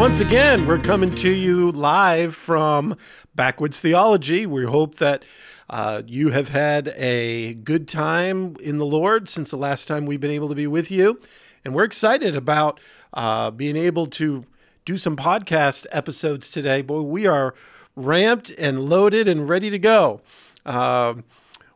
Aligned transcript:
once 0.00 0.18
again, 0.18 0.66
we're 0.66 0.78
coming 0.78 1.14
to 1.14 1.28
you 1.28 1.70
live 1.72 2.34
from 2.34 2.96
Backwoods 3.34 3.78
Theology. 3.78 4.46
We 4.46 4.64
hope 4.64 4.96
that 4.96 5.26
uh, 5.68 6.00
you 6.06 6.30
have 6.30 6.48
had 6.48 6.88
a 6.96 7.52
good 7.52 7.86
time 7.86 8.56
in 8.62 8.78
the 8.78 8.86
Lord 8.86 9.28
since 9.28 9.50
the 9.50 9.58
last 9.58 9.88
time 9.88 10.06
we've 10.06 10.18
been 10.18 10.30
able 10.30 10.48
to 10.48 10.54
be 10.54 10.66
with 10.66 10.90
you. 10.90 11.20
And 11.66 11.74
we're 11.74 11.84
excited 11.84 12.34
about 12.34 12.80
uh, 13.12 13.50
being 13.50 13.76
able 13.76 14.06
to 14.06 14.46
do 14.86 14.96
some 14.96 15.16
podcast 15.16 15.84
episodes 15.92 16.50
today. 16.50 16.80
Boy, 16.80 17.02
we 17.02 17.26
are 17.26 17.54
ramped 17.94 18.48
and 18.56 18.88
loaded 18.88 19.28
and 19.28 19.50
ready 19.50 19.68
to 19.68 19.78
go. 19.78 20.22
Um, 20.64 21.24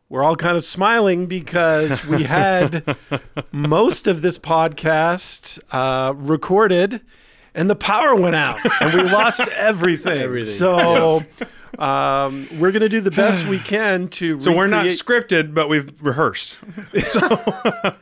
we're 0.09 0.23
all 0.23 0.35
kind 0.35 0.57
of 0.57 0.65
smiling 0.65 1.27
because 1.27 2.03
we 2.05 2.23
had 2.23 2.97
most 3.51 4.07
of 4.07 4.23
this 4.23 4.39
podcast 4.39 5.59
uh, 5.69 6.15
recorded 6.15 7.01
and 7.55 7.69
the 7.69 7.75
power 7.75 8.13
went 8.15 8.35
out 8.35 8.59
and 8.81 8.93
we 8.93 9.01
lost 9.09 9.41
everything. 9.55 10.21
Everything. 10.21 10.53
So 10.53 11.21
um, 11.79 12.47
we're 12.59 12.71
going 12.71 12.81
to 12.81 12.89
do 12.89 13.01
the 13.01 13.11
best 13.11 13.47
we 13.47 13.57
can 13.59 14.09
to. 14.09 14.39
So 14.39 14.55
we're 14.55 14.67
not 14.67 14.85
scripted, 14.87 15.53
but 15.53 15.69
we've 15.69 15.91
rehearsed. 16.03 16.57
so, 17.05 17.95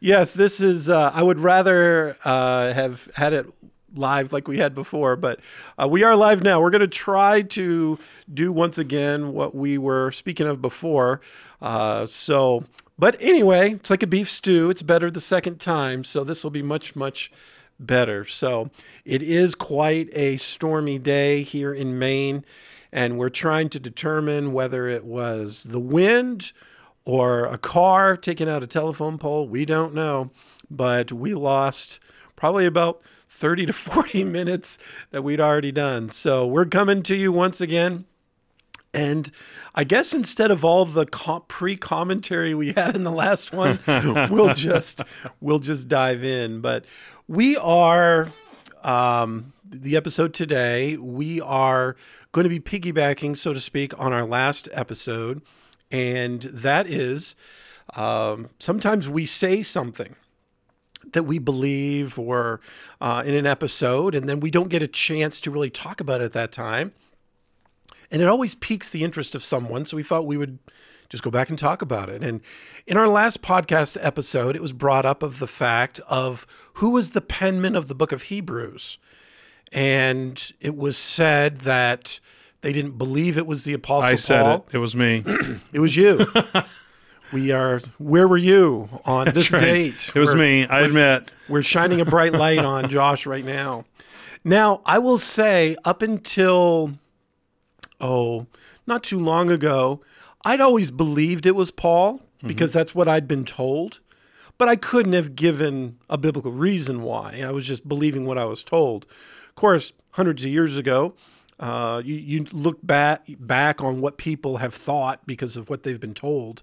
Yes, 0.00 0.32
this 0.32 0.60
is. 0.60 0.88
Uh, 0.88 1.10
I 1.12 1.22
would 1.22 1.38
rather 1.38 2.16
uh, 2.24 2.72
have 2.72 3.08
had 3.14 3.34
it 3.34 3.46
live 3.94 4.32
like 4.32 4.48
we 4.48 4.58
had 4.58 4.74
before, 4.74 5.14
but 5.14 5.40
uh, 5.80 5.86
we 5.86 6.02
are 6.02 6.16
live 6.16 6.42
now. 6.42 6.60
We're 6.60 6.70
going 6.70 6.80
to 6.80 6.88
try 6.88 7.42
to 7.42 7.98
do 8.32 8.50
once 8.50 8.78
again 8.78 9.34
what 9.34 9.54
we 9.54 9.76
were 9.76 10.10
speaking 10.10 10.46
of 10.46 10.62
before. 10.62 11.20
Uh, 11.60 12.06
so, 12.06 12.64
but 12.98 13.16
anyway, 13.20 13.74
it's 13.74 13.90
like 13.90 14.02
a 14.02 14.06
beef 14.06 14.30
stew. 14.30 14.70
It's 14.70 14.82
better 14.82 15.10
the 15.10 15.20
second 15.20 15.60
time. 15.60 16.02
So 16.04 16.24
this 16.24 16.42
will 16.42 16.50
be 16.50 16.62
much, 16.62 16.96
much 16.96 17.30
better. 17.86 18.24
So 18.24 18.70
it 19.04 19.22
is 19.22 19.54
quite 19.54 20.08
a 20.12 20.36
stormy 20.36 20.98
day 20.98 21.42
here 21.42 21.72
in 21.72 21.98
Maine, 21.98 22.44
and 22.92 23.18
we're 23.18 23.30
trying 23.30 23.68
to 23.70 23.80
determine 23.80 24.52
whether 24.52 24.88
it 24.88 25.04
was 25.04 25.64
the 25.64 25.80
wind 25.80 26.52
or 27.04 27.46
a 27.46 27.58
car 27.58 28.16
taking 28.16 28.48
out 28.48 28.62
a 28.62 28.66
telephone 28.66 29.18
pole. 29.18 29.48
We 29.48 29.64
don't 29.64 29.94
know, 29.94 30.30
but 30.70 31.12
we 31.12 31.34
lost 31.34 31.98
probably 32.36 32.66
about 32.66 33.02
30 33.28 33.66
to 33.66 33.72
40 33.72 34.24
minutes 34.24 34.78
that 35.10 35.22
we'd 35.22 35.40
already 35.40 35.72
done. 35.72 36.10
So 36.10 36.46
we're 36.46 36.66
coming 36.66 37.02
to 37.04 37.16
you 37.16 37.32
once 37.32 37.60
again. 37.60 38.04
And 38.92 39.30
I 39.74 39.84
guess 39.84 40.12
instead 40.12 40.50
of 40.50 40.64
all 40.64 40.84
the 40.84 41.06
pre-commentary 41.46 42.54
we 42.54 42.72
had 42.72 42.96
in 42.96 43.04
the 43.04 43.12
last 43.12 43.52
one, 43.52 43.78
we'll 44.30 44.54
just 44.54 45.02
we'll 45.40 45.60
just 45.60 45.86
dive 45.86 46.24
in. 46.24 46.60
But 46.60 46.86
we 47.30 47.56
are 47.58 48.28
um, 48.82 49.52
the 49.64 49.96
episode 49.96 50.34
today. 50.34 50.96
We 50.96 51.40
are 51.40 51.94
going 52.32 52.42
to 52.42 52.48
be 52.48 52.58
piggybacking, 52.58 53.38
so 53.38 53.52
to 53.52 53.60
speak, 53.60 53.96
on 53.96 54.12
our 54.12 54.26
last 54.26 54.68
episode, 54.72 55.40
and 55.92 56.42
that 56.42 56.88
is 56.88 57.36
um, 57.94 58.50
sometimes 58.58 59.08
we 59.08 59.26
say 59.26 59.62
something 59.62 60.16
that 61.12 61.22
we 61.22 61.38
believe 61.38 62.18
or 62.18 62.60
uh, 63.00 63.22
in 63.24 63.34
an 63.34 63.46
episode, 63.46 64.16
and 64.16 64.28
then 64.28 64.40
we 64.40 64.50
don't 64.50 64.68
get 64.68 64.82
a 64.82 64.88
chance 64.88 65.38
to 65.38 65.52
really 65.52 65.70
talk 65.70 66.00
about 66.00 66.20
it 66.20 66.24
at 66.24 66.32
that 66.32 66.50
time. 66.50 66.92
And 68.10 68.20
it 68.20 68.26
always 68.26 68.56
piques 68.56 68.90
the 68.90 69.04
interest 69.04 69.36
of 69.36 69.44
someone. 69.44 69.86
So 69.86 69.96
we 69.96 70.02
thought 70.02 70.26
we 70.26 70.36
would 70.36 70.58
just 71.10 71.22
go 71.22 71.30
back 71.30 71.50
and 71.50 71.58
talk 71.58 71.82
about 71.82 72.08
it. 72.08 72.22
And 72.22 72.40
in 72.86 72.96
our 72.96 73.08
last 73.08 73.42
podcast 73.42 73.98
episode, 74.00 74.56
it 74.56 74.62
was 74.62 74.72
brought 74.72 75.04
up 75.04 75.22
of 75.22 75.38
the 75.40 75.46
fact 75.46 76.00
of 76.08 76.46
who 76.74 76.90
was 76.90 77.10
the 77.10 77.20
penman 77.20 77.76
of 77.76 77.88
the 77.88 77.94
book 77.94 78.12
of 78.12 78.22
Hebrews. 78.22 78.96
And 79.72 80.52
it 80.60 80.76
was 80.76 80.96
said 80.96 81.60
that 81.60 82.18
they 82.62 82.72
didn't 82.72 82.96
believe 82.98 83.36
it 83.36 83.46
was 83.46 83.64
the 83.64 83.72
Apostle 83.74 84.08
I 84.10 84.14
said 84.16 84.42
Paul. 84.42 84.66
it. 84.68 84.74
It 84.76 84.78
was 84.78 84.94
me. 84.96 85.22
It 85.72 85.80
was 85.80 85.96
you. 85.96 86.24
we 87.32 87.52
are. 87.52 87.80
Where 87.98 88.26
were 88.28 88.36
you 88.36 88.88
on 89.04 89.28
this 89.34 89.52
Right. 89.52 89.60
date? 89.60 90.12
It 90.14 90.18
was 90.18 90.34
We're- 90.34 90.40
me. 90.62 90.66
I 90.66 90.80
admit. 90.80 91.32
We're 91.48 91.62
shining 91.62 92.00
a 92.00 92.04
bright 92.04 92.32
light 92.32 92.58
on 92.58 92.88
Josh 92.88 93.26
right 93.26 93.44
now. 93.44 93.84
Now, 94.44 94.80
I 94.86 94.98
will 94.98 95.18
say, 95.18 95.76
up 95.84 96.00
until 96.02 96.92
oh, 98.00 98.46
not 98.86 99.02
too 99.04 99.18
long 99.18 99.50
ago, 99.50 100.00
I'd 100.44 100.60
always 100.60 100.90
believed 100.90 101.46
it 101.46 101.54
was 101.54 101.70
Paul 101.70 102.20
because 102.46 102.72
that's 102.72 102.94
what 102.94 103.08
I'd 103.08 103.28
been 103.28 103.44
told. 103.44 104.00
But 104.56 104.68
I 104.68 104.76
couldn't 104.76 105.12
have 105.14 105.36
given 105.36 105.98
a 106.08 106.18
biblical 106.18 106.52
reason 106.52 107.02
why. 107.02 107.42
I 107.46 107.50
was 107.50 107.66
just 107.66 107.88
believing 107.88 108.26
what 108.26 108.38
I 108.38 108.44
was 108.44 108.62
told. 108.62 109.06
Of 109.48 109.54
course, 109.54 109.92
hundreds 110.12 110.44
of 110.44 110.50
years 110.50 110.76
ago, 110.76 111.14
uh, 111.58 112.02
you, 112.04 112.14
you 112.14 112.46
look 112.52 112.78
back 112.82 113.24
back 113.38 113.82
on 113.82 114.00
what 114.00 114.16
people 114.16 114.58
have 114.58 114.74
thought 114.74 115.26
because 115.26 115.56
of 115.56 115.68
what 115.70 115.82
they've 115.82 116.00
been 116.00 116.14
told. 116.14 116.62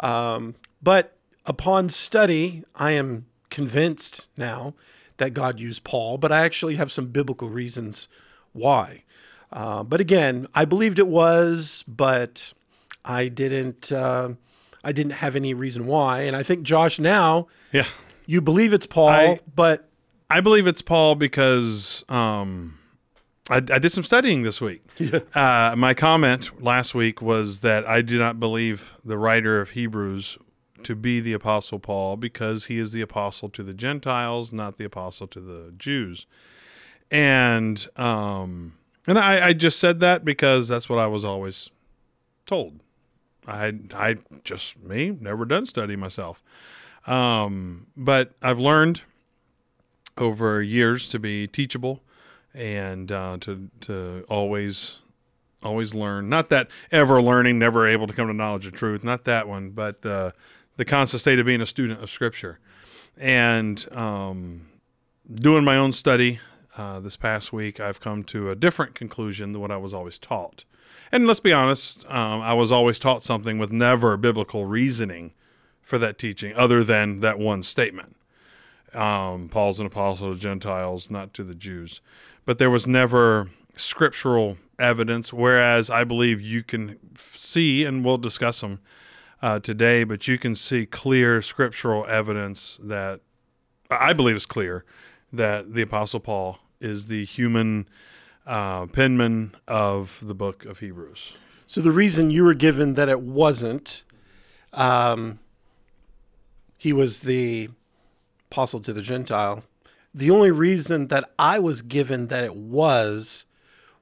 Um, 0.00 0.54
but 0.82 1.16
upon 1.46 1.90
study, 1.90 2.64
I 2.74 2.92
am 2.92 3.26
convinced 3.50 4.28
now 4.36 4.74
that 5.18 5.34
God 5.34 5.60
used 5.60 5.84
Paul, 5.84 6.18
but 6.18 6.32
I 6.32 6.44
actually 6.44 6.76
have 6.76 6.90
some 6.90 7.08
biblical 7.08 7.48
reasons 7.48 8.08
why. 8.52 9.04
Uh, 9.52 9.82
but 9.82 10.00
again, 10.00 10.46
I 10.54 10.64
believed 10.64 10.98
it 10.98 11.08
was, 11.08 11.84
but 11.86 12.52
I 13.04 13.28
didn't. 13.28 13.90
Uh, 13.92 14.30
I 14.82 14.92
didn't 14.92 15.12
have 15.12 15.36
any 15.36 15.52
reason 15.52 15.86
why, 15.86 16.22
and 16.22 16.34
I 16.34 16.42
think 16.42 16.62
Josh 16.62 16.98
now 16.98 17.48
Yeah. 17.72 17.84
you 18.26 18.40
believe 18.40 18.72
it's 18.72 18.86
Paul, 18.86 19.08
I- 19.10 19.40
but 19.54 19.88
I 20.30 20.40
believe 20.40 20.66
it's 20.66 20.80
Paul 20.80 21.16
because 21.16 22.02
um, 22.08 22.78
I, 23.50 23.56
I 23.56 23.78
did 23.78 23.90
some 23.92 24.04
studying 24.04 24.42
this 24.42 24.60
week. 24.60 24.82
Uh, 25.34 25.74
my 25.76 25.92
comment 25.94 26.62
last 26.62 26.94
week 26.94 27.20
was 27.20 27.60
that 27.60 27.86
I 27.86 28.00
do 28.02 28.18
not 28.18 28.38
believe 28.40 28.96
the 29.04 29.18
writer 29.18 29.60
of 29.60 29.70
Hebrews 29.70 30.38
to 30.84 30.94
be 30.94 31.20
the 31.20 31.34
Apostle 31.34 31.78
Paul 31.78 32.16
because 32.16 32.66
he 32.66 32.78
is 32.78 32.92
the 32.92 33.00
apostle 33.02 33.48
to 33.50 33.62
the 33.62 33.74
Gentiles, 33.74 34.50
not 34.52 34.78
the 34.78 34.84
apostle 34.84 35.26
to 35.28 35.40
the 35.40 35.74
Jews. 35.76 36.26
And 37.10 37.86
um, 37.96 38.74
and 39.06 39.18
I, 39.18 39.48
I 39.48 39.52
just 39.52 39.78
said 39.78 40.00
that 40.00 40.24
because 40.24 40.68
that's 40.68 40.88
what 40.88 40.98
I 40.98 41.06
was 41.06 41.24
always 41.24 41.68
told. 42.46 42.82
I 43.50 43.72
I 43.94 44.16
just 44.44 44.80
me 44.82 45.16
never 45.20 45.44
done 45.44 45.66
study 45.66 45.96
myself. 45.96 46.42
Um, 47.06 47.86
but 47.96 48.32
I've 48.40 48.58
learned 48.58 49.02
over 50.16 50.62
years 50.62 51.08
to 51.08 51.18
be 51.18 51.46
teachable 51.46 52.02
and 52.54 53.10
uh, 53.10 53.38
to 53.40 53.70
to 53.82 54.24
always 54.28 54.98
always 55.62 55.94
learn. 55.94 56.28
Not 56.28 56.48
that 56.50 56.68
ever 56.90 57.20
learning, 57.20 57.58
never 57.58 57.86
able 57.86 58.06
to 58.06 58.12
come 58.12 58.28
to 58.28 58.32
knowledge 58.32 58.66
of 58.66 58.72
truth. 58.72 59.04
Not 59.04 59.24
that 59.24 59.48
one, 59.48 59.70
but 59.70 60.04
uh, 60.06 60.30
the 60.76 60.84
constant 60.84 61.20
state 61.20 61.38
of 61.38 61.46
being 61.46 61.60
a 61.60 61.66
student 61.66 62.02
of 62.02 62.10
Scripture 62.10 62.58
and 63.18 63.86
um, 63.92 64.68
doing 65.32 65.64
my 65.64 65.76
own 65.76 65.92
study. 65.92 66.40
Uh, 66.76 67.00
this 67.00 67.16
past 67.16 67.52
week, 67.52 67.80
I've 67.80 68.00
come 68.00 68.22
to 68.24 68.48
a 68.48 68.54
different 68.54 68.94
conclusion 68.94 69.52
than 69.52 69.60
what 69.60 69.72
I 69.72 69.76
was 69.76 69.92
always 69.92 70.18
taught. 70.20 70.64
And 71.12 71.26
let's 71.26 71.40
be 71.40 71.52
honest, 71.52 72.04
um, 72.08 72.40
I 72.40 72.54
was 72.54 72.70
always 72.70 72.98
taught 72.98 73.22
something 73.22 73.58
with 73.58 73.72
never 73.72 74.16
biblical 74.16 74.64
reasoning 74.64 75.32
for 75.82 75.98
that 75.98 76.18
teaching, 76.18 76.54
other 76.54 76.84
than 76.84 77.20
that 77.20 77.38
one 77.38 77.62
statement 77.62 78.16
um, 78.94 79.48
Paul's 79.48 79.80
an 79.80 79.86
apostle 79.86 80.32
to 80.32 80.38
Gentiles, 80.38 81.10
not 81.10 81.34
to 81.34 81.44
the 81.44 81.54
Jews. 81.54 82.00
But 82.44 82.58
there 82.58 82.70
was 82.70 82.86
never 82.86 83.50
scriptural 83.76 84.56
evidence, 84.78 85.32
whereas 85.32 85.90
I 85.90 86.04
believe 86.04 86.40
you 86.40 86.62
can 86.62 86.98
see, 87.14 87.84
and 87.84 88.04
we'll 88.04 88.18
discuss 88.18 88.60
them 88.60 88.80
uh, 89.42 89.60
today, 89.60 90.04
but 90.04 90.26
you 90.26 90.38
can 90.38 90.54
see 90.54 90.86
clear 90.86 91.40
scriptural 91.42 92.06
evidence 92.06 92.78
that 92.82 93.20
I 93.90 94.12
believe 94.12 94.36
is 94.36 94.46
clear 94.46 94.84
that 95.32 95.74
the 95.74 95.82
apostle 95.82 96.20
Paul 96.20 96.58
is 96.80 97.06
the 97.06 97.24
human 97.24 97.88
uh, 98.50 98.86
penman 98.86 99.54
of 99.68 100.18
the 100.22 100.34
book 100.34 100.64
of 100.64 100.80
Hebrews. 100.80 101.34
So 101.68 101.80
the 101.80 101.92
reason 101.92 102.32
you 102.32 102.42
were 102.42 102.54
given 102.54 102.94
that 102.94 103.08
it 103.08 103.20
wasn't, 103.20 104.02
um, 104.72 105.38
he 106.76 106.92
was 106.92 107.20
the 107.20 107.68
apostle 108.50 108.80
to 108.80 108.92
the 108.92 109.02
Gentile. 109.02 109.62
The 110.12 110.32
only 110.32 110.50
reason 110.50 111.06
that 111.08 111.30
I 111.38 111.60
was 111.60 111.80
given 111.80 112.26
that 112.26 112.42
it 112.42 112.56
was, 112.56 113.46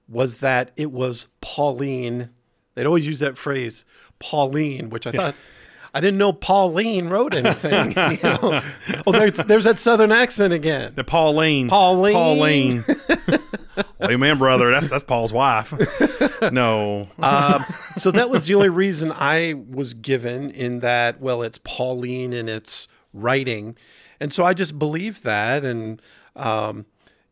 was 0.08 0.36
that 0.36 0.70
it 0.76 0.90
was 0.90 1.26
Pauline. 1.42 2.30
They'd 2.74 2.86
always 2.86 3.06
use 3.06 3.18
that 3.18 3.36
phrase, 3.36 3.84
Pauline, 4.18 4.88
which 4.88 5.06
I 5.06 5.12
thought. 5.12 5.34
I 5.94 6.00
didn't 6.00 6.18
know 6.18 6.32
Pauline 6.32 7.08
wrote 7.08 7.34
anything. 7.34 7.90
you 7.92 8.18
know? 8.22 8.60
Oh, 9.06 9.12
there's 9.12 9.38
there's 9.38 9.64
that 9.64 9.78
southern 9.78 10.12
accent 10.12 10.52
again. 10.52 10.92
The 10.94 11.04
Pauline. 11.04 11.68
Pauline. 11.68 12.12
Pauline. 12.14 12.84
well, 13.98 14.18
man, 14.18 14.38
brother, 14.38 14.70
that's 14.70 14.88
that's 14.88 15.04
Paul's 15.04 15.32
wife. 15.32 15.72
no. 16.52 17.08
Um, 17.18 17.64
so 17.96 18.10
that 18.10 18.30
was 18.30 18.46
the 18.46 18.54
only 18.54 18.68
reason 18.68 19.12
I 19.12 19.54
was 19.54 19.94
given 19.94 20.50
in 20.50 20.80
that, 20.80 21.20
well, 21.20 21.42
it's 21.42 21.58
Pauline 21.58 22.32
and 22.32 22.48
it's 22.48 22.88
writing. 23.12 23.76
And 24.20 24.32
so 24.32 24.44
I 24.44 24.54
just 24.54 24.78
believed 24.78 25.24
that. 25.24 25.64
And 25.64 26.02
um, 26.36 26.86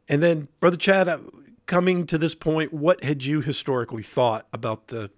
and 0.09 0.23
then, 0.23 0.49
Brother 0.61 0.77
Chad, 0.77 1.09
uh, 1.09 1.19
coming 1.67 2.07
to 2.07 2.19
this 2.19 2.35
point, 2.35 2.73
what 2.73 3.03
had 3.03 3.25
you 3.25 3.41
historically 3.41 4.03
thought 4.03 4.47
about 4.53 4.89
the 4.89 5.11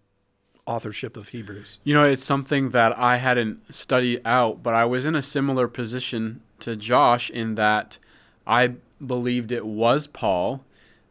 authorship 0.68 1.16
of 1.16 1.28
Hebrews? 1.30 1.78
You 1.82 1.94
know, 1.94 2.04
it's 2.04 2.22
something 2.22 2.70
that 2.70 2.96
I 2.98 3.16
hadn't 3.16 3.74
studied 3.74 4.20
out, 4.24 4.62
but 4.62 4.74
I 4.74 4.84
was 4.84 5.06
in 5.06 5.14
a 5.14 5.22
similar 5.22 5.66
position 5.66 6.42
to 6.60 6.76
Josh 6.76 7.30
in 7.30 7.54
that 7.54 7.98
I 8.46 8.74
believed 9.04 9.50
it 9.50 9.64
was 9.64 10.06
Paul, 10.06 10.64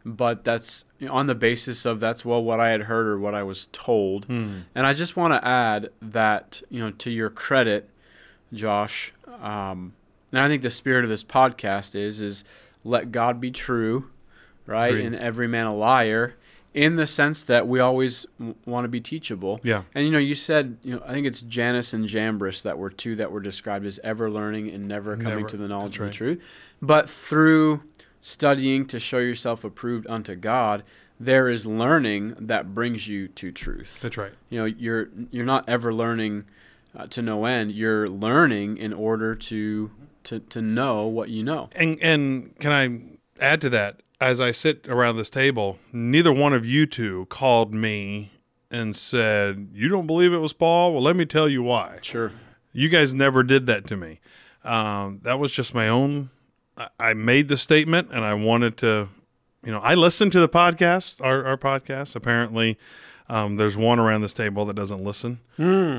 but 0.06 0.44
that's 0.44 0.86
on 1.10 1.28
the 1.28 1.36
basis 1.36 1.86
of 1.86 2.00
that's 2.00 2.24
well 2.24 2.44
what 2.44 2.60
I 2.60 2.70
had 2.70 2.84
heard 2.84 3.08
or 3.08 3.20
what 3.20 3.34
I 3.36 3.44
was 3.44 3.68
told. 3.72 4.26
Hmm. 4.26 4.60
And 4.76 4.86
I 4.86 4.94
just 4.94 5.16
want 5.16 5.34
to 5.34 5.46
add 5.46 5.90
that 6.02 6.62
you 6.70 6.80
know 6.80 6.92
to 6.92 7.10
your 7.10 7.30
credit, 7.30 7.90
Josh, 8.54 9.12
um, 9.42 9.94
and 10.32 10.42
I 10.42 10.48
think 10.48 10.62
the 10.62 10.70
spirit 10.70 11.04
of 11.04 11.10
this 11.10 11.24
podcast 11.24 11.96
is 11.96 12.22
is 12.22 12.44
let 12.84 13.12
God 13.12 13.42
be 13.42 13.52
true, 13.52 14.10
right, 14.66 14.88
Agreed. 14.90 15.06
and 15.08 15.16
every 15.16 15.48
man 15.48 15.66
a 15.66 15.76
liar. 15.76 16.36
In 16.78 16.96
the 16.96 17.08
sense 17.08 17.44
that 17.46 17.68
we 17.68 17.80
always 17.80 18.26
w- 18.38 18.56
want 18.66 18.86
to 18.86 18.88
be 18.90 19.02
teachable, 19.02 19.60
Yeah. 19.64 19.82
and 19.96 20.06
you 20.06 20.12
know, 20.12 20.20
you 20.20 20.36
said, 20.36 20.78
you 20.84 20.94
know, 20.96 21.02
I 21.06 21.12
think 21.12 21.26
it's 21.26 21.42
Jannes 21.42 21.92
and 21.94 22.08
Jambres 22.08 22.62
that 22.62 22.78
were 22.78 22.92
two 22.92 23.16
that 23.16 23.32
were 23.32 23.40
described 23.40 23.86
as 23.88 24.00
ever 24.04 24.30
learning 24.30 24.70
and 24.70 24.88
never 24.88 25.16
coming 25.18 25.38
Never- 25.38 25.48
to 25.50 25.58
the 25.58 25.68
knowledge 25.68 25.98
that's 25.98 25.98
of 25.98 26.02
right. 26.04 26.12
the 26.12 26.18
truth. 26.36 26.44
But 26.82 27.10
through 27.10 27.82
studying 28.22 28.86
to 28.88 29.00
show 29.00 29.18
yourself 29.18 29.64
approved 29.64 30.06
unto 30.08 30.36
God, 30.36 30.84
there 31.20 31.50
is 31.50 31.66
learning 31.66 32.36
that 32.40 32.76
brings 32.76 33.08
you 33.08 33.28
to 33.30 33.52
truth. 33.52 34.00
That's 34.02 34.18
right. 34.18 34.34
You 34.50 34.60
know, 34.60 34.66
you're 34.66 35.10
you're 35.32 35.46
not 35.46 35.68
ever 35.68 35.92
learning 35.92 36.46
uh, 36.96 37.08
to 37.08 37.22
no 37.24 37.46
end. 37.46 37.72
You're 37.72 38.08
learning 38.08 38.78
in 38.78 38.94
order 38.94 39.34
to 39.34 39.90
to 40.26 40.40
to 40.42 40.62
know 40.62 41.08
what 41.08 41.30
you 41.30 41.44
know. 41.44 41.70
And 41.72 41.98
and 42.04 42.56
can 42.60 42.72
I 42.72 43.44
add 43.44 43.62
to 43.62 43.70
that? 43.72 44.02
As 44.20 44.42
I 44.42 44.52
sit 44.52 44.88
around 44.88 45.18
this 45.18 45.30
table, 45.30 45.78
neither 45.94 46.34
one 46.34 46.54
of 46.54 46.66
you 46.66 46.86
two 46.88 47.28
called 47.30 47.74
me 47.74 48.32
and 48.72 48.96
said, 48.96 49.70
"You 49.74 49.90
don't 49.90 50.08
believe 50.08 50.34
it 50.34 50.38
was 50.40 50.54
Paul? 50.54 50.94
Well, 50.94 51.04
let 51.04 51.16
me 51.16 51.26
tell 51.26 51.48
you 51.48 51.62
why." 51.62 52.00
Sure. 52.02 52.32
You 52.74 52.90
guys 52.90 53.14
never 53.14 53.44
did 53.44 53.68
that 53.68 53.86
to 53.88 53.96
me. 53.98 54.20
Um, 54.64 55.20
that 55.24 55.40
was 55.40 55.52
just 55.52 55.74
my 55.74 55.88
own. 55.88 56.30
I- 56.78 56.90
I 57.00 57.14
made 57.14 57.48
the 57.48 57.58
statement, 57.58 58.10
and 58.12 58.26
I 58.26 58.34
wanted 58.34 58.76
to. 58.78 59.10
You 59.64 59.72
know, 59.72 59.80
I 59.80 59.96
listened 59.96 60.32
to 60.34 60.40
the 60.40 60.50
podcast, 60.50 61.20
our, 61.24 61.44
our 61.46 61.58
podcast. 61.58 62.16
Apparently, 62.16 62.78
um, 63.30 63.58
there's 63.58 63.76
one 63.78 64.00
around 64.00 64.22
this 64.22 64.34
table 64.34 64.66
that 64.66 64.76
doesn't 64.76 65.04
listen. 65.04 65.40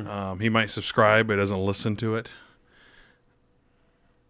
Um, 0.09 0.41
he 0.41 0.49
might 0.49 0.71
subscribe, 0.71 1.27
but 1.29 1.37
doesn't 1.37 1.59
listen 1.65 1.95
to 1.97 2.15
it. 2.17 2.31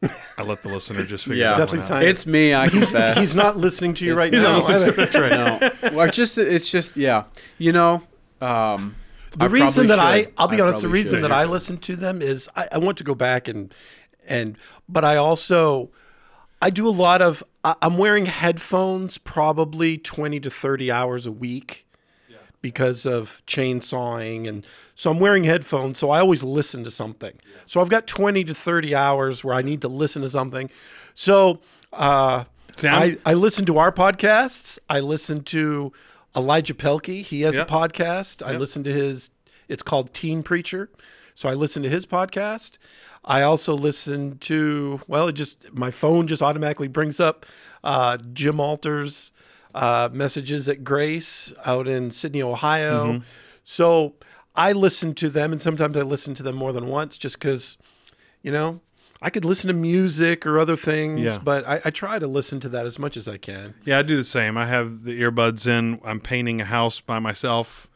I 0.02 0.42
let 0.44 0.62
the 0.62 0.68
listener 0.68 1.04
just 1.04 1.24
figure 1.24 1.42
Yeah. 1.42 1.50
Definitely 1.56 1.80
out. 1.80 1.86
sign. 1.88 2.02
It's 2.06 2.24
me. 2.26 2.54
I 2.54 2.68
confess. 2.68 3.18
He's 3.18 3.34
not 3.34 3.56
listening 3.56 3.94
to 3.94 4.04
you 4.04 4.12
It's- 4.12 4.24
right 4.26 4.32
He's 4.32 4.42
now. 4.42 4.58
not 4.58 4.68
listening 4.68 4.94
to 4.94 5.02
either. 5.24 5.60
right. 5.60 5.82
no. 5.82 5.90
Well, 5.96 6.06
it's 6.08 6.16
just 6.16 6.38
it's 6.38 6.70
just 6.70 6.96
yeah. 6.96 7.24
You 7.58 7.72
know, 7.72 8.02
um, 8.40 8.94
the 9.36 9.44
I 9.44 9.48
reason 9.48 9.88
that 9.88 9.98
I 9.98 10.22
should. 10.24 10.32
I'll 10.38 10.48
be 10.48 10.60
I 10.60 10.66
honest, 10.66 10.82
the 10.82 10.88
reason 10.88 11.16
should. 11.16 11.24
that 11.24 11.32
I 11.32 11.44
listen 11.44 11.78
to 11.78 11.96
them 11.96 12.22
is 12.22 12.48
I, 12.54 12.68
I 12.72 12.78
want 12.78 12.98
to 12.98 13.04
go 13.04 13.14
back 13.14 13.48
and 13.48 13.74
and 14.26 14.56
but 14.88 15.04
I 15.04 15.16
also 15.16 15.90
I 16.62 16.70
do 16.70 16.86
a 16.86 16.90
lot 16.90 17.20
of 17.20 17.42
I'm 17.64 17.98
wearing 17.98 18.26
headphones 18.26 19.18
probably 19.18 19.98
20 19.98 20.38
to 20.40 20.50
30 20.50 20.90
hours 20.92 21.26
a 21.26 21.32
week 21.32 21.84
because 22.60 23.06
of 23.06 23.40
chainsawing 23.46 24.48
and 24.48 24.66
so 24.94 25.10
I'm 25.10 25.20
wearing 25.20 25.44
headphones 25.44 25.98
so 25.98 26.10
I 26.10 26.18
always 26.20 26.42
listen 26.42 26.82
to 26.84 26.90
something. 26.90 27.34
So 27.66 27.80
I've 27.80 27.88
got 27.88 28.06
20 28.06 28.44
to 28.44 28.54
30 28.54 28.94
hours 28.94 29.44
where 29.44 29.54
I 29.54 29.62
need 29.62 29.80
to 29.82 29.88
listen 29.88 30.22
to 30.22 30.28
something. 30.28 30.70
So 31.14 31.60
uh 31.92 32.44
I, 32.84 33.18
I 33.26 33.34
listen 33.34 33.66
to 33.66 33.78
our 33.78 33.90
podcasts. 33.90 34.78
I 34.88 35.00
listen 35.00 35.42
to 35.44 35.92
Elijah 36.36 36.74
Pelkey. 36.74 37.22
He 37.22 37.40
has 37.42 37.56
Yep. 37.56 37.68
a 37.68 37.72
podcast. 37.72 38.46
I 38.46 38.52
Yep. 38.52 38.60
listen 38.60 38.84
to 38.84 38.92
his, 38.92 39.30
it's 39.68 39.82
called 39.82 40.14
Teen 40.14 40.44
Preacher. 40.44 40.88
So 41.34 41.48
I 41.48 41.54
listen 41.54 41.82
to 41.82 41.88
his 41.88 42.06
podcast. 42.06 42.78
I 43.24 43.42
also 43.42 43.74
listen 43.74 44.38
to, 44.38 45.00
well, 45.08 45.26
it 45.28 45.32
just, 45.32 45.72
my 45.72 45.90
phone 45.90 46.28
just 46.28 46.40
automatically 46.40 46.86
brings 46.88 47.18
up 47.18 47.46
uh, 47.82 48.16
Jim 48.32 48.60
Alter's 48.60 49.32
uh, 49.78 50.08
messages 50.12 50.68
at 50.68 50.82
Grace 50.82 51.52
out 51.64 51.86
in 51.86 52.10
Sidney, 52.10 52.42
Ohio. 52.42 53.12
Mm-hmm. 53.12 53.24
So 53.64 54.14
I 54.56 54.72
listen 54.72 55.14
to 55.14 55.28
them, 55.28 55.52
and 55.52 55.62
sometimes 55.62 55.96
I 55.96 56.02
listen 56.02 56.34
to 56.34 56.42
them 56.42 56.56
more 56.56 56.72
than 56.72 56.86
once 56.88 57.16
just 57.16 57.38
because, 57.38 57.78
you 58.42 58.50
know, 58.50 58.80
I 59.22 59.30
could 59.30 59.44
listen 59.44 59.68
to 59.68 59.74
music 59.74 60.46
or 60.46 60.58
other 60.58 60.76
things, 60.76 61.20
Yeah. 61.20 61.38
but 61.38 61.66
I, 61.66 61.80
I 61.84 61.90
try 61.90 62.18
to 62.18 62.26
listen 62.26 62.60
to 62.60 62.68
that 62.70 62.86
as 62.86 62.98
much 62.98 63.16
as 63.16 63.28
I 63.28 63.36
can. 63.36 63.74
Yeah, 63.84 63.98
I 63.98 64.02
do 64.02 64.16
the 64.16 64.24
same. 64.24 64.56
I 64.56 64.66
have 64.66 65.04
the 65.04 65.20
earbuds 65.20 65.66
in. 65.66 66.00
I'm 66.04 66.20
painting 66.20 66.60
a 66.60 66.64
house 66.64 67.00
by 67.00 67.18
myself. 67.18 67.88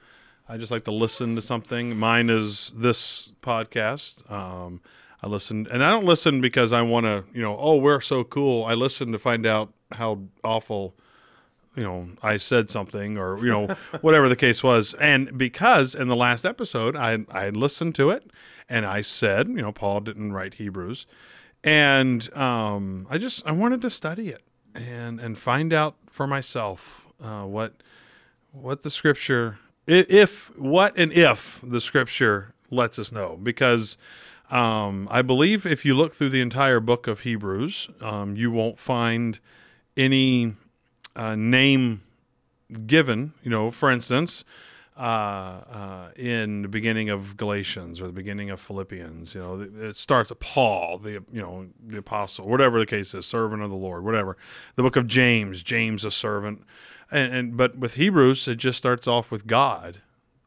I 0.49 0.57
just 0.59 0.71
like 0.73 0.85
to 0.85 0.93
listen 0.93 1.37
to 1.37 1.43
something. 1.43 1.97
Mine 1.97 2.29
is 2.29 2.73
this 2.75 3.33
podcast. 3.41 4.31
Um, 4.31 4.81
I 5.23 5.29
listen, 5.29 5.69
and 5.71 5.83
I 5.85 5.91
don't 5.91 6.05
listen 6.05 6.41
because 6.41 6.73
I 6.73 6.83
want 6.83 7.07
to, 7.07 7.25
you 7.33 7.43
know, 7.43 7.57
oh, 7.59 7.77
we're 7.77 8.01
so 8.01 8.25
cool. 8.25 8.65
I 8.65 8.75
listen 8.75 9.13
to 9.13 9.19
find 9.19 9.47
out 9.47 9.73
how 9.93 10.21
awful, 10.43 10.97
you 11.75 11.83
know, 11.83 12.09
I 12.23 12.37
said 12.37 12.71
something 12.71 13.17
or 13.17 13.39
you 13.39 13.49
know 13.49 13.77
whatever 14.01 14.29
the 14.29 14.37
case 14.37 14.63
was, 14.63 14.95
and 14.95 15.37
because 15.37 15.95
in 15.95 16.09
the 16.09 16.17
last 16.17 16.45
episode 16.45 16.97
I 16.97 17.25
I 17.31 17.51
listened 17.51 17.95
to 17.97 18.11
it 18.11 18.31
and 18.69 18.87
I 18.87 19.03
said, 19.03 19.49
you 19.49 19.63
know, 19.63 19.73
Paul 19.73 20.01
didn't 20.01 20.33
write 20.33 20.55
Hebrews, 20.55 21.07
and 21.65 22.33
um, 22.37 23.07
I 23.11 23.19
just 23.19 23.47
I 23.47 23.53
wanted 23.53 23.81
to 23.83 23.91
study 23.91 24.29
it 24.29 24.43
and 24.75 25.21
and 25.21 25.39
find 25.39 25.73
out 25.73 25.97
for 26.11 26.27
myself 26.27 27.07
uh, 27.23 27.45
what 27.45 27.75
what 28.53 28.83
the 28.83 28.91
scripture 28.91 29.59
if 29.87 30.57
what 30.59 30.97
and 30.97 31.13
if 31.13 31.61
the 31.63 31.81
scripture 31.81 32.55
lets 32.71 32.99
us 32.99 33.13
know. 33.13 33.39
Because 33.43 33.97
um, 34.51 35.09
I 35.11 35.23
believe 35.23 35.67
if 35.67 35.85
you 35.85 35.95
look 35.95 36.13
through 36.13 36.31
the 36.31 36.41
entire 36.41 36.81
book 36.81 37.07
of 37.07 37.21
Hebrews, 37.21 37.89
um, 38.01 38.37
you 38.37 38.51
won't 38.51 38.79
find 38.79 39.39
any 39.97 40.57
uh, 41.17 41.35
name 41.37 42.03
given. 42.87 43.33
You 43.43 43.51
know, 43.51 43.71
for 43.71 43.91
instance, 43.91 44.45
uh, 44.97 45.01
uh, 45.01 46.11
in 46.17 46.63
the 46.63 46.69
beginning 46.69 47.09
of 47.09 47.37
Galatians 47.37 48.01
or 48.01 48.07
the 48.07 48.13
beginning 48.13 48.51
of 48.51 48.61
Philippians, 48.61 49.35
you 49.35 49.41
know, 49.41 49.61
it- 49.89 49.97
starts 49.97 50.31
at 50.31 50.41
Paul, 50.41 50.99
the 50.99 51.13
you 51.33 51.41
know 51.41 51.67
the 51.87 51.99
apostle, 51.99 52.47
whatever 52.47 52.79
the 52.79 52.87
case 52.87 53.15
is, 53.15 53.27
servant 53.27 53.63
of 53.63 53.71
the 53.71 53.77
Lord, 53.77 54.05
whatever. 54.05 54.37
The 54.77 54.83
book 54.83 54.97
of 54.97 55.07
James, 55.07 55.63
James 55.63 56.05
a 56.05 56.11
servant, 56.11 56.63
and, 57.11 57.35
and 57.35 57.57
but 57.57 57.77
with 57.77 57.95
Hebrews, 57.95 58.47
it 58.49 58.57
just 58.57 58.79
starts 58.79 59.07
off 59.07 59.31
with 59.31 59.47
God, 59.47 60.01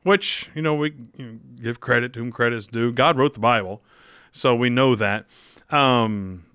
which 0.04 0.50
you 0.54 0.62
know 0.62 0.76
we 0.76 0.94
you 1.18 1.26
know, 1.26 1.40
give 1.62 1.80
credit 1.80 2.14
to 2.14 2.20
whom 2.20 2.32
credit 2.32 2.58
is 2.58 2.68
due. 2.68 2.92
God 2.92 3.18
wrote 3.18 3.34
the 3.34 3.40
Bible, 3.40 3.82
so 4.32 4.56
we 4.56 4.70
know 4.70 4.94
that. 4.96 5.26
Um, 5.72 6.46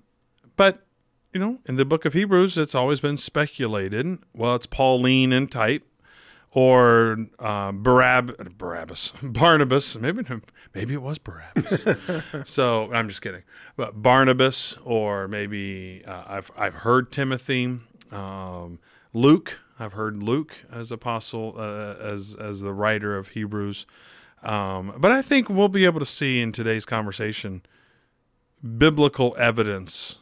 but 0.55 0.85
you 1.33 1.39
know, 1.39 1.59
in 1.65 1.75
the 1.75 1.85
book 1.85 2.05
of 2.05 2.13
Hebrews, 2.13 2.57
it's 2.57 2.75
always 2.75 2.99
been 2.99 3.17
speculated. 3.17 4.19
Well, 4.33 4.55
it's 4.55 4.65
Pauline 4.65 5.31
in 5.31 5.47
type, 5.47 5.83
or 6.51 7.27
uh, 7.39 7.71
Barab- 7.71 8.57
Barabbas, 8.57 9.13
Barnabas. 9.23 9.97
Maybe 9.97 10.23
maybe 10.75 10.93
it 10.93 11.01
was 11.01 11.17
Barabbas. 11.19 11.97
so 12.49 12.91
I'm 12.93 13.07
just 13.07 13.21
kidding. 13.21 13.43
But 13.77 14.01
Barnabas, 14.01 14.75
or 14.83 15.27
maybe 15.27 16.03
uh, 16.05 16.23
I've 16.27 16.51
I've 16.57 16.75
heard 16.75 17.11
Timothy, 17.11 17.79
um, 18.11 18.79
Luke. 19.13 19.59
I've 19.79 19.93
heard 19.93 20.21
Luke 20.21 20.57
as 20.71 20.91
apostle, 20.91 21.55
uh, 21.57 21.95
as 21.95 22.35
as 22.35 22.61
the 22.61 22.73
writer 22.73 23.17
of 23.17 23.29
Hebrews. 23.29 23.85
Um, 24.43 24.95
but 24.97 25.11
I 25.11 25.21
think 25.21 25.49
we'll 25.49 25.69
be 25.69 25.85
able 25.85 25.99
to 25.99 26.05
see 26.05 26.41
in 26.41 26.51
today's 26.51 26.85
conversation 26.85 27.61
biblical 28.77 29.35
evidence 29.39 30.17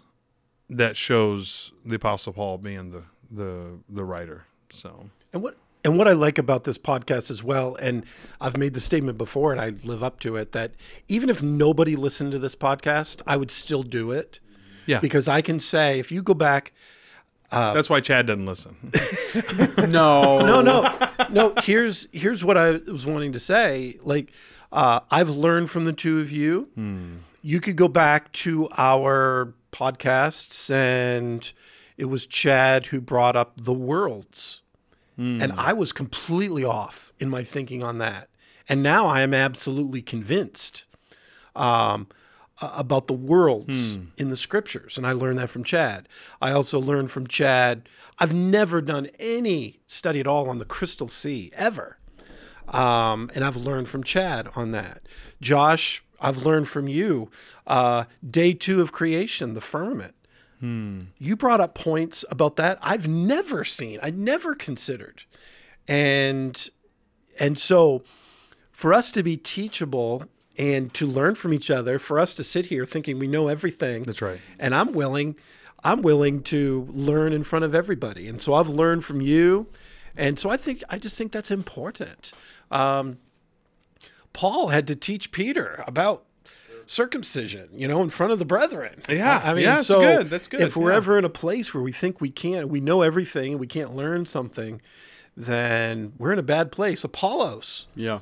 that 0.70 0.96
shows 0.96 1.72
the 1.86 1.96
apostle 1.96 2.34
paul 2.34 2.58
being 2.58 2.92
the 2.92 3.04
the 3.32 3.80
the 3.90 4.04
writer 4.04 4.46
so. 4.72 5.10
And 5.34 5.42
what 5.42 5.58
and 5.84 5.98
what 5.98 6.08
I 6.08 6.12
like 6.12 6.38
about 6.38 6.66
this 6.66 6.78
podcast 6.78 7.32
as 7.32 7.42
well, 7.42 7.76
and 7.76 8.06
I've 8.42 8.58
made 8.58 8.74
the 8.74 8.82
statement 8.82 9.18
before, 9.18 9.52
and 9.52 9.62
I 9.62 9.74
live 9.84 10.04
up 10.04 10.20
to 10.22 10.36
it, 10.36 10.52
that 10.52 10.72
even 11.08 11.30
if 11.30 11.42
nobody 11.42 11.96
listened 11.96 12.32
to 12.34 12.40
this 12.40 12.56
podcast, 12.56 13.22
I 13.26 13.38
would 13.38 13.50
still 13.50 13.84
do 13.84 14.12
it. 14.12 14.40
Yeah. 14.86 15.00
Because 15.00 15.28
I 15.28 15.42
can 15.42 15.60
say 15.60 16.00
if 16.00 16.12
you 16.12 16.22
go 16.22 16.34
back, 16.34 16.74
that's 17.52 17.90
why 17.90 18.02
chad 18.02 18.28
doesn't 18.28 18.46
listen. 18.46 18.76
No, 19.90 20.40
no, 20.40 20.62
no, 20.62 21.10
no. 21.30 21.54
Here's 21.64 22.08
here's 22.12 22.44
what 22.44 22.58
I 22.58 22.72
was 22.72 23.06
wanting 23.06 23.32
to 23.32 23.40
say. 23.40 23.98
Like, 24.02 24.32
uh, 24.72 25.00
I've 25.10 25.30
learned 25.30 25.70
from 25.72 25.86
the 25.86 25.94
two 25.94 26.20
of 26.20 26.32
you. 26.32 26.70
You 27.42 27.62
could 27.62 27.78
go 27.78 27.88
back 27.88 28.32
to 28.34 28.68
our 28.78 29.54
podcasts, 29.72 30.70
and 30.70 31.52
it 31.98 32.06
was 32.06 32.26
Chad 32.26 32.88
who 32.88 33.02
brought 33.02 33.36
up 33.36 33.54
the 33.58 33.74
worlds, 33.74 34.62
and 35.18 35.52
I 35.54 35.74
was 35.74 35.92
completely 35.92 36.64
off 36.64 37.12
in 37.20 37.30
my 37.30 37.44
thinking 37.44 37.84
on 37.84 37.98
that. 37.98 38.30
And 38.70 38.82
now 38.82 39.08
I 39.08 39.22
am 39.22 39.34
absolutely 39.34 40.02
convinced. 40.02 40.86
Um, 41.56 42.08
about 42.62 43.08
the 43.08 43.14
worlds 43.14 43.96
in 44.18 44.30
the 44.30 44.38
scriptures. 44.38 44.98
And 44.98 45.08
I 45.08 45.14
learned 45.14 45.40
that 45.40 45.50
from 45.50 45.64
Chad. 45.64 46.10
I 46.42 46.52
also 46.52 46.80
learned 46.80 47.10
from 47.10 47.26
Chad. 47.26 47.88
I've 48.18 48.34
never 48.34 48.82
done 48.82 49.08
any 49.18 49.80
study 49.88 50.20
at 50.20 50.28
all 50.28 50.50
on 50.50 50.58
the 50.60 50.66
crystal 50.66 51.08
sea, 51.08 51.52
ever. 51.54 51.98
Um, 52.68 53.32
and 53.34 53.44
I've 53.46 53.56
learned 53.56 53.88
from 53.88 54.04
Chad 54.04 54.50
on 54.56 54.72
that. 54.72 55.04
Josh, 55.42 56.04
I've 56.22 56.38
learned 56.38 56.68
from 56.68 56.88
you. 56.88 57.30
Uh, 57.68 58.06
day 58.28 58.54
two 58.54 58.82
of 58.82 58.92
creation, 58.92 59.54
the 59.54 59.62
firmament. 59.62 60.16
You 61.18 61.38
brought 61.38 61.62
up 61.62 61.74
points 61.74 62.26
about 62.30 62.58
that 62.58 62.80
I've 62.82 63.08
never 63.08 63.64
seen, 63.64 64.00
I 64.04 64.10
never 64.10 64.56
considered. 64.56 65.24
And 65.88 66.70
and 67.40 67.58
so 67.58 68.04
for 68.72 68.94
us 68.94 69.12
to 69.12 69.24
be 69.24 69.38
teachable 69.38 70.26
and 70.58 70.94
to 70.94 71.08
learn 71.08 71.36
from 71.36 71.54
each 71.54 71.72
other, 71.72 71.98
for 72.00 72.20
us 72.20 72.34
to 72.36 72.44
sit 72.44 72.66
here 72.66 72.86
thinking 72.86 73.18
we 73.18 73.28
know 73.28 73.48
everything. 73.48 74.04
That's 74.04 74.22
right. 74.22 74.40
And 74.60 74.76
I'm 74.76 74.92
willing, 74.92 75.38
I'm 75.84 76.02
willing 76.02 76.44
to 76.44 76.86
learn 76.90 77.32
in 77.32 77.44
front 77.44 77.64
of 77.64 77.74
everybody. 77.74 78.28
And 78.28 78.42
so 78.42 78.54
I've 78.54 78.68
learned 78.68 79.06
from 79.06 79.22
you. 79.22 79.68
And 80.18 80.38
so 80.38 80.50
I 80.50 80.58
think 80.58 80.84
I 80.90 80.98
just 80.98 81.18
think 81.18 81.32
that's 81.32 81.52
important. 81.52 82.34
Um, 82.72 83.20
Paul 84.34 84.70
had 84.70 84.88
to 84.88 84.96
teach 84.96 85.32
Peter 85.32 85.84
about 85.88 86.24
circumcision, 86.86 87.70
you 87.74 87.88
know, 87.88 88.02
in 88.02 88.10
front 88.10 88.32
of 88.34 88.40
the 88.40 88.46
brethren. 88.46 89.02
Yeah, 89.08 89.42
I 89.44 89.54
mean, 89.54 89.64
yeah, 89.64 89.78
it's 89.78 89.88
so 89.88 90.00
good. 90.02 90.30
That's 90.30 90.48
good, 90.48 90.62
If 90.62 90.76
we're 90.76 90.92
yeah. 90.92 90.98
ever 90.98 91.18
in 91.18 91.26
a 91.26 91.30
place 91.30 91.74
where 91.74 91.84
we 91.84 91.92
think 91.92 92.20
we 92.20 92.32
can't, 92.32 92.68
we 92.70 92.80
know 92.80 93.02
everything, 93.02 93.52
and 93.54 93.60
we 93.60 93.68
can't 93.68 93.96
learn 93.96 94.26
something, 94.26 94.82
then 95.38 96.14
we're 96.18 96.34
in 96.34 96.40
a 96.40 96.44
bad 96.44 96.72
place. 96.72 97.04
Apollos, 97.04 97.86
Yeah. 97.96 98.20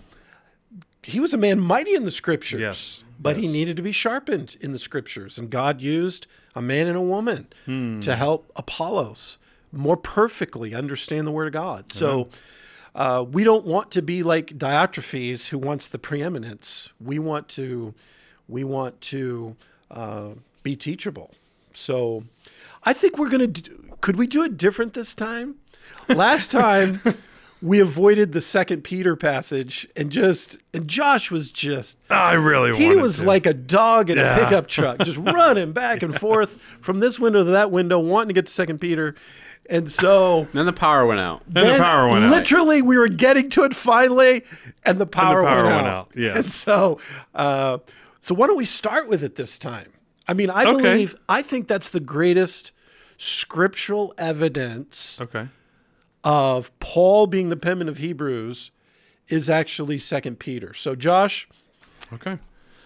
he 1.03 1.19
was 1.19 1.33
a 1.33 1.37
man 1.37 1.59
mighty 1.59 1.95
in 1.95 2.03
the 2.05 2.11
scriptures. 2.11 2.59
Yes, 2.61 3.03
But 3.19 3.37
he 3.37 3.47
needed 3.47 3.75
to 3.77 3.81
be 3.81 3.91
sharpened 3.91 4.57
in 4.61 4.73
the 4.73 4.79
scriptures. 4.79 5.37
And 5.39 5.49
God 5.49 5.81
used 5.81 6.27
a 6.53 6.61
man 6.61 6.87
and 6.87 6.95
a 6.97 7.01
woman 7.01 7.47
Hmm. 7.65 7.99
to 8.01 8.15
help 8.15 8.51
Apollos 8.55 9.37
more 9.71 9.97
perfectly 9.97 10.75
understand 10.75 11.25
the 11.25 11.31
word 11.31 11.47
of 11.47 11.53
God. 11.53 11.91
So 11.91 12.29
uh, 12.97 13.23
we 13.31 13.43
don't 13.45 13.65
want 13.65 13.91
to 13.91 14.01
be 14.01 14.23
like 14.23 14.57
Diotrephes 14.57 15.47
who 15.47 15.57
wants 15.57 15.87
the 15.87 15.99
preeminence. 15.99 16.89
We 16.99 17.19
want 17.19 17.47
to 17.49 17.93
we 18.49 18.63
want 18.65 18.99
to 19.01 19.55
uh, 19.91 20.29
be 20.63 20.75
teachable. 20.75 21.31
So 21.73 22.23
I 22.83 22.93
think 22.93 23.17
we're 23.17 23.29
gonna 23.29 23.47
do, 23.47 23.95
could 24.01 24.15
we 24.17 24.27
do 24.27 24.43
it 24.43 24.57
different 24.57 24.93
this 24.93 25.13
time? 25.13 25.55
Last 26.09 26.51
time 26.51 26.99
we 27.61 27.79
avoided 27.79 28.31
the 28.33 28.41
second 28.41 28.83
Peter 28.83 29.15
passage 29.15 29.87
and 29.95 30.11
just 30.11 30.57
and 30.73 30.87
Josh 30.87 31.29
was 31.29 31.49
just 31.51 31.97
I 32.09 32.33
really 32.33 32.71
was 32.71 32.79
he 32.79 32.95
was 32.95 33.17
to. 33.19 33.25
like 33.25 33.45
a 33.45 33.53
dog 33.53 34.09
in 34.09 34.17
Yeah. 34.17 34.37
a 34.37 34.43
pickup 34.43 34.67
truck, 34.67 34.99
just 34.99 35.17
running 35.21 35.71
back 35.71 36.01
and 36.01 36.19
forth 36.19 36.63
from 36.81 36.99
this 36.99 37.19
window 37.19 37.43
to 37.43 37.51
that 37.51 37.69
window, 37.71 37.99
wanting 37.99 38.29
to 38.29 38.33
get 38.33 38.47
to 38.47 38.51
Second 38.53 38.79
Peter. 38.79 39.13
And 39.69 39.91
so 39.91 40.47
Then 40.53 40.65
the 40.65 40.73
power 40.73 41.05
went 41.05 41.19
out. 41.19 41.43
Then 41.47 41.73
the 41.77 41.83
power 41.83 42.07
went 42.09 42.23
out. 42.23 42.31
literally 42.31 42.81
we 42.81 42.97
were 42.97 43.07
getting 43.09 43.49
to 43.51 43.63
it 43.63 43.75
finally, 43.75 44.43
and 44.85 44.99
the 44.99 45.05
power, 45.05 45.43
power 45.43 45.63
went, 45.63 45.75
went 45.75 45.87
out. 45.87 45.93
out, 46.07 46.11
yeah. 46.15 46.37
And 46.37 46.45
so, 46.49 46.99
uh, 47.35 47.79
so 48.19 48.33
why 48.33 48.47
don't 48.47 48.57
we 48.57 48.65
start 48.65 49.09
with 49.09 49.23
it 49.23 49.35
this 49.35 49.59
time? 49.59 49.91
I 50.27 50.33
mean, 50.33 50.49
I 50.49 50.63
Okay. 50.63 50.71
believe 50.71 51.15
I 51.27 51.41
think 51.41 51.67
that's 51.67 51.89
the 51.89 51.99
greatest 51.99 52.71
scriptural 53.17 54.13
evidence 54.17 55.17
Okay. 55.21 55.47
of 56.23 56.77
Paul 56.79 57.27
being 57.27 57.49
the 57.49 57.57
penman 57.57 57.89
of 57.89 57.97
Hebrews 57.97 58.71
is 59.27 59.49
actually 59.49 59.97
Second 59.99 60.39
Peter. 60.39 60.73
So, 60.73 60.95
Josh, 60.95 61.47
Okay. 62.13 62.37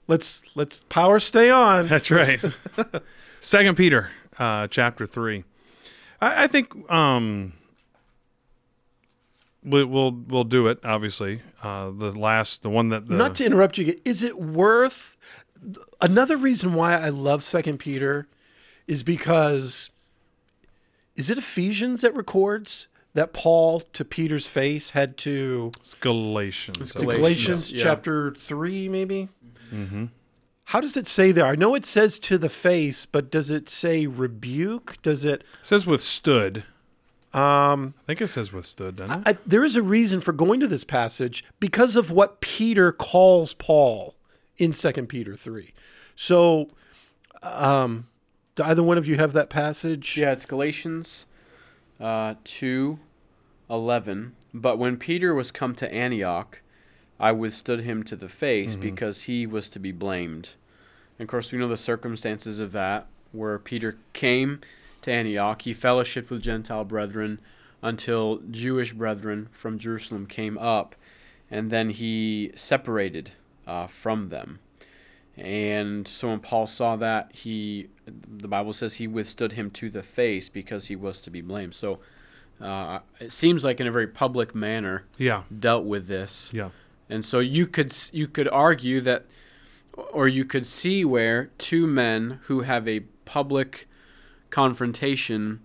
let's 0.08 0.42
let's 0.56 0.84
power 0.90 1.20
stay 1.20 1.52
on. 1.52 1.88
That's 1.88 2.10
right. 2.10 2.40
Second 3.40 3.76
Peter, 3.78 4.10
uh, 4.40 4.68
chapter 4.68 5.06
three. 5.06 5.44
I, 6.22 6.44
I 6.44 6.48
think 6.48 6.90
um, 6.92 7.54
we, 9.64 9.84
we'll 9.84 10.12
we'll 10.12 10.44
do 10.44 10.68
it. 10.68 10.80
Obviously, 10.84 11.42
uh, 11.64 11.92
the 11.92 12.12
last, 12.12 12.64
the 12.64 12.70
one 12.70 12.90
that 12.90 13.08
the 13.08 13.16
Not 13.16 13.36
to 13.36 13.46
interrupt 13.46 13.78
you, 13.78 14.00
is 14.06 14.24
it 14.24 14.40
worth 14.40 15.18
another 16.00 16.38
reason 16.38 16.74
why 16.74 16.96
I 16.96 17.10
love 17.10 17.44
Second 17.44 17.78
Peter 17.78 18.28
is 18.88 19.04
because 19.04 19.90
is 21.16 21.30
it 21.30 21.38
Ephesians 21.38 22.02
that 22.02 22.16
records 22.16 22.88
that 23.14 23.34
Paul 23.34 23.82
to 23.82 24.06
Peter's 24.06 24.48
face 24.48 24.92
had 24.92 25.18
to 25.18 25.72
it's 25.80 25.94
Galatians. 25.96 26.94
to 26.94 27.00
Galatians, 27.00 27.20
Galatians 27.20 27.74
yeah. 27.74 27.84
chapter 27.84 28.34
three, 28.34 28.90
maybe? 28.90 29.30
Mm-hmm. 29.72 30.06
How 30.72 30.80
does 30.80 30.96
it 30.96 31.06
say 31.06 31.34
there? 31.34 31.46
I 31.46 31.56
know 31.56 31.76
it 31.76 31.84
says 31.84 32.18
to 32.20 32.38
the 32.38 32.48
face, 32.48 33.06
but 33.06 33.30
does 33.30 33.50
it 33.50 33.68
say 33.68 34.08
rebuke? 34.08 35.02
Does 35.02 35.26
it? 35.26 35.42
It 35.42 35.46
says 35.62 35.86
withstood. 35.86 36.64
Um, 37.34 37.94
I 38.04 38.08
think 38.08 38.22
it 38.22 38.30
says 38.30 38.54
withstood, 38.54 38.96
doesn't 38.96 39.28
it? 39.28 39.36
I, 39.36 39.38
there 39.46 39.66
is 39.66 39.76
a 39.76 39.84
reason 39.84 40.22
for 40.22 40.32
going 40.32 40.62
to 40.62 40.68
this 40.68 40.86
passage 40.86 41.44
because 41.60 41.98
of 41.98 42.10
what 42.10 42.40
Peter 42.40 42.94
calls 42.94 43.54
Paul 43.54 44.16
in 44.58 44.72
Second 44.72 45.08
Peter 45.08 45.36
three. 45.36 45.74
So, 46.16 46.70
um, 47.44 48.08
do 48.56 48.64
either 48.64 48.82
one 48.82 48.98
of 48.98 49.10
you 49.10 49.18
have 49.18 49.34
that 49.34 49.50
passage? 49.50 50.16
Yeah, 50.16 50.32
it's 50.32 50.46
Galatians 50.46 51.26
uh, 52.00 52.36
2 52.46 52.98
11. 53.70 54.36
But 54.54 54.80
when 54.80 54.96
Peter 54.96 55.36
was 55.36 55.52
come 55.52 55.76
to 55.76 55.94
Antioch, 55.94 56.62
I 57.20 57.34
withstood 57.34 57.82
him 57.82 58.04
to 58.04 58.16
the 58.16 58.30
face 58.30 58.78
because 58.78 59.24
he 59.24 59.46
was 59.46 59.68
to 59.70 59.80
be 59.80 59.92
blamed. 59.92 60.54
And 61.22 61.28
of 61.28 61.30
course, 61.30 61.52
we 61.52 61.60
know 61.60 61.68
the 61.68 61.78
circumstances 61.78 62.58
of 62.58 62.72
that, 62.72 63.06
where 63.32 63.60
Peter 63.60 63.96
came 64.12 64.60
to 65.04 65.12
Antioch. 65.12 65.62
He 65.62 65.72
fellowshiped 65.76 66.32
with 66.32 66.42
Gentile 66.42 66.84
brethren 66.84 67.38
until 67.84 68.42
Jewish 68.50 68.92
brethren 68.92 69.48
from 69.52 69.78
Jerusalem 69.78 70.26
came 70.26 70.58
up, 70.58 70.96
and 71.52 71.70
then 71.70 71.92
he 71.92 72.52
separated 72.56 73.34
uh, 73.68 73.86
from 73.86 74.30
them. 74.30 74.62
And 75.38 76.08
so 76.08 76.30
when 76.30 76.40
Paul 76.40 76.66
saw 76.66 76.96
that, 76.96 77.30
he, 77.36 77.90
the 78.08 78.48
Bible 78.48 78.74
says 78.74 78.96
he 78.96 79.08
withstood 79.08 79.52
him 79.52 79.70
to 79.72 79.92
the 79.92 80.02
face 80.02 80.50
because 80.50 80.88
he 80.88 80.96
was 80.96 81.22
to 81.22 81.30
be 81.30 81.42
blamed. 81.42 81.76
So 81.76 82.00
uh, 82.60 83.02
it 83.20 83.32
seems 83.32 83.64
like 83.64 83.80
in 83.80 83.86
a 83.86 83.92
very 83.92 84.08
public 84.08 84.56
manner 84.56 85.06
Yeah. 85.20 85.44
dealt 85.60 85.86
with 85.86 86.08
this. 86.08 86.50
Yeah. 86.52 86.70
And 87.12 87.24
so 87.24 87.38
you 87.38 87.68
could 87.68 87.96
you 88.12 88.28
could 88.28 88.48
argue 88.48 89.02
that, 89.02 89.26
or 90.12 90.28
you 90.28 90.46
could 90.46 90.66
see 90.66 91.06
where 91.06 91.52
two 91.58 91.88
men 91.88 92.40
who 92.44 92.62
have 92.62 92.88
a 92.88 93.02
public 93.26 93.88
confrontation 94.50 95.62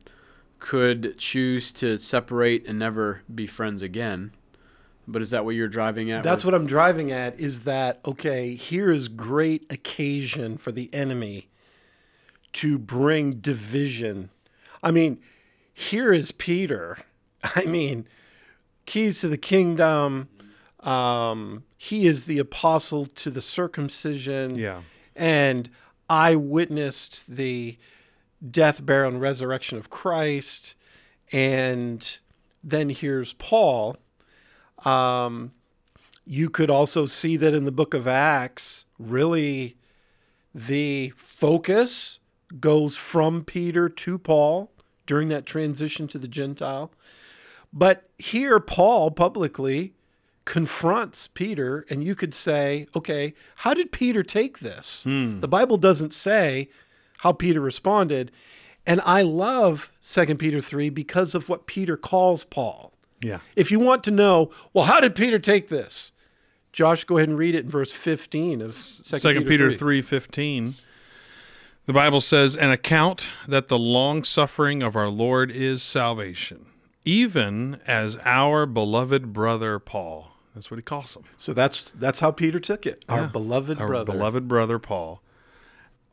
could 0.59 1.19
choose 1.19 1.71
to 1.73 1.99
separate 1.99 2.67
and 2.67 2.79
never 2.79 3.23
be 3.33 3.47
friends 3.47 3.83
again. 3.83 4.33
But 5.07 5.23
is 5.23 5.31
that 5.31 5.45
what 5.45 5.55
you're 5.55 5.69
driving 5.69 6.11
at? 6.11 6.25
That's 6.25 6.45
with- 6.45 6.53
what 6.53 6.61
I'm 6.61 6.67
driving 6.67 7.13
at. 7.13 7.39
Is 7.39 7.61
that 7.61 8.01
okay? 8.05 8.55
Here 8.55 8.91
is 8.91 9.09
great 9.09 9.71
occasion 9.71 10.59
for 10.59 10.73
the 10.73 10.93
enemy 10.93 11.49
to 12.55 12.79
bring 12.79 13.33
division. 13.33 14.31
I 14.83 14.91
mean, 14.91 15.19
here 15.73 16.13
is 16.13 16.33
Peter. 16.33 16.99
I 17.55 17.67
mean, 17.67 18.09
keys 18.87 19.21
to 19.21 19.29
the 19.29 19.39
kingdom. 19.39 20.29
Um, 20.81 21.65
he 21.77 22.07
is 22.07 22.25
the 22.25 22.39
apostle 22.39 23.07
to 23.07 23.31
the 23.31 23.43
circumcision. 23.43 24.57
Yeah. 24.57 24.83
And 25.15 25.71
I 26.09 26.35
witnessed 26.35 27.27
the 27.29 27.79
death, 28.51 28.85
burial, 28.85 29.13
and 29.13 29.21
resurrection 29.21 29.79
of 29.79 29.91
Christ. 29.91 30.75
And 31.33 32.19
then 32.63 32.91
here's 32.91 33.33
Paul. 33.35 33.97
Um, 34.85 35.53
you 36.25 36.51
could 36.51 36.71
also 36.71 37.07
see 37.07 37.37
that 37.37 37.55
in 37.55 37.65
the 37.65 37.73
book 37.73 37.95
of 37.95 38.07
Acts, 38.07 38.85
really 38.99 39.77
the 40.55 41.13
focus 41.17 42.19
goes 42.61 42.97
from 42.97 43.45
Peter 43.45 43.89
to 43.89 44.19
Paul 44.19 44.71
during 45.07 45.29
that 45.29 45.47
transition 45.47 46.09
to 46.09 46.19
the 46.19 46.29
Gentile. 46.29 46.91
But 47.73 48.09
here, 48.19 48.59
Paul 48.59 49.11
publicly 49.11 49.96
confronts 50.47 51.27
Peter, 51.27 51.85
and 51.91 52.03
you 52.03 52.15
could 52.15 52.33
say, 52.33 52.87
okay, 52.97 53.35
how 53.57 53.75
did 53.75 53.93
Peter 53.93 54.23
take 54.23 54.61
this? 54.61 55.03
Hmm. 55.03 55.41
The 55.41 55.49
Bible 55.49 55.77
doesn't 55.77 56.15
say 56.15 56.71
how 57.19 57.33
Peter 57.33 57.61
responded. 57.61 58.33
And 58.87 59.01
I 59.05 59.23
love 59.23 59.93
2 60.03 60.37
Peter 60.37 60.61
3 60.61 60.89
because 60.89 61.35
of 61.35 61.49
what 61.49 61.67
Peter 61.67 61.97
calls 61.97 62.45
Paul. 62.45 62.93
Yeah. 63.21 63.41
If 63.57 63.71
you 63.71 63.81
want 63.81 64.05
to 64.05 64.11
know, 64.11 64.51
well, 64.73 64.85
how 64.85 65.01
did 65.01 65.17
Peter 65.17 65.41
take 65.41 65.69
this? 65.69 66.13
Josh, 66.73 67.05
go 67.05 67.17
ahead 67.17 67.29
and 67.29 67.37
read 67.37 67.55
it 67.55 67.65
in 67.65 67.71
verse 67.71 67.91
15 67.91 68.63
of 68.63 68.69
2 68.69 69.19
Second 69.19 69.47
Peter 69.47 69.73
three 69.73 70.01
fifteen. 70.03 70.77
The 71.87 71.93
Bible 71.95 72.21
says, 72.21 72.55
"An 72.55 72.71
account 72.71 73.29
that 73.49 73.69
the 73.69 73.79
long 73.79 74.25
suffering 74.25 74.83
of 74.83 74.95
our 74.95 75.09
Lord 75.09 75.51
is 75.51 75.83
salvation, 75.83 76.67
even 77.05 77.81
as 77.87 78.19
our 78.25 78.67
beloved 78.67 79.33
brother 79.33 79.79
Paul." 79.79 80.36
That's 80.57 80.71
what 80.71 80.79
he 80.79 80.83
calls 80.83 81.15
him. 81.15 81.25
So 81.37 81.53
that's 81.53 81.93
that's 81.93 82.21
how 82.21 82.31
Peter 82.31 82.59
took 82.59 82.87
it. 82.87 83.05
Our 83.11 83.29
beloved 83.29 83.79
Our 83.79 83.87
brother. 83.87 84.13
beloved 84.13 84.49
brother 84.49 84.79
Paul 84.79 85.23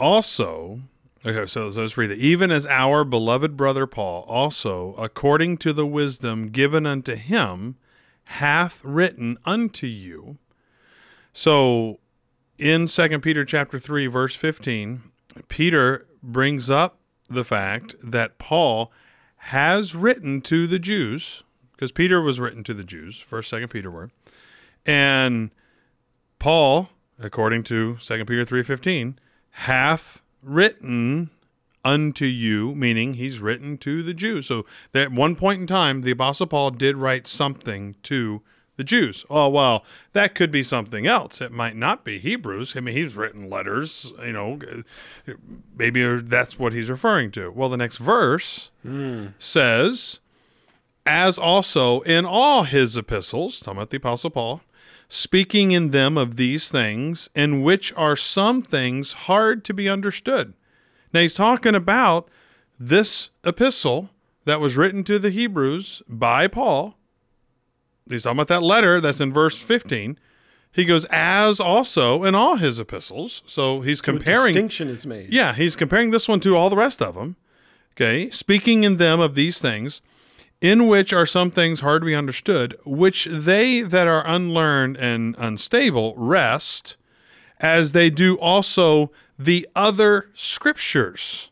also, 0.01 0.81
okay, 1.25 1.47
so, 1.49 1.71
so 1.71 1.81
let's 1.81 1.97
read 1.97 2.11
it. 2.11 2.17
Even 2.17 2.51
as 2.51 2.67
our 2.67 3.05
beloved 3.05 3.55
brother 3.55 3.87
Paul 3.87 4.25
also, 4.27 4.95
according 4.97 5.57
to 5.59 5.71
the 5.71 5.85
wisdom 5.85 6.49
given 6.49 6.85
unto 6.85 7.15
him, 7.15 7.77
hath 8.25 8.83
written 8.83 9.37
unto 9.45 9.87
you. 9.87 10.39
So 11.31 11.99
in 12.57 12.87
2 12.87 13.19
Peter 13.19 13.45
chapter 13.45 13.79
3 13.79 14.07
verse 14.07 14.35
15, 14.35 15.03
Peter 15.47 16.05
brings 16.21 16.69
up 16.69 16.97
the 17.29 17.45
fact 17.45 17.95
that 18.03 18.37
Paul 18.37 18.91
has 19.37 19.95
written 19.95 20.41
to 20.41 20.67
the 20.67 20.79
Jews 20.79 21.43
because 21.83 21.91
Peter 21.91 22.21
was 22.21 22.39
written 22.39 22.63
to 22.63 22.73
the 22.73 22.83
Jews, 22.83 23.19
first, 23.19 23.49
second 23.49 23.69
Peter 23.69 23.91
were. 23.91 24.09
And 24.85 25.51
Paul, 26.39 26.89
according 27.19 27.63
to 27.65 27.97
2 27.97 28.25
Peter 28.25 28.45
3:15, 28.45 29.17
hath 29.51 30.21
written 30.41 31.29
unto 31.85 32.25
you, 32.25 32.73
meaning 32.75 33.15
he's 33.15 33.39
written 33.39 33.77
to 33.77 34.03
the 34.03 34.13
Jews. 34.13 34.47
So 34.47 34.65
at 34.93 35.11
one 35.11 35.35
point 35.35 35.61
in 35.61 35.67
time, 35.67 36.01
the 36.01 36.11
Apostle 36.11 36.47
Paul 36.47 36.71
did 36.71 36.95
write 36.95 37.27
something 37.27 37.95
to 38.03 38.41
the 38.75 38.83
Jews. 38.83 39.25
Oh, 39.29 39.49
well, 39.49 39.85
that 40.13 40.33
could 40.33 40.51
be 40.51 40.63
something 40.63 41.05
else. 41.05 41.41
It 41.41 41.51
might 41.51 41.75
not 41.75 42.03
be 42.03 42.17
Hebrews. 42.19 42.75
I 42.75 42.79
mean, 42.79 42.95
he's 42.95 43.15
written 43.15 43.49
letters, 43.49 44.11
you 44.25 44.33
know, 44.33 44.59
maybe 45.77 46.17
that's 46.21 46.57
what 46.57 46.73
he's 46.73 46.89
referring 46.89 47.31
to. 47.31 47.51
Well, 47.51 47.69
the 47.69 47.77
next 47.77 47.97
verse 47.97 48.71
mm. 48.85 49.33
says, 49.37 50.19
as 51.05 51.37
also 51.37 52.01
in 52.01 52.25
all 52.25 52.63
his 52.63 52.97
epistles, 52.97 53.59
talking 53.59 53.77
about 53.77 53.91
the 53.91 53.97
Apostle 53.97 54.31
Paul, 54.31 54.61
speaking 55.13 55.71
in 55.71 55.91
them 55.91 56.17
of 56.17 56.35
these 56.35 56.69
things, 56.69 57.29
in 57.35 57.61
which 57.61 57.93
are 57.95 58.15
some 58.15 58.61
things 58.61 59.13
hard 59.13 59.63
to 59.65 59.73
be 59.73 59.89
understood. 59.89 60.53
Now, 61.13 61.21
he's 61.21 61.35
talking 61.35 61.75
about 61.75 62.29
this 62.79 63.29
epistle 63.43 64.09
that 64.45 64.59
was 64.59 64.75
written 64.75 65.03
to 65.05 65.19
the 65.19 65.29
Hebrews 65.29 66.01
by 66.07 66.47
Paul 66.47 66.95
he's 68.09 68.23
talking 68.23 68.37
about 68.37 68.47
that 68.49 68.63
letter 68.63 68.99
that's 68.99 69.21
in 69.21 69.33
verse 69.33 69.57
15. 69.57 70.17
He 70.71 70.85
goes, 70.85 71.05
as 71.05 71.59
also 71.59 72.23
in 72.23 72.33
all 72.33 72.55
his 72.55 72.79
epistles. 72.79 73.43
So 73.45 73.81
he's 73.81 74.01
comparing. 74.01 74.53
distinction 74.53 74.87
is 74.89 75.05
made. 75.05 75.31
Yeah, 75.31 75.53
he's 75.53 75.75
comparing 75.75 76.11
this 76.11 76.27
one 76.27 76.39
to 76.41 76.55
all 76.55 76.69
the 76.69 76.77
rest 76.77 77.01
of 77.01 77.15
them. 77.15 77.35
Okay, 77.95 78.31
speaking 78.31 78.83
in 78.83 78.97
them 78.97 79.19
of 79.19 79.35
these 79.35 79.59
things, 79.59 80.01
in 80.63 80.87
which 80.87 81.11
are 81.11 81.25
some 81.25 81.51
things 81.51 81.81
hard 81.81 82.01
to 82.01 82.05
be 82.05 82.15
understood, 82.15 82.73
which 82.85 83.25
they 83.29 83.81
that 83.81 84.07
are 84.07 84.25
unlearned 84.25 84.95
and 84.95 85.35
unstable 85.37 86.15
rest, 86.15 86.95
as 87.59 87.91
they 87.91 88.09
do 88.09 88.39
also 88.39 89.11
the 89.37 89.67
other 89.75 90.29
scriptures 90.33 91.51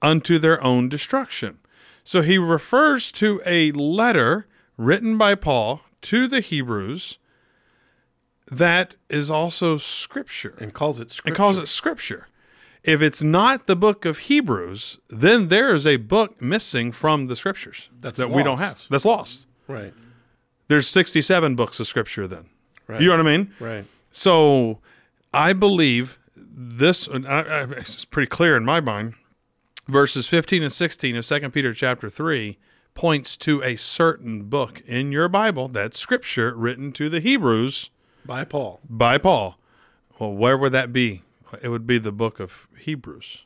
unto 0.00 0.38
their 0.38 0.62
own 0.64 0.88
destruction. 0.88 1.58
So 2.02 2.22
he 2.22 2.38
refers 2.38 3.12
to 3.12 3.42
a 3.44 3.72
letter 3.72 4.46
written 4.78 5.18
by 5.18 5.34
Paul 5.34 5.82
to 6.02 6.26
the 6.26 6.40
Hebrews 6.40 7.18
that 8.50 8.96
is 9.10 9.30
also 9.30 9.76
scripture 9.76 10.54
and 10.58 10.72
calls 10.72 10.98
it 10.98 11.12
scripture. 11.12 11.28
And 11.28 11.36
calls 11.36 11.58
it 11.58 11.68
scripture. 11.68 12.26
If 12.82 13.02
it's 13.02 13.22
not 13.22 13.66
the 13.66 13.76
book 13.76 14.04
of 14.04 14.18
Hebrews, 14.18 14.98
then 15.08 15.48
there 15.48 15.74
is 15.74 15.86
a 15.86 15.96
book 15.96 16.40
missing 16.40 16.92
from 16.92 17.26
the 17.26 17.36
scriptures 17.36 17.90
That's 18.00 18.16
that 18.18 18.28
lost. 18.28 18.36
we 18.36 18.42
don't 18.42 18.58
have. 18.58 18.84
That's 18.90 19.04
lost. 19.04 19.46
Right. 19.68 19.92
There's 20.68 20.88
67 20.88 21.56
books 21.56 21.78
of 21.80 21.86
scripture 21.86 22.26
then. 22.26 22.46
Right. 22.86 23.00
You 23.00 23.08
know 23.08 23.16
what 23.16 23.26
I 23.26 23.36
mean? 23.36 23.54
Right. 23.60 23.84
So 24.10 24.78
I 25.34 25.52
believe 25.52 26.18
this, 26.36 27.08
it's 27.12 28.04
pretty 28.06 28.28
clear 28.28 28.56
in 28.56 28.64
my 28.64 28.80
mind, 28.80 29.14
verses 29.86 30.26
15 30.26 30.62
and 30.62 30.72
16 30.72 31.16
of 31.16 31.26
2 31.26 31.50
Peter 31.50 31.74
chapter 31.74 32.08
3 32.08 32.58
points 32.94 33.36
to 33.38 33.62
a 33.62 33.76
certain 33.76 34.44
book 34.44 34.82
in 34.86 35.12
your 35.12 35.28
Bible, 35.28 35.68
that's 35.68 35.98
scripture 35.98 36.54
written 36.54 36.92
to 36.92 37.08
the 37.08 37.20
Hebrews 37.20 37.90
by 38.24 38.44
Paul. 38.44 38.80
By 38.88 39.18
Paul. 39.18 39.58
Well, 40.18 40.32
where 40.32 40.58
would 40.58 40.72
that 40.72 40.92
be? 40.92 41.22
It 41.62 41.68
would 41.68 41.86
be 41.86 41.98
the 41.98 42.12
book 42.12 42.40
of 42.40 42.66
Hebrews. 42.78 43.44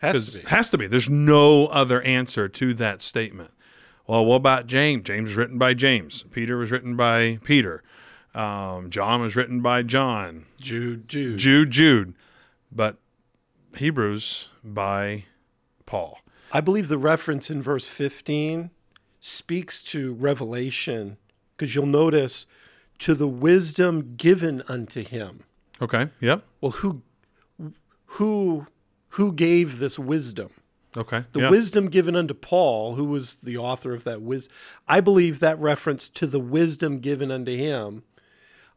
Has 0.00 0.32
to 0.32 0.38
be. 0.38 0.48
Has 0.48 0.70
to 0.70 0.78
be. 0.78 0.86
There's 0.86 1.08
no 1.08 1.66
other 1.66 2.02
answer 2.02 2.48
to 2.48 2.74
that 2.74 3.02
statement. 3.02 3.50
Well, 4.06 4.24
what 4.24 4.36
about 4.36 4.66
James? 4.66 5.04
James 5.04 5.30
was 5.30 5.36
written 5.36 5.58
by 5.58 5.74
James. 5.74 6.24
Peter 6.30 6.56
was 6.56 6.70
written 6.70 6.96
by 6.96 7.38
Peter. 7.42 7.82
Um, 8.34 8.90
John 8.90 9.22
was 9.22 9.34
written 9.34 9.62
by 9.62 9.82
John. 9.82 10.46
Jude, 10.60 11.08
Jude. 11.08 11.38
Jude, 11.38 11.70
Jude. 11.70 12.14
But 12.70 12.98
Hebrews 13.76 14.48
by 14.62 15.24
Paul. 15.86 16.20
I 16.52 16.60
believe 16.60 16.88
the 16.88 16.98
reference 16.98 17.50
in 17.50 17.62
verse 17.62 17.88
15 17.88 18.70
speaks 19.18 19.82
to 19.82 20.12
revelation 20.14 21.16
because 21.56 21.74
you'll 21.74 21.86
notice 21.86 22.46
to 22.98 23.14
the 23.14 23.26
wisdom 23.26 24.14
given 24.16 24.62
unto 24.68 25.02
him. 25.02 25.44
Okay. 25.82 26.08
Yep. 26.20 26.44
Well, 26.60 26.72
who 26.72 27.02
who 28.06 28.66
who 29.10 29.32
gave 29.32 29.78
this 29.78 29.98
wisdom? 29.98 30.50
Okay. 30.96 31.24
The 31.32 31.40
yep. 31.40 31.50
wisdom 31.50 31.88
given 31.88 32.16
unto 32.16 32.32
Paul, 32.32 32.94
who 32.94 33.04
was 33.04 33.36
the 33.36 33.56
author 33.56 33.92
of 33.92 34.04
that 34.04 34.22
wisdom. 34.22 34.54
I 34.88 35.00
believe 35.00 35.40
that 35.40 35.58
reference 35.58 36.08
to 36.10 36.26
the 36.26 36.40
wisdom 36.40 37.00
given 37.00 37.30
unto 37.30 37.54
him. 37.54 38.02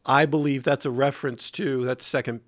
I 0.06 0.26
believe 0.26 0.64
that's 0.64 0.86
a 0.86 0.92
reference 0.92 1.50
to 1.52 1.86
that's 1.86 2.06
Second 2.06 2.42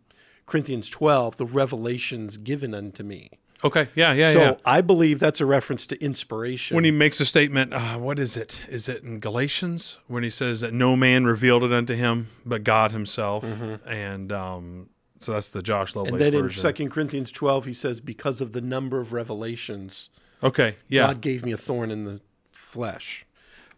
Corinthians 0.46 0.89
12, 0.89 1.38
the 1.38 1.46
revelations 1.46 2.38
given 2.38 2.74
unto 2.74 3.04
me. 3.04 3.30
Okay. 3.63 3.89
Yeah. 3.96 4.12
Yeah. 4.13 4.34
So 4.34 4.39
yeah. 4.39 4.56
I 4.65 4.82
believe 4.82 5.20
that's 5.20 5.39
a 5.39 5.46
reference 5.46 5.86
to 5.88 6.04
inspiration. 6.04 6.76
When 6.76 6.84
he 6.84 6.91
makes 6.91 7.22
a 7.22 7.26
statement, 7.26 7.74
uh, 7.74 7.98
what 7.98 8.17
is 8.20 8.36
it? 8.36 8.62
Is 8.67 8.89
it 8.89 9.04
in 9.04 9.20
Galatians 9.20 10.00
when 10.08 10.24
he 10.24 10.30
says 10.30 10.62
that 10.62 10.74
no 10.74 10.96
man 10.96 11.26
revealed 11.26 11.63
it 11.63 11.72
unto 11.72 11.94
him 11.94 12.30
but 12.46 12.63
God 12.63 12.91
Himself? 12.91 13.46
Mm-hmm. 13.46 13.88
And 13.88 14.32
um, 14.32 14.89
so 15.23 15.34
that's 15.34 15.49
the 15.49 15.62
Josh 15.62 15.95
Lovelace. 15.95 16.13
And 16.13 16.21
then 16.21 16.31
version. 16.34 16.45
in 16.45 16.49
Second 16.49 16.89
Corinthians 16.91 17.31
twelve, 17.31 17.65
he 17.65 17.73
says, 17.73 17.99
"Because 18.01 18.41
of 18.41 18.53
the 18.53 18.62
number 18.62 18.99
of 18.99 19.13
revelations, 19.13 20.10
okay, 20.43 20.75
yeah, 20.88 21.07
God 21.07 21.21
gave 21.21 21.45
me 21.45 21.51
a 21.51 21.57
thorn 21.57 21.91
in 21.91 22.05
the 22.05 22.21
flesh." 22.51 23.25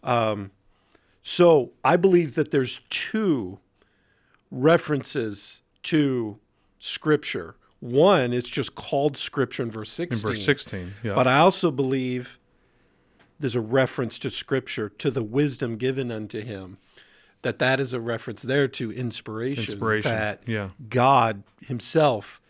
Um, 0.03 0.51
so 1.21 1.71
I 1.83 1.95
believe 1.95 2.35
that 2.35 2.51
there's 2.51 2.81
two 2.89 3.59
references 4.51 5.61
to 5.83 6.37
Scripture 6.79 7.55
one, 7.83 8.31
it's 8.31 8.49
just 8.49 8.75
called 8.75 9.17
scripture 9.17 9.61
in 9.61 9.69
verse 9.69 9.91
16. 9.91 10.17
In 10.17 10.35
verse 10.35 10.45
16, 10.45 10.93
yeah. 11.03 11.15
But 11.15 11.27
I 11.27 11.39
also 11.39 11.69
believe 11.69 12.39
there's 13.37 13.57
a 13.57 13.61
reference 13.61 14.17
to 14.19 14.29
scripture, 14.29 14.87
to 14.87 15.11
the 15.11 15.21
wisdom 15.21 15.75
given 15.75 16.09
unto 16.09 16.39
him, 16.39 16.77
that 17.43 17.59
that 17.59 17.79
is 17.79 17.93
a 17.93 17.99
reference 17.99 18.41
there 18.41 18.67
to 18.67 18.91
inspiration. 18.91 19.63
Inspiration, 19.63 20.11
that 20.11 20.41
yeah. 20.47 20.69
God 20.89 21.43
himself, 21.61 22.41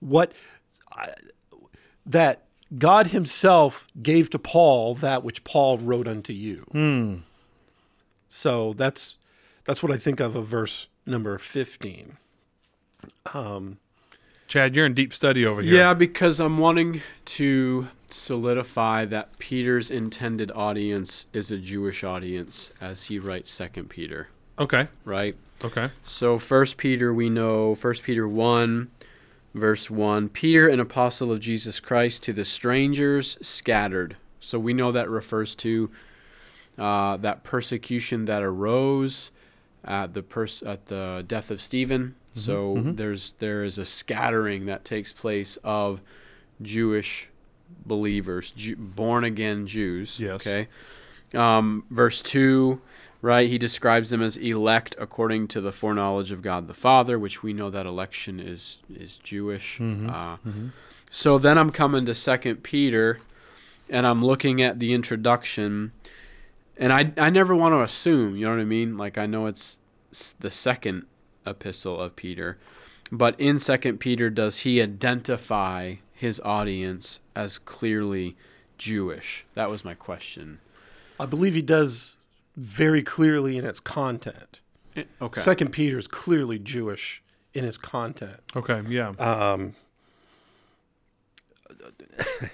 what, 0.00 0.32
that 2.04 2.44
God 2.76 3.08
himself 3.08 3.86
gave 4.02 4.28
to 4.30 4.38
Paul 4.38 4.94
that 4.96 5.22
which 5.22 5.44
Paul 5.44 5.78
wrote 5.78 6.08
unto 6.08 6.32
you. 6.32 6.66
Hmm. 6.72 7.16
So 8.28 8.72
that's, 8.72 9.16
that's 9.64 9.82
what 9.82 9.92
I 9.92 9.96
think 9.96 10.20
of 10.20 10.34
of 10.34 10.46
verse 10.46 10.88
number 11.06 11.38
15. 11.38 12.16
Um, 13.32 13.78
Chad, 14.48 14.74
you're 14.74 14.86
in 14.86 14.94
deep 14.94 15.12
study 15.12 15.44
over 15.44 15.60
here. 15.60 15.74
Yeah, 15.74 15.94
because 15.94 16.40
I'm 16.40 16.56
wanting 16.56 17.02
to 17.26 17.88
solidify 18.08 19.04
that 19.04 19.38
Peter's 19.38 19.90
intended 19.90 20.50
audience 20.52 21.26
is 21.34 21.50
a 21.50 21.58
Jewish 21.58 22.02
audience 22.02 22.72
as 22.80 23.04
he 23.04 23.18
writes 23.18 23.50
Second 23.50 23.90
Peter. 23.90 24.28
Okay. 24.58 24.88
Right? 25.04 25.36
Okay. 25.64 25.90
So 26.04 26.38
First 26.38 26.76
Peter 26.76 27.12
we 27.12 27.28
know 27.28 27.74
First 27.74 28.02
Peter 28.02 28.28
1 28.28 28.90
verse 29.54 29.90
1 29.90 30.28
Peter 30.28 30.68
an 30.68 30.78
apostle 30.78 31.32
of 31.32 31.40
Jesus 31.40 31.80
Christ 31.80 32.22
to 32.24 32.32
the 32.32 32.44
strangers 32.44 33.38
scattered. 33.42 34.16
So 34.40 34.58
we 34.58 34.72
know 34.72 34.92
that 34.92 35.08
refers 35.10 35.54
to 35.56 35.90
uh, 36.78 37.16
that 37.18 37.42
persecution 37.42 38.26
that 38.26 38.42
arose 38.42 39.32
at 39.84 40.14
the 40.14 40.22
pers- 40.22 40.62
at 40.62 40.86
the 40.86 41.24
death 41.26 41.50
of 41.50 41.60
Stephen 41.60 42.14
Mm-hmm. 42.38 42.46
So 42.46 42.74
mm-hmm. 42.76 42.94
there's 42.94 43.32
there 43.34 43.64
is 43.64 43.78
a 43.78 43.84
scattering 43.84 44.66
that 44.66 44.84
takes 44.84 45.12
place 45.12 45.58
of 45.64 46.00
Jewish 46.62 47.28
believers, 47.86 48.52
Jew, 48.52 48.76
born 48.76 49.24
again 49.24 49.66
Jews. 49.66 50.18
Yes. 50.18 50.34
Okay. 50.46 50.68
Um, 51.34 51.84
verse 51.90 52.22
two, 52.22 52.80
right? 53.20 53.48
He 53.48 53.58
describes 53.58 54.10
them 54.10 54.22
as 54.22 54.36
elect 54.36 54.94
according 54.98 55.48
to 55.48 55.60
the 55.60 55.72
foreknowledge 55.72 56.30
of 56.30 56.42
God 56.42 56.68
the 56.68 56.74
Father, 56.74 57.18
which 57.18 57.42
we 57.42 57.52
know 57.52 57.70
that 57.70 57.86
election 57.86 58.40
is 58.40 58.78
is 58.94 59.16
Jewish. 59.16 59.78
Mm-hmm. 59.78 60.10
Uh, 60.10 60.36
mm-hmm. 60.36 60.68
So 61.10 61.38
then 61.38 61.58
I'm 61.58 61.70
coming 61.70 62.06
to 62.06 62.14
Second 62.14 62.62
Peter, 62.62 63.20
and 63.88 64.06
I'm 64.06 64.24
looking 64.24 64.62
at 64.62 64.78
the 64.78 64.92
introduction, 64.92 65.92
and 66.76 66.92
I 66.92 67.12
I 67.16 67.30
never 67.30 67.54
want 67.54 67.72
to 67.72 67.82
assume. 67.82 68.36
You 68.36 68.46
know 68.46 68.52
what 68.52 68.60
I 68.60 68.64
mean? 68.66 68.96
Like 68.96 69.18
I 69.18 69.26
know 69.26 69.46
it's 69.46 69.80
the 70.40 70.50
second 70.50 71.06
epistle 71.46 72.00
of 72.00 72.16
Peter. 72.16 72.58
but 73.10 73.38
in 73.40 73.58
Second 73.58 73.98
Peter, 73.98 74.28
does 74.28 74.58
he 74.58 74.82
identify 74.82 75.94
his 76.12 76.40
audience 76.44 77.20
as 77.34 77.58
clearly 77.58 78.36
Jewish? 78.76 79.46
That 79.54 79.70
was 79.70 79.84
my 79.84 79.94
question. 79.94 80.60
I 81.18 81.26
believe 81.26 81.54
he 81.54 81.62
does 81.62 82.16
very 82.58 83.02
clearly 83.02 83.56
in 83.56 83.64
its 83.64 83.80
content. 83.80 84.60
Eh, 84.96 85.04
Okay. 85.22 85.40
Second 85.40 85.70
Peter 85.72 85.96
is 85.96 86.08
clearly 86.08 86.58
Jewish 86.58 87.22
in 87.54 87.64
its 87.64 87.78
content. 87.78 88.40
Okay, 88.56 88.82
yeah. 88.88 89.10
Um, 89.10 89.74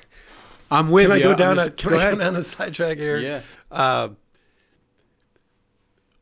I'm 0.71 0.90
with 0.90 1.05
can 1.07 1.12
I 1.12 1.17
you. 1.17 1.23
go 1.25 1.31
I'm 1.33 1.37
down 1.37 1.59
a 1.59 1.64
just- 1.67 1.77
can 1.79 1.90
go 1.90 1.99
I 1.99 2.11
go 2.11 2.17
down 2.19 2.37
a 2.37 2.43
sidetrack 2.43 2.99
here? 2.99 3.19
Yes. 3.19 3.57
Uh, 3.71 4.09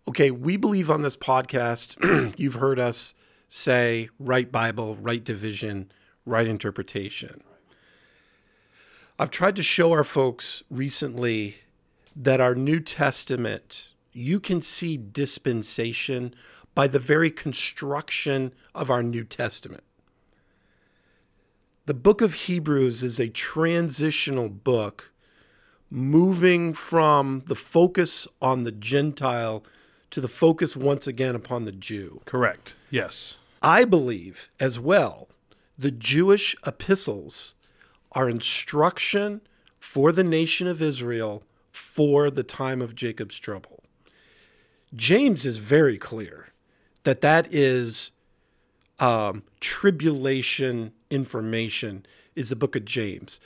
okay, 0.09 0.31
we 0.31 0.57
believe 0.57 0.91
on 0.91 1.03
this 1.03 1.17
podcast, 1.17 2.35
you've 2.39 2.55
heard 2.55 2.79
us 2.79 3.15
say 3.49 4.09
right 4.19 4.51
Bible, 4.51 4.97
right 4.97 5.23
division, 5.23 5.91
right 6.27 6.47
interpretation. 6.47 7.43
I've 9.19 9.31
tried 9.31 9.57
to 9.57 9.63
show 9.63 9.93
our 9.93 10.05
folks 10.05 10.63
recently 10.71 11.57
that 12.15 12.41
our 12.41 12.55
New 12.55 12.81
Testament, 12.81 13.89
you 14.13 14.41
can 14.41 14.61
see 14.61 14.97
dispensation 14.97 16.35
by 16.75 16.87
the 16.89 16.99
very 16.99 17.31
construction 17.31 18.53
of 18.75 18.91
our 18.91 19.03
New 19.03 19.25
Testament. 19.25 19.85
The 21.87 21.95
book 21.95 22.21
of 22.21 22.35
Hebrews 22.35 23.03
is 23.03 23.19
a 23.19 23.29
transitional 23.29 24.49
book 24.49 25.13
moving 25.91 26.73
from 26.73 27.43
the 27.47 27.55
focus 27.55 28.27
on 28.41 28.65
the 28.65 28.73
Gentile 28.73 29.65
to 30.11 30.21
the 30.21 30.29
focus 30.29 30.77
once 30.77 31.07
again 31.07 31.35
upon 31.35 31.65
the 31.65 31.73
Jew. 31.73 32.21
Correct. 32.25 32.75
Yes. 32.89 33.37
I 33.61 33.85
believe 33.85 34.51
as 34.61 34.79
well 34.79 35.29
the 35.77 35.91
Jewish 35.91 36.55
epistles 36.67 37.55
are 38.13 38.29
instruction 38.29 39.41
for 39.81 40.13
the 40.13 40.25
nation 40.25 40.67
of 40.67 40.81
Israel 40.81 41.43
for 41.73 42.31
the 42.31 42.43
time 42.43 42.81
of 42.81 42.95
Jacob's 42.95 43.39
trouble. 43.39 43.83
James 44.95 45.47
is 45.47 45.57
very 45.57 45.99
clear 45.99 46.49
that 47.05 47.23
that 47.23 47.53
is 47.53 48.13
um, 49.01 49.43
tribulation 49.59 50.93
information 51.11 52.07
is 52.37 52.51
the 52.51 52.57
book 52.57 52.77
of 52.77 52.85
James. 52.85 53.41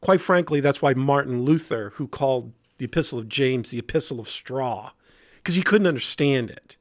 Quite 0.00 0.20
frankly, 0.20 0.60
that's 0.60 0.80
why 0.80 0.94
Martin 0.94 1.42
Luther, 1.42 1.92
who 1.96 2.06
called 2.06 2.52
the 2.78 2.84
epistle 2.84 3.18
of 3.18 3.28
James 3.28 3.70
the 3.70 3.78
epistle 3.78 4.20
of 4.20 4.28
straw, 4.28 4.92
because 5.36 5.54
he 5.54 5.62
couldn't 5.62 5.86
understand 5.86 6.50
it. 6.50 6.76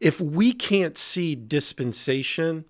If 0.00 0.20
we 0.20 0.52
can't 0.52 0.98
see 0.98 1.34
dispensation, 1.34 2.64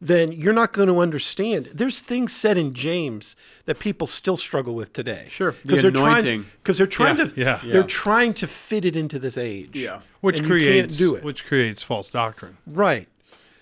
then 0.00 0.30
you're 0.32 0.52
not 0.52 0.72
going 0.72 0.88
to 0.88 0.98
understand. 1.00 1.70
There's 1.72 2.00
things 2.00 2.32
said 2.34 2.58
in 2.58 2.74
James 2.74 3.34
that 3.64 3.78
people 3.78 4.06
still 4.06 4.36
struggle 4.36 4.74
with 4.74 4.92
today. 4.92 5.26
Sure, 5.30 5.52
the 5.52 5.58
because 5.62 5.82
they're 5.82 5.90
trying 5.90 6.46
because 6.62 6.78
they're 6.78 6.86
trying 6.86 7.16
Yeah, 7.18 7.24
to 7.26 7.40
yeah. 7.40 7.60
they're 7.64 7.80
Yeah. 7.80 7.86
trying 7.86 8.34
to 8.34 8.46
fit 8.46 8.84
it 8.84 8.94
into 8.96 9.18
this 9.18 9.38
age. 9.38 9.70
Yeah. 9.74 10.00
Which 10.20 10.38
And 10.38 10.48
you 10.48 10.54
can't 10.54 10.62
creates 10.62 10.96
do 10.96 11.14
it. 11.14 11.24
which 11.24 11.46
creates 11.46 11.82
false 11.82 12.10
doctrine. 12.10 12.58
Right. 12.66 13.08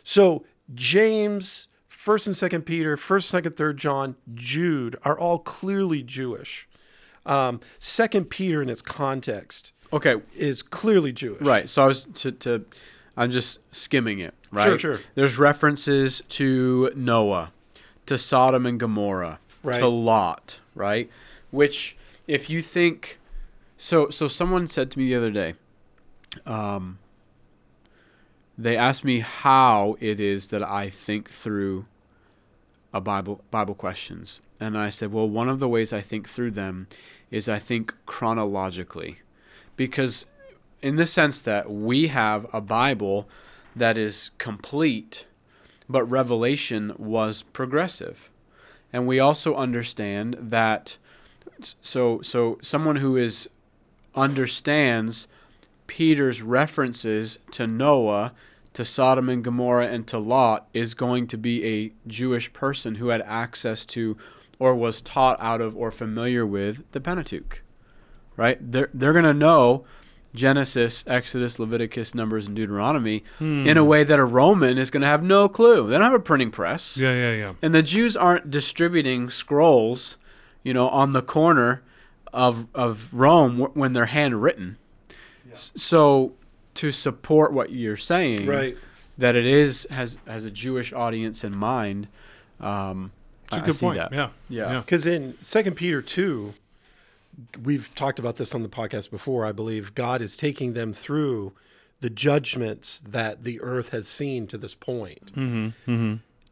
So 0.03 0.45
James, 0.75 1.69
First 1.89 2.27
and 2.27 2.37
Second 2.37 2.63
Peter, 2.67 2.97
First, 2.97 3.29
Second, 3.31 3.57
Third 3.57 3.77
John, 3.79 4.17
Jude 4.35 4.97
are 5.05 5.19
all 5.19 5.39
clearly 5.39 6.03
Jewish. 6.03 6.69
Um, 7.25 7.61
Second 7.79 8.29
Peter, 8.29 8.61
in 8.61 8.69
its 8.69 8.83
context, 8.83 9.73
Okay. 9.93 10.17
is 10.37 10.63
clearly 10.63 11.13
Jewish. 11.13 11.41
Right. 11.41 11.71
So 11.71 11.83
I 11.85 11.87
was 11.87 12.05
to, 12.17 12.33
to 12.33 12.65
I'm 13.17 13.31
just 13.31 13.61
skimming 13.75 14.19
it. 14.19 14.35
Right. 14.51 14.65
Sure, 14.65 14.79
sure. 14.79 15.01
There's 15.15 15.39
references 15.39 16.23
to 16.31 16.91
Noah, 16.95 17.53
to 18.07 18.19
Sodom 18.19 18.67
and 18.67 18.79
Gomorrah, 18.79 19.39
Right. 19.63 19.79
to 19.79 19.87
Lot. 19.89 20.61
Right. 20.75 21.11
Which, 21.51 21.97
if 22.27 22.51
you 22.51 22.61
think, 22.63 23.19
so 23.77 24.11
so 24.11 24.29
someone 24.29 24.67
said 24.67 24.91
to 24.93 24.99
me 24.99 25.07
the 25.09 25.15
other 25.17 25.31
day, 25.31 25.55
um, 26.47 26.99
they 28.57 28.77
asked 28.77 29.05
me 29.05 29.21
how 29.21 29.97
it 30.01 30.21
is 30.21 30.49
that 30.49 30.63
I 30.63 30.89
think 30.91 31.31
through 31.31 31.87
a 32.93 33.01
Bible 33.01 33.43
Bible 33.51 33.75
questions, 33.75 34.41
and 34.61 34.77
I 34.79 34.91
said, 34.91 35.13
well, 35.13 35.29
one 35.29 35.49
of 35.49 35.59
the 35.61 35.69
ways 35.69 35.93
I 35.93 36.01
think 36.01 36.29
through 36.29 36.53
them 36.53 36.87
is 37.31 37.49
I 37.49 37.59
think 37.59 37.95
chronologically, 38.07 39.19
because 39.77 40.27
in 40.85 40.97
the 40.97 41.07
sense 41.07 41.41
that 41.41 41.71
we 41.71 42.09
have 42.09 42.47
a 42.53 42.61
Bible 42.61 43.27
that 43.75 43.97
is 43.97 44.29
complete, 44.37 45.25
but 45.89 46.05
Revelation 46.05 46.93
was 46.99 47.43
progressive. 47.55 48.29
And 48.93 49.07
we 49.07 49.19
also 49.19 49.55
understand 49.55 50.37
that 50.39 50.99
so 51.81 52.21
so 52.21 52.59
someone 52.61 52.97
who 52.97 53.17
is 53.17 53.49
understands 54.15 55.27
Peter's 55.87 56.43
references 56.43 57.39
to 57.53 57.67
Noah, 57.67 58.35
to 58.75 58.85
Sodom 58.85 59.31
and 59.31 59.43
Gomorrah 59.43 59.89
and 59.89 60.07
to 60.09 60.19
Lot 60.19 60.69
is 60.75 60.93
going 60.93 61.27
to 61.29 61.39
be 61.39 61.65
a 61.65 61.93
Jewish 62.07 62.53
person 62.53 62.97
who 62.97 63.09
had 63.09 63.23
access 63.23 63.87
to 63.87 64.19
or 64.59 64.75
was 64.75 65.01
taught 65.01 65.41
out 65.41 65.63
of 65.63 65.75
or 65.75 65.91
familiar 65.91 66.45
with 66.45 66.85
the 66.93 67.01
Pentateuch 67.01 67.63
right? 68.37 68.59
They're 68.61 68.91
they're 68.93 69.13
gonna 69.13 69.35
know 69.35 69.85
Genesis, 70.35 71.05
Exodus, 71.07 71.59
Leviticus, 71.59 72.15
Numbers, 72.15 72.47
and 72.47 72.57
Deuteronomy 72.57 73.23
in 73.41 73.77
a 73.77 73.85
way 73.85 74.03
that 74.05 74.19
a 74.19 74.25
Roman 74.25 74.79
is 74.79 74.91
gonna 74.91 75.07
have 75.07 75.23
no 75.23 75.49
clue. 75.49 75.87
They 75.89 75.93
don't 75.95 76.03
have 76.03 76.13
a 76.15 76.19
printing 76.19 76.51
press, 76.51 76.97
Yeah, 76.97 77.13
yeah, 77.15 77.33
yeah. 77.35 77.53
and 77.63 77.75
the 77.75 77.83
Jews 77.83 78.17
aren't 78.17 78.51
distributing 78.51 79.31
scrolls, 79.31 80.17
you 80.65 80.75
know, 80.75 80.89
on 80.89 81.13
the 81.13 81.23
corner 81.23 81.83
of 82.33 82.67
of 82.75 83.09
Rome 83.13 83.59
wh- 83.61 83.77
when 83.77 83.93
they're 83.93 84.07
handwritten. 84.07 84.77
S- 85.53 85.71
So 85.77 86.33
to 86.75 86.91
support 86.91 87.53
what 87.53 87.71
you're 87.71 87.97
saying, 87.97 88.47
Right. 88.47 88.77
that 89.17 89.37
it 89.37 89.47
is 89.47 89.87
has 89.91 90.19
has 90.27 90.45
a 90.45 90.51
Jewish 90.51 90.93
audience 90.93 91.45
in 91.45 91.57
mind. 91.57 92.09
Um, 92.61 93.13
It's 93.47 93.59
a 93.59 93.63
I- 93.63 93.67
good 93.67 93.75
see 93.77 93.87
point. 93.87 93.99
that. 93.99 94.13
Yeah. 94.13 94.29
Yeah. 94.49 94.73
Yeah. 94.73 94.81
Because 94.81 95.07
in 95.07 95.35
Second 95.43 95.77
Peter 95.77 96.03
two, 96.03 96.55
we've 97.63 97.95
talked 97.95 98.19
about 98.19 98.37
this 98.37 98.55
on 98.55 98.63
the 98.63 98.69
podcast 98.69 99.11
before. 99.11 99.45
I 99.45 99.53
believe 99.53 99.95
God 99.95 100.21
is 100.23 100.37
taking 100.37 100.73
them 100.73 100.93
through 100.93 101.53
the 102.01 102.11
judgments 102.11 103.01
that 103.01 103.45
the 103.45 103.61
earth 103.61 103.91
has 103.91 104.07
seen 104.07 104.47
to 104.49 104.59
this 104.59 104.75
point, 104.75 105.33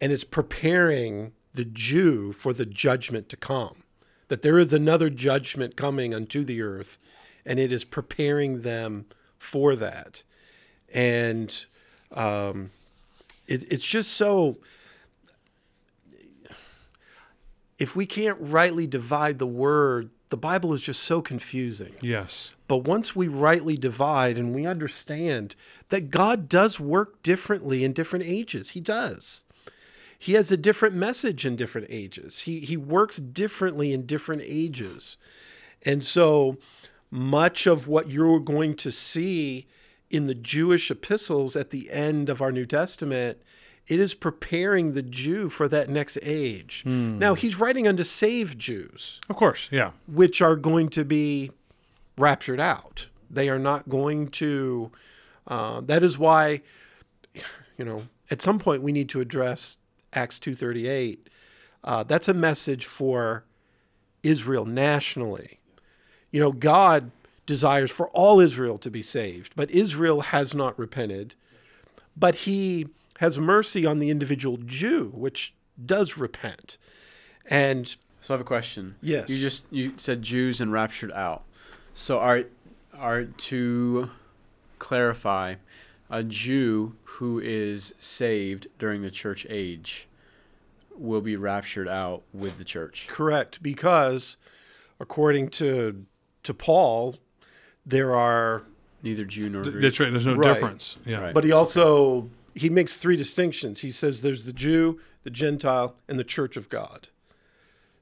and 0.01 0.13
it's 0.13 0.25
preparing 0.25 1.33
the 1.55 1.65
Jew 1.65 2.33
for 2.33 2.53
the 2.53 2.65
judgment 2.67 3.29
to 3.29 3.37
come. 3.37 3.83
That 4.29 4.43
there 4.43 4.59
is 4.59 4.73
another 4.73 5.11
judgment 5.11 5.77
coming 5.77 6.15
unto 6.15 6.43
the 6.45 6.63
earth, 6.63 6.99
and 7.45 7.59
it 7.59 7.71
is 7.71 7.85
preparing 7.85 8.63
them 8.63 9.05
for 9.39 9.77
that. 9.77 10.23
And 10.95 11.65
um, 12.13 12.71
it, 13.47 13.71
it's 13.71 13.85
just 13.85 14.13
so 14.13 14.57
if 17.79 17.97
we 17.97 18.07
can't 18.07 18.39
rightly 18.41 18.87
divide 18.87 19.39
the 19.39 19.47
word, 19.47 20.11
the 20.33 20.37
Bible 20.39 20.73
is 20.73 20.81
just 20.81 21.03
so 21.03 21.21
confusing. 21.21 21.93
Yes. 22.01 22.53
But 22.67 22.79
once 22.79 23.15
we 23.15 23.29
rightly 23.29 23.77
divide 23.77 24.39
and 24.39 24.55
we 24.55 24.65
understand 24.65 25.55
that 25.91 26.11
God 26.11 26.49
does 26.49 26.81
work 26.81 27.23
differently 27.23 27.85
in 27.85 27.93
different 27.93 28.25
ages, 28.25 28.71
He 28.71 28.81
does. 28.81 29.43
He 30.19 30.33
has 30.33 30.51
a 30.51 30.57
different 30.57 30.95
message 30.95 31.45
in 31.45 31.55
different 31.55 31.89
ages. 31.91 32.41
He, 32.41 32.61
he 32.61 32.79
works 32.79 33.19
differently 33.19 33.93
in 33.93 34.07
different 34.07 34.41
ages. 34.47 35.19
And 35.83 36.03
so 36.03 36.57
much 37.11 37.67
of 37.67 37.87
what 37.87 38.09
you're 38.09 38.41
going 38.41 38.75
to 38.77 38.91
see 38.91 39.67
in 40.09 40.29
the 40.29 40.35
Jewish 40.35 40.91
epistles 40.91 41.57
at 41.57 41.69
the 41.69 41.91
end 41.91 42.31
of 42.31 42.41
our 42.41 42.53
New 42.53 42.65
Testament, 42.65 43.43
it 43.89 43.99
is 44.01 44.15
preparing 44.15 44.93
the 44.93 45.03
Jew 45.03 45.49
for 45.49 45.69
that 45.69 45.89
next 45.91 46.19
age. 46.23 46.83
Now, 46.87 47.35
he's 47.35 47.59
writing 47.59 47.87
unto 47.89 48.05
saved 48.05 48.59
Jews 48.59 49.21
Of 49.29 49.37
course. 49.37 49.69
Yeah. 49.71 49.91
which 50.07 50.41
are 50.41 50.57
going 50.57 50.89
to 50.91 51.05
be 51.05 51.51
raptured 52.17 52.61
out. 52.61 53.09
They 53.31 53.49
are 53.49 53.59
not 53.59 53.89
going 53.89 54.29
to. 54.29 54.91
Uh, 55.47 55.81
that 55.83 56.03
is 56.03 56.17
why, 56.19 56.61
you 57.79 57.85
know, 57.85 58.05
at 58.31 58.41
some 58.43 58.59
point 58.59 58.83
we 58.83 58.93
need 58.93 59.09
to 59.11 59.21
address 59.21 59.77
Acts 60.13 60.39
two 60.39 60.55
thirty 60.55 60.87
eight. 60.87 61.29
Uh, 61.83 62.05
that's 62.05 62.29
a 62.29 62.35
message 62.35 62.87
for 62.87 63.45
Israel 64.23 64.65
nationally. 64.65 65.59
You 66.31 66.41
know, 66.41 66.53
God 66.53 67.11
desires 67.47 67.91
for 67.91 68.09
all 68.11 68.39
Israel 68.39 68.79
to 68.79 68.91
be 68.91 69.03
saved, 69.03 69.55
but 69.57 69.71
Israel 69.71 70.21
has 70.21 70.55
not 70.55 70.79
repented. 70.79 71.35
But 72.17 72.35
He 72.37 72.87
has 73.23 73.39
mercy 73.39 73.87
on 73.87 74.01
the 74.01 74.11
individual 74.11 74.59
Jew, 74.67 75.13
which 75.15 75.55
does 75.87 76.19
repent. 76.19 76.77
And 77.47 77.87
So 78.21 78.35
I 78.35 78.37
have 78.37 78.41
a 78.41 78.45
question. 78.45 78.97
Yes. 79.01 79.31
You 79.31 79.39
just 79.39 79.65
you 79.71 79.95
said 79.97 80.23
Jews 80.23 80.61
and 80.61 80.73
raptured 80.73 81.13
out. 81.13 81.45
So 81.95 82.19
are 82.19 82.45
are 82.93 83.25
to 83.25 84.11
clarify, 84.81 85.55
a 86.11 86.25
Jew 86.25 86.97
who 87.05 87.39
is 87.39 87.95
saved 88.01 88.67
during 88.79 89.03
the 89.03 89.11
church 89.11 89.47
age 89.49 90.09
will 90.97 91.21
be 91.21 91.37
raptured 91.37 91.87
out 91.89 92.23
with 92.33 92.59
the 92.59 92.65
church. 92.65 93.07
Correct, 93.09 93.63
because 93.63 94.37
according 94.99 95.49
to 95.51 96.05
to 96.43 96.53
Paul, 96.53 97.17
there 97.87 98.17
are 98.17 98.65
Neither 99.05 99.25
Jew 99.25 99.49
nor 99.49 99.63
Greek. 99.63 99.81
That's 99.81 100.01
right. 100.01 100.11
There's 100.11 100.27
no 100.27 100.35
Right. 100.35 100.55
difference. 100.55 100.97
Yeah. 101.07 101.19
Right. 101.21 101.35
But 101.35 101.45
he 101.45 101.53
also 101.53 102.29
he 102.55 102.69
makes 102.69 102.97
three 102.97 103.17
distinctions. 103.17 103.81
He 103.81 103.91
says 103.91 104.23
there's 104.23 104.45
the 104.45 104.53
Jew, 104.53 105.01
the 105.23 105.31
Gentile, 105.31 105.97
and 106.09 106.19
the 106.19 106.25
Church 106.25 106.57
of 106.57 106.69
God. 106.69 107.09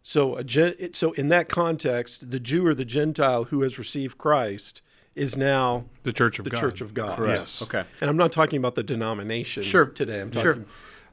So 0.03 0.37
a 0.37 0.45
gen, 0.45 0.95
so 0.95 1.13
in 1.13 1.29
that 1.29 1.49
context, 1.49 2.31
the 2.31 2.41
Jew 2.41 2.67
or 2.67 2.75
the 2.75 2.85
Gentile 2.85 3.45
who 3.45 3.63
has 3.63 3.79
received 3.79 4.19
Christ 4.19 4.83
is 5.15 5.37
now 5.37 5.85
The 6.05 6.13
Church 6.13 6.39
of 6.39 6.45
the 6.45 6.51
God. 6.51 6.61
Church 6.61 6.81
of 6.81 6.95
God. 6.95 7.17
Correct. 7.17 7.41
Yes. 7.41 7.63
Okay. 7.63 7.85
And 8.01 8.09
I'm 8.09 8.17
not 8.17 8.33
talking 8.33 8.59
about 8.59 8.75
the 8.75 8.83
denomination 8.83 9.63
Sure. 9.63 9.87
today. 9.87 10.21
I'm 10.21 10.31
talking. 10.31 10.43
Sure. 10.43 10.55
talking 10.55 10.67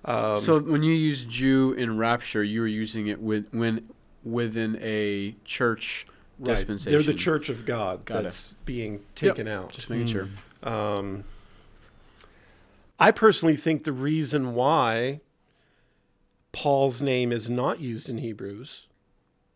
um, 0.05 0.37
so 0.37 0.59
when 0.59 0.83
you 0.83 0.93
use 0.93 1.23
Jew 1.23 1.73
in 1.73 1.97
rapture, 1.97 2.43
you 2.43 2.61
were 2.61 2.67
using 2.67 3.07
it 3.07 3.19
with 3.21 3.47
when 3.51 3.89
within 4.23 4.77
a 4.81 5.35
church 5.43 6.07
right. 6.39 6.53
dispensation. 6.55 6.91
They're 6.91 7.01
the 7.01 7.13
Church 7.13 7.49
of 7.49 7.65
God 7.65 8.05
Got 8.05 8.19
it. 8.19 8.23
that's 8.23 8.53
being 8.65 9.01
taken 9.15 9.47
out. 9.47 9.73
Just 9.73 9.89
making 9.89 10.07
sure. 10.07 10.29
Um, 10.63 11.23
I 12.99 13.11
personally 13.11 13.55
think 13.55 13.83
the 13.83 13.91
reason 13.91 14.55
why 14.55 15.21
Paul's 16.51 17.01
name 17.01 17.31
is 17.31 17.49
not 17.49 17.79
used 17.79 18.09
in 18.09 18.17
Hebrews 18.17 18.87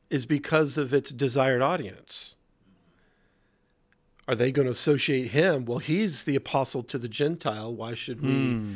is 0.09 0.25
because 0.25 0.77
of 0.77 0.93
its 0.93 1.11
desired 1.11 1.61
audience. 1.61 2.35
Are 4.27 4.35
they 4.35 4.51
going 4.51 4.65
to 4.65 4.71
associate 4.71 5.31
him? 5.31 5.65
Well, 5.65 5.79
he's 5.79 6.25
the 6.25 6.35
apostle 6.35 6.83
to 6.83 6.97
the 6.97 7.07
Gentile. 7.07 7.73
Why 7.73 7.95
should 7.95 8.21
we? 8.21 8.29
Hmm. 8.29 8.75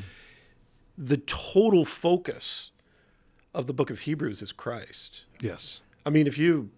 The 0.98 1.18
total 1.18 1.86
focus 1.86 2.72
of 3.54 3.68
the 3.68 3.74
book 3.74 3.90
of 3.90 4.02
Hebrews 4.02 4.42
is 4.42 4.52
Christ. 4.52 5.26
Yes. 5.40 5.82
I 6.06 6.10
mean, 6.10 6.26
if 6.28 6.38
you 6.38 6.72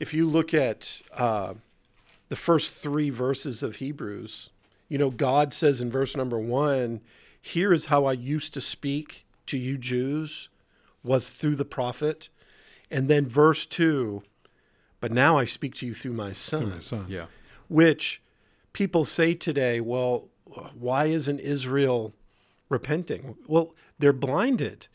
if 0.00 0.12
you 0.14 0.28
look 0.28 0.54
at 0.54 1.00
uh, 1.14 1.54
the 2.28 2.36
first 2.36 2.74
three 2.74 3.10
verses 3.10 3.62
of 3.62 3.76
Hebrews, 3.76 4.50
you 4.88 4.98
know, 4.98 5.10
God 5.10 5.52
says 5.52 5.80
in 5.80 5.90
verse 5.90 6.16
number 6.16 6.38
one, 6.38 7.00
"Here 7.52 7.72
is 7.72 7.86
how 7.86 8.04
I 8.04 8.12
used 8.12 8.52
to 8.54 8.60
speak 8.60 9.24
to 9.46 9.56
you 9.56 9.78
Jews, 9.78 10.48
was 11.02 11.30
through 11.30 11.56
the 11.56 11.64
prophet," 11.64 12.28
and 12.90 13.08
then 13.08 13.26
verse 13.26 13.66
two, 13.66 14.22
"But 15.00 15.12
now 15.12 15.38
I 15.38 15.44
speak 15.44 15.74
to 15.76 15.86
you 15.86 15.94
through 15.94 16.12
my 16.12 16.32
son." 16.32 16.60
Through 16.60 16.70
My 16.70 16.78
son. 16.80 17.06
Yeah. 17.08 17.26
Which 17.68 18.20
people 18.72 19.04
say 19.04 19.34
today, 19.34 19.80
well, 19.80 20.28
why 20.74 21.06
isn't 21.06 21.40
Israel 21.40 22.14
repenting? 22.68 23.36
Well, 23.46 23.74
they're 23.98 24.12
blinded. 24.12 24.88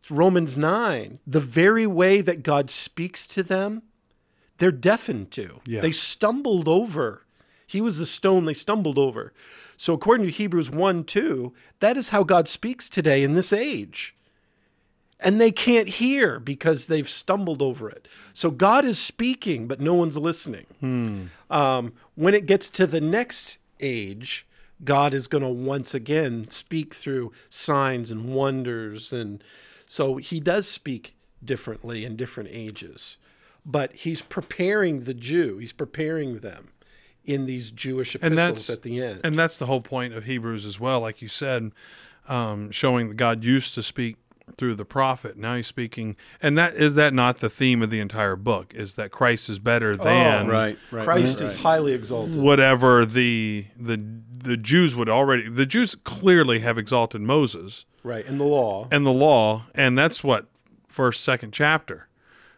It's 0.00 0.10
Romans 0.10 0.56
9, 0.56 1.20
the 1.26 1.40
very 1.40 1.86
way 1.86 2.20
that 2.22 2.42
God 2.42 2.70
speaks 2.70 3.26
to 3.28 3.42
them, 3.42 3.82
they're 4.58 4.72
deafened 4.72 5.30
to. 5.32 5.60
Yeah. 5.66 5.80
They 5.80 5.92
stumbled 5.92 6.68
over. 6.68 7.24
He 7.66 7.80
was 7.80 7.98
the 7.98 8.06
stone 8.06 8.44
they 8.44 8.54
stumbled 8.54 8.98
over. 8.98 9.32
So, 9.82 9.94
according 9.94 10.26
to 10.26 10.32
Hebrews 10.32 10.70
1 10.70 11.02
2, 11.02 11.52
that 11.80 11.96
is 11.96 12.10
how 12.10 12.22
God 12.22 12.46
speaks 12.46 12.88
today 12.88 13.24
in 13.24 13.32
this 13.32 13.52
age. 13.52 14.14
And 15.18 15.40
they 15.40 15.50
can't 15.50 15.88
hear 15.88 16.38
because 16.38 16.86
they've 16.86 17.08
stumbled 17.08 17.60
over 17.60 17.90
it. 17.90 18.06
So, 18.32 18.52
God 18.52 18.84
is 18.84 19.00
speaking, 19.00 19.66
but 19.66 19.80
no 19.80 19.94
one's 19.94 20.16
listening. 20.16 20.66
Um, 21.50 21.94
when 22.14 22.32
it 22.32 22.46
gets 22.46 22.70
to 22.70 22.86
the 22.86 23.00
next 23.00 23.58
age, 23.80 24.46
God 24.84 25.12
is 25.12 25.26
going 25.26 25.42
to 25.42 25.50
once 25.50 25.94
again 25.94 26.48
speak 26.48 26.94
through 26.94 27.32
signs 27.50 28.12
and 28.12 28.32
wonders. 28.32 29.12
And 29.12 29.42
so 29.86 30.18
he 30.18 30.38
does 30.38 30.68
speak 30.68 31.16
differently 31.44 32.04
in 32.04 32.14
different 32.14 32.50
ages. 32.52 33.16
But 33.66 33.92
he's 33.94 34.22
preparing 34.22 35.00
the 35.00 35.14
Jew, 35.14 35.58
he's 35.58 35.72
preparing 35.72 36.38
them 36.38 36.68
in 37.24 37.46
these 37.46 37.70
Jewish 37.70 38.14
And 38.16 38.34
epistles 38.34 38.66
that's 38.66 38.70
at 38.70 38.82
the 38.82 39.02
end. 39.02 39.20
And 39.24 39.36
that's 39.36 39.58
the 39.58 39.66
whole 39.66 39.80
point 39.80 40.14
of 40.14 40.24
Hebrews 40.24 40.64
as 40.66 40.80
well, 40.80 41.00
like 41.00 41.22
you 41.22 41.28
said, 41.28 41.72
um, 42.28 42.70
showing 42.70 43.08
that 43.08 43.16
God 43.16 43.44
used 43.44 43.74
to 43.74 43.82
speak 43.82 44.16
through 44.58 44.74
the 44.74 44.84
prophet. 44.84 45.36
Now 45.36 45.54
he's 45.56 45.66
speaking, 45.66 46.16
and 46.42 46.58
that 46.58 46.74
is 46.74 46.94
that 46.96 47.14
not 47.14 47.38
the 47.38 47.48
theme 47.48 47.80
of 47.82 47.90
the 47.90 48.00
entire 48.00 48.36
book? 48.36 48.74
Is 48.74 48.94
that 48.94 49.10
Christ 49.10 49.48
is 49.48 49.58
better 49.58 49.96
than 49.96 50.48
Right. 50.48 50.78
Right. 50.90 51.04
Christ 51.04 51.40
right. 51.40 51.48
is 51.48 51.54
highly 51.54 51.92
exalted. 51.92 52.36
whatever 52.36 53.04
the 53.06 53.66
the 53.78 54.00
the 54.36 54.56
Jews 54.56 54.94
would 54.96 55.08
already. 55.08 55.48
The 55.48 55.64
Jews 55.66 55.94
clearly 56.04 56.58
have 56.58 56.76
exalted 56.76 57.20
Moses 57.22 57.84
Right. 58.02 58.26
In 58.26 58.36
the 58.38 58.44
law. 58.44 58.88
and 58.90 59.06
the 59.06 59.12
law, 59.12 59.66
and 59.74 59.96
that's 59.96 60.22
what 60.24 60.46
first 60.88 61.22
second 61.22 61.52
chapter. 61.52 62.08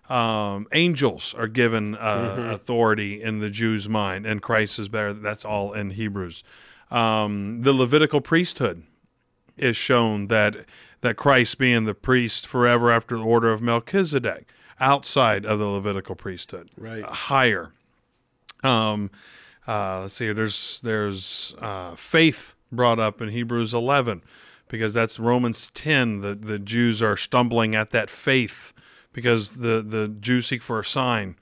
Um, 0.08 0.66
angels 0.72 1.34
are 1.36 1.48
given 1.48 1.94
uh, 1.94 2.50
authority 2.52 3.22
in 3.22 3.38
the 3.38 3.48
Jews' 3.48 3.88
mind, 3.88 4.26
and 4.26 4.42
Christ 4.42 4.78
is 4.78 4.88
better. 4.88 5.12
That's 5.14 5.44
all 5.46 5.72
in 5.72 5.90
Hebrews. 5.90 6.42
Um, 6.90 7.62
the 7.62 7.72
Levitical 7.72 8.20
priesthood 8.20 8.82
is 9.56 9.76
shown 9.76 10.26
that 10.28 10.66
that 11.00 11.16
Christ 11.16 11.58
being 11.58 11.84
the 11.84 11.94
priest 11.94 12.46
forever 12.46 12.90
after 12.90 13.16
the 13.16 13.22
order 13.24 13.52
of 13.52 13.60
Melchizedek, 13.62 14.46
outside 14.80 15.44
of 15.46 15.58
the 15.58 15.66
Levitical 15.66 16.14
priesthood, 16.14 16.70
Right. 16.78 17.04
higher. 17.04 17.72
Um, 18.62 19.10
uh, 19.66 20.00
let's 20.02 20.14
see. 20.14 20.32
There's 20.32 20.80
there's 20.82 21.54
uh, 21.60 21.94
faith 21.96 22.54
brought 22.70 22.98
up 22.98 23.22
in 23.22 23.30
Hebrews 23.30 23.72
11 23.72 24.22
because 24.68 24.92
that's 24.92 25.18
Romans 25.18 25.70
10. 25.70 26.20
The 26.20 26.34
the 26.34 26.58
Jews 26.58 27.00
are 27.00 27.16
stumbling 27.16 27.74
at 27.74 27.90
that 27.90 28.10
faith 28.10 28.73
because 29.14 29.54
the 29.54 29.80
the 29.80 30.08
Jews 30.08 30.46
seek 30.46 30.62
for 30.62 30.78
a 30.78 30.84
sign, 30.84 31.36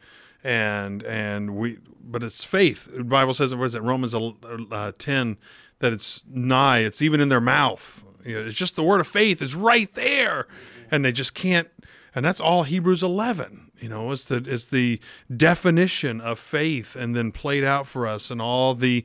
and 0.45 1.03
and 1.03 1.57
we 1.57 1.79
but 2.01 2.23
it's 2.23 2.45
faith. 2.45 2.89
The 2.95 3.03
Bible 3.03 3.35
says 3.35 3.53
what 3.53 3.65
is 3.65 3.75
it 3.75 3.83
Romans 3.83 4.15
uh, 4.15 4.93
10 4.97 5.39
that 5.81 5.93
it's 5.93 6.23
nigh. 6.31 6.79
It's 6.79 7.03
even 7.03 7.21
in 7.21 7.29
their 7.29 7.41
mouth. 7.41 8.05
You 8.25 8.37
know, 8.37 8.47
it's 8.47 8.57
just 8.57 8.77
the 8.77 8.85
word 8.85 9.01
of 9.01 9.07
faith 9.09 9.43
is 9.43 9.55
right 9.57 9.93
there, 9.95 10.47
and 10.91 11.05
they 11.05 11.13
just 11.13 11.35
can't. 11.35 11.69
And 12.15 12.25
that's 12.25 12.41
all 12.41 12.63
Hebrews 12.63 13.03
11. 13.03 13.73
You 13.81 13.89
know, 13.89 14.13
it's 14.13 14.27
the 14.27 14.37
it's 14.47 14.67
the 14.67 15.01
definition 15.35 16.21
of 16.21 16.39
faith, 16.39 16.95
and 16.95 17.17
then 17.17 17.33
played 17.33 17.65
out 17.65 17.89
for 17.89 18.07
us, 18.07 18.31
and 18.31 18.41
all 18.41 18.75
the 18.75 19.05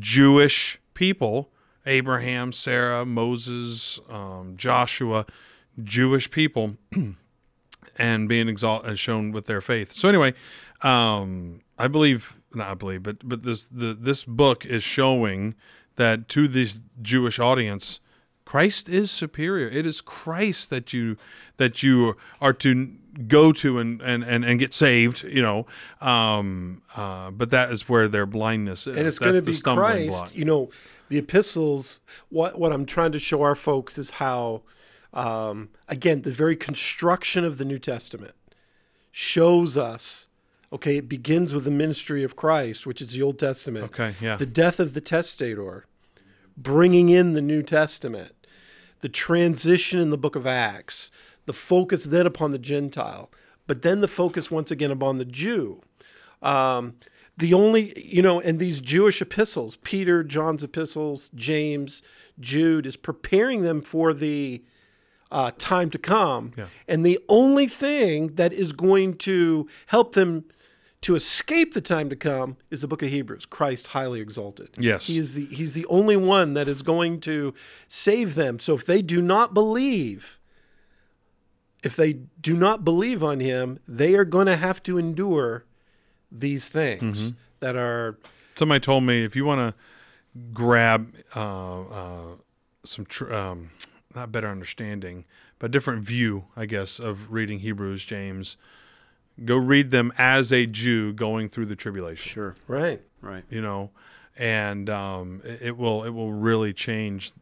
Jewish 0.00 0.80
people, 0.94 1.50
Abraham, 1.86 2.52
Sarah, 2.52 3.06
Moses, 3.06 4.00
um, 4.10 4.54
Joshua, 4.56 5.24
Jewish 5.82 6.30
people, 6.32 6.76
and 7.98 8.28
being 8.28 8.48
exalted, 8.48 8.90
as 8.90 9.00
shown 9.00 9.32
with 9.32 9.46
their 9.46 9.60
faith. 9.60 9.92
So 9.92 10.08
anyway, 10.08 10.34
um, 10.82 11.60
I 11.76 11.88
believe, 11.88 12.36
not 12.54 12.68
I 12.70 12.74
believe, 12.74 13.02
but 13.02 13.28
but 13.28 13.44
this 13.44 13.64
the 13.64 13.94
this 13.98 14.24
book 14.24 14.64
is 14.64 14.82
showing 14.82 15.54
that 15.96 16.28
to 16.30 16.48
this 16.48 16.80
Jewish 17.02 17.38
audience, 17.38 18.00
Christ 18.44 18.88
is 18.88 19.10
superior. 19.10 19.68
It 19.68 19.84
is 19.84 20.00
Christ 20.00 20.70
that 20.70 20.92
you 20.92 21.16
that 21.58 21.82
you 21.82 22.16
are 22.40 22.54
to 22.54 22.94
go 23.26 23.52
to 23.52 23.78
and 23.78 24.00
and 24.00 24.24
and, 24.24 24.44
and 24.44 24.58
get 24.58 24.72
saved. 24.72 25.24
You 25.24 25.42
know, 25.42 25.66
um, 26.00 26.80
uh, 26.96 27.30
but 27.30 27.50
that 27.50 27.70
is 27.70 27.88
where 27.88 28.08
their 28.08 28.24
blindness 28.24 28.86
is. 28.86 28.96
and 28.96 29.06
it's 29.06 29.18
going 29.18 29.34
to 29.34 29.42
be 29.42 29.52
stumbling 29.52 30.08
Christ. 30.08 30.08
block. 30.10 30.36
You 30.36 30.44
know, 30.46 30.70
the 31.10 31.18
epistles. 31.18 32.00
What 32.30 32.58
what 32.58 32.72
I'm 32.72 32.86
trying 32.86 33.12
to 33.12 33.18
show 33.18 33.42
our 33.42 33.54
folks 33.54 33.98
is 33.98 34.12
how, 34.12 34.62
um, 35.12 35.70
again, 35.88 36.22
the 36.22 36.32
very 36.32 36.56
construction 36.56 37.44
of 37.44 37.58
the 37.58 37.64
New 37.64 37.78
Testament 37.78 38.34
shows 39.10 39.76
us. 39.76 40.26
Okay, 40.72 40.98
it 40.98 41.08
begins 41.08 41.54
with 41.54 41.64
the 41.64 41.70
ministry 41.70 42.22
of 42.22 42.36
Christ, 42.36 42.86
which 42.86 43.00
is 43.00 43.12
the 43.12 43.22
Old 43.22 43.38
Testament. 43.38 43.86
Okay, 43.86 44.14
yeah. 44.20 44.36
The 44.36 44.46
death 44.46 44.78
of 44.78 44.92
the 44.92 45.00
testator, 45.00 45.86
bringing 46.56 47.08
in 47.08 47.32
the 47.32 47.40
New 47.40 47.62
Testament, 47.62 48.32
the 49.00 49.08
transition 49.08 49.98
in 49.98 50.10
the 50.10 50.18
book 50.18 50.36
of 50.36 50.46
Acts, 50.46 51.10
the 51.46 51.54
focus 51.54 52.04
then 52.04 52.26
upon 52.26 52.52
the 52.52 52.58
Gentile, 52.58 53.30
but 53.66 53.80
then 53.80 54.00
the 54.00 54.08
focus 54.08 54.50
once 54.50 54.70
again 54.70 54.90
upon 54.90 55.16
the 55.16 55.24
Jew. 55.24 55.80
Um, 56.42 56.96
the 57.38 57.54
only, 57.54 57.98
you 57.98 58.20
know, 58.20 58.40
and 58.40 58.58
these 58.58 58.80
Jewish 58.80 59.22
epistles, 59.22 59.76
Peter, 59.76 60.22
John's 60.22 60.64
epistles, 60.64 61.30
James, 61.34 62.02
Jude, 62.38 62.84
is 62.84 62.96
preparing 62.96 63.62
them 63.62 63.80
for 63.80 64.12
the 64.12 64.62
uh, 65.30 65.50
time 65.58 65.90
to 65.90 65.98
come. 65.98 66.52
Yeah. 66.56 66.66
And 66.86 67.04
the 67.04 67.18
only 67.28 67.68
thing 67.68 68.34
that 68.36 68.52
is 68.52 68.72
going 68.72 69.14
to 69.18 69.68
help 69.86 70.14
them 70.14 70.44
to 71.02 71.14
escape 71.14 71.74
the 71.74 71.80
time 71.80 72.08
to 72.10 72.16
come 72.16 72.56
is 72.70 72.80
the 72.80 72.88
book 72.88 73.02
of 73.02 73.08
Hebrews, 73.10 73.46
Christ 73.46 73.88
highly 73.88 74.20
exalted. 74.20 74.70
Yes. 74.78 75.06
He 75.06 75.16
is 75.18 75.34
the 75.34 75.46
he's 75.46 75.74
the 75.74 75.86
only 75.86 76.16
one 76.16 76.54
that 76.54 76.66
is 76.66 76.82
going 76.82 77.20
to 77.20 77.54
save 77.86 78.34
them. 78.34 78.58
So 78.58 78.74
if 78.74 78.84
they 78.84 79.00
do 79.02 79.22
not 79.22 79.54
believe, 79.54 80.38
if 81.84 81.94
they 81.94 82.14
do 82.40 82.54
not 82.56 82.84
believe 82.84 83.22
on 83.22 83.38
him, 83.40 83.78
they 83.86 84.14
are 84.14 84.24
going 84.24 84.46
to 84.46 84.56
have 84.56 84.82
to 84.84 84.98
endure 84.98 85.64
these 86.32 86.68
things 86.68 87.30
Mm-hmm. 87.30 87.36
that 87.60 87.76
are 87.76 88.18
Somebody 88.56 88.80
told 88.80 89.04
me 89.04 89.24
if 89.24 89.36
you 89.36 89.44
want 89.44 89.72
to 89.74 89.80
grab 90.52 91.14
uh, 91.36 91.80
uh, 91.82 92.22
some 92.84 93.06
tr- 93.06 93.32
um, 93.32 93.70
not 94.14 94.32
better 94.32 94.48
understanding, 94.48 95.24
but 95.58 95.70
different 95.70 96.02
view, 96.02 96.44
I 96.56 96.66
guess, 96.66 96.98
of 96.98 97.30
reading 97.32 97.60
Hebrews, 97.60 98.04
James. 98.04 98.56
Go 99.44 99.56
read 99.56 99.90
them 99.90 100.12
as 100.18 100.52
a 100.52 100.66
Jew 100.66 101.12
going 101.12 101.48
through 101.48 101.66
the 101.66 101.76
tribulation. 101.76 102.30
Sure. 102.30 102.54
Right. 102.66 103.00
Right. 103.20 103.44
You 103.50 103.60
know, 103.60 103.90
and 104.36 104.88
um, 104.90 105.42
it, 105.44 105.62
it 105.62 105.76
will 105.76 106.04
it 106.04 106.10
will 106.10 106.32
really 106.32 106.72
change 106.72 107.32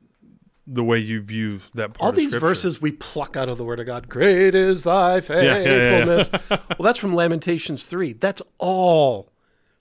the 0.67 0.83
way 0.83 0.99
you 0.99 1.21
view 1.21 1.61
that 1.75 1.95
part. 1.95 1.95
Of 1.95 1.95
the 1.95 1.95
thing. 1.95 2.05
All 2.05 2.09
of 2.11 2.17
these 2.17 2.31
Scripture. 2.31 2.47
verses 2.47 2.83
we 2.83 2.93
pluck 2.93 3.37
out 3.37 3.49
of 3.49 3.57
the 3.59 3.65
Word 3.65 3.81
of 3.81 3.87
God. 3.87 4.09
Great 4.09 4.55
is 4.55 4.83
thy 4.83 5.17
yeah, 5.29 5.43
yeah. 5.43 5.65
faithfulness. 5.65 6.31
well, 6.51 6.85
that's 6.85 6.99
from 6.99 7.15
Lamentations 7.15 7.85
3. 7.85 8.15
That's 8.15 8.43
all 8.59 9.31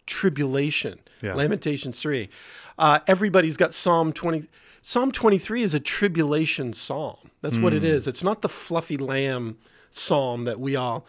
tribulation. 0.05 0.99
Yeah. 1.21 1.33
Lamentations 1.33 1.99
3. 1.99 2.29
Uh, 2.77 2.99
everybody's 3.07 3.57
got 3.57 3.73
Psalm 3.73 4.13
20. 4.13 4.45
Psalm 4.87 5.11
23 5.11 5.63
is 5.63 5.73
a 5.73 5.79
tribulation 5.79 6.71
psalm. 6.71 7.31
That's 7.41 7.57
what 7.57 7.73
it 7.73 7.81
Hmm. 7.81 7.87
It's 8.07 8.21
not 8.21 8.43
the 8.43 8.47
fluffy 8.47 8.97
lamb 8.97 9.57
psalm 9.89 10.45
that 10.45 10.59
we 10.59 10.75
all 10.75 11.07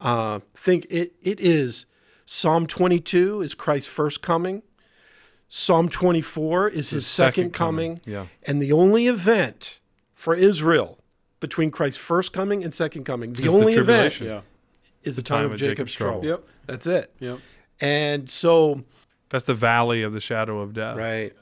uh, 0.00 0.40
think 0.54 0.86
it, 0.88 1.12
it 1.20 1.38
is. 1.38 1.84
Psalm 2.24 2.66
22 2.66 3.42
is 3.42 3.52
Christ's 3.52 3.90
first 3.90 4.22
coming. 4.22 4.62
Psalm 5.46 5.90
24 5.90 6.68
is 6.70 6.88
his, 6.88 7.06
second, 7.06 7.34
second 7.34 7.52
coming. 7.52 7.96
coming, 7.98 8.14
yeah. 8.14 8.26
And 8.44 8.62
the 8.62 8.72
only 8.72 9.08
event 9.08 9.80
for 10.14 10.34
Israel 10.34 10.96
between 11.38 11.70
Christ's 11.70 12.00
first 12.00 12.32
coming 12.32 12.64
and 12.64 12.72
second 12.72 13.04
coming, 13.04 13.34
the 13.34 13.42
Is 13.42 13.50
the 13.50 13.54
only 13.54 13.74
event. 13.74 14.22
Yeah. 14.22 14.40
is 15.02 15.16
the, 15.16 15.22
time, 15.22 15.52
of 15.52 15.58
Jacob's, 15.58 15.92
trouble. 15.92 16.24
Yep. 16.24 16.44
That's 16.64 16.86
it. 16.86 17.12
Yep. 17.18 17.40
And 17.78 18.30
so, 18.30 18.84
That's 19.28 19.44
the 19.44 19.52
valley 19.52 20.02
of 20.02 20.14
the 20.14 20.20
shadow 20.22 20.60
of 20.60 20.72
death. 20.72 20.96
right. 20.96 21.34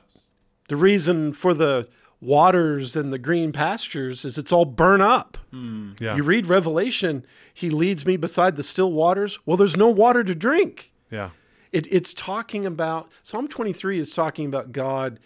The 0.69 0.77
reason 0.77 1.33
for 1.33 1.55
the 1.55 1.89
waters 2.21 2.97
and 2.97 3.13
the 3.13 3.19
green 3.19 3.53
pastures 3.53 4.25
is 4.25 4.39
it's 4.39 4.53
all 4.53 4.65
burn 4.65 5.01
up. 5.01 5.39
Hmm. 5.51 5.93
Yeah. 6.01 6.17
You 6.17 6.23
read 6.23 6.47
Revelation, 6.47 7.25
he 7.53 7.71
leads 7.71 8.07
me 8.07 8.17
beside 8.17 8.57
the 8.57 8.63
still 8.63 8.93
waters. 8.93 9.39
Well, 9.45 9.57
there's 9.57 9.77
no 9.77 9.89
water 9.89 10.25
to 10.25 10.35
drink. 10.35 10.93
yeah. 11.11 11.31
It, 11.73 11.93
it's 11.93 12.15
talking 12.15 12.65
about 12.65 13.11
Psalm 13.23 13.49
23 13.49 13.99
is 13.99 14.13
talking 14.13 14.47
about 14.47 14.73
God. 14.73 15.19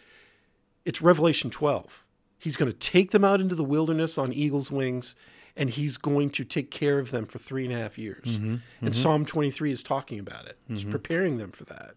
It's 0.84 1.00
Revelation 1.00 1.48
12. 1.50 2.02
He's 2.38 2.56
going 2.56 2.72
to 2.72 2.76
take 2.76 3.10
them 3.10 3.24
out 3.24 3.40
into 3.40 3.54
the 3.54 3.62
wilderness 3.62 4.18
on 4.18 4.32
eagle's 4.32 4.70
wings, 4.70 5.14
and 5.54 5.70
he's 5.70 5.96
going 5.96 6.30
to 6.30 6.44
take 6.44 6.70
care 6.70 6.98
of 6.98 7.10
them 7.10 7.26
for 7.26 7.38
three 7.38 7.66
and 7.66 7.74
a 7.74 7.76
half 7.76 7.98
years. 7.98 8.24
Mm-hmm. 8.24 8.46
And 8.46 8.60
mm-hmm. 8.82 8.92
Psalm 8.92 9.26
23 9.26 9.70
is 9.70 9.82
talking 9.82 10.18
about 10.18 10.46
it. 10.46 10.58
It's 10.68 10.80
mm-hmm. 10.80 10.90
preparing 10.90 11.36
them 11.36 11.52
for 11.52 11.64
that. 11.66 11.94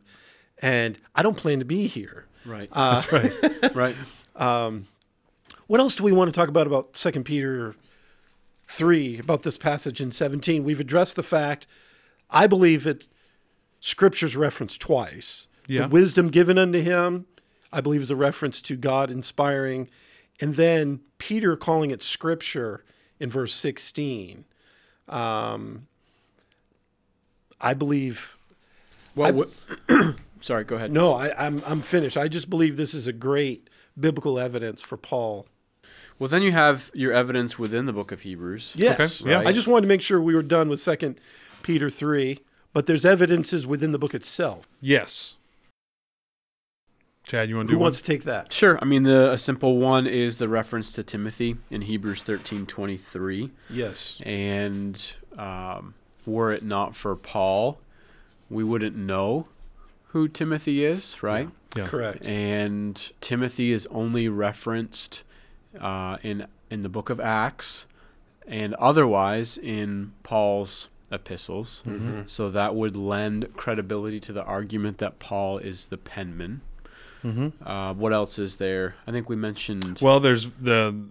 And 0.59 0.99
I 1.15 1.23
don't 1.23 1.37
plan 1.37 1.59
to 1.59 1.65
be 1.65 1.87
here. 1.87 2.27
Right. 2.45 2.69
Uh, 2.71 3.01
right. 3.73 3.95
What 5.67 5.79
else 5.79 5.95
do 5.95 6.03
we 6.03 6.11
want 6.11 6.31
to 6.33 6.37
talk 6.37 6.49
about 6.49 6.67
about 6.67 6.97
Second 6.97 7.23
Peter 7.23 7.75
3 8.67 9.19
about 9.19 9.43
this 9.43 9.57
passage 9.57 10.01
in 10.01 10.11
17? 10.11 10.63
We've 10.63 10.79
addressed 10.79 11.15
the 11.15 11.23
fact 11.23 11.67
I 12.29 12.47
believe 12.47 12.85
it 12.85 13.07
scripture's 13.79 14.35
referenced 14.35 14.81
twice. 14.81 15.47
Yeah. 15.67 15.83
The 15.83 15.87
wisdom 15.89 16.29
given 16.29 16.57
unto 16.57 16.81
him, 16.81 17.25
I 17.71 17.79
believe 17.81 18.01
is 18.01 18.11
a 18.11 18.15
reference 18.15 18.61
to 18.63 18.75
God 18.75 19.09
inspiring. 19.09 19.89
And 20.39 20.55
then 20.55 20.99
Peter 21.17 21.55
calling 21.55 21.91
it 21.91 22.03
scripture 22.03 22.83
in 23.19 23.29
verse 23.29 23.53
16. 23.53 24.45
Um, 25.07 25.87
I 27.61 27.73
believe 27.73 28.37
Well, 29.15 29.45
wh- 29.89 30.09
sorry. 30.43 30.63
Go 30.63 30.75
ahead. 30.75 30.91
no, 30.91 31.13
I, 31.13 31.33
I'm 31.47 31.63
I'm 31.65 31.81
finished. 31.81 32.17
I 32.17 32.27
just 32.27 32.49
believe 32.49 32.77
this 32.77 32.93
is 32.93 33.07
a 33.07 33.13
great 33.13 33.69
biblical 33.99 34.39
evidence 34.39 34.81
for 34.81 34.97
Paul 34.97 35.45
Well, 36.19 36.27
then 36.29 36.41
you 36.41 36.51
have 36.51 36.89
your 36.93 37.13
evidence 37.13 37.57
within 37.59 37.85
the 37.85 37.93
book 37.93 38.11
of 38.11 38.21
Hebrews. 38.21 38.73
Yes. 38.75 39.21
Okay, 39.21 39.29
yeah. 39.31 39.39
I 39.47 39.51
just 39.51 39.67
wanted 39.67 39.83
to 39.83 39.87
make 39.87 40.01
sure 40.01 40.21
we 40.21 40.35
were 40.35 40.41
done 40.43 40.69
with 40.69 40.79
Second 40.79 41.19
Peter 41.63 41.89
three, 41.89 42.39
but 42.73 42.85
there's 42.87 43.05
evidences 43.05 43.65
within 43.67 43.91
the 43.91 43.99
book 43.99 44.13
itself. 44.13 44.67
Yes. 44.81 45.35
Chad, 47.25 47.47
you 47.49 47.55
want 47.55 47.67
to 47.69 47.71
Who 47.71 47.75
do 47.75 47.79
one? 47.79 47.83
wants 47.85 47.99
to 47.99 48.03
take 48.03 48.23
that? 48.25 48.51
Sure. 48.51 48.77
I 48.81 48.85
mean, 48.85 49.03
the 49.03 49.31
a 49.31 49.37
simple 49.37 49.77
one 49.77 50.07
is 50.07 50.39
the 50.39 50.49
reference 50.49 50.91
to 50.93 51.03
Timothy 51.03 51.55
in 51.71 51.81
Hebrews 51.81 52.21
thirteen 52.21 52.65
twenty 52.65 52.97
three, 52.97 53.51
Yes. 53.69 54.19
and 54.25 55.01
um, 55.37 55.93
were 56.25 56.51
it 56.51 56.63
not 56.63 56.95
for 56.97 57.15
Paul, 57.15 57.79
we 58.49 58.63
wouldn't 58.63 58.97
know 58.97 59.47
who 60.13 60.27
Timothy 60.27 60.85
is, 60.85 61.21
right? 61.23 61.49
Yeah. 61.75 61.87
Correct. 61.87 62.25
And 62.25 63.11
Timothy 63.19 63.71
is 63.71 63.87
only 63.87 64.29
referenced 64.29 65.23
uh, 65.79 66.17
in 66.21 66.45
in 66.69 66.81
the 66.81 66.89
book 66.89 67.09
of 67.09 67.19
Acts, 67.19 67.87
and 68.47 68.75
otherwise 68.75 69.57
in 69.57 70.13
Paul's 70.21 70.87
epistles. 71.11 71.81
Mm-hmm. 71.85 72.21
So 72.27 72.51
that 72.51 72.75
would 72.75 72.95
lend 72.95 73.55
credibility 73.55 74.19
to 74.21 74.33
the 74.33 74.43
argument 74.43 74.99
that 74.99 75.17
Paul 75.17 75.57
is 75.57 75.87
the 75.87 75.97
penman. 75.97 76.61
Mm-hmm. 77.23 77.67
Uh, 77.67 77.93
what 77.93 78.13
else 78.13 78.37
is 78.37 78.57
there? 78.57 78.95
I 79.07 79.11
think 79.11 79.29
we 79.29 79.35
mentioned. 79.35 79.99
Well, 79.99 80.19
there's 80.19 80.47
the 80.61 81.07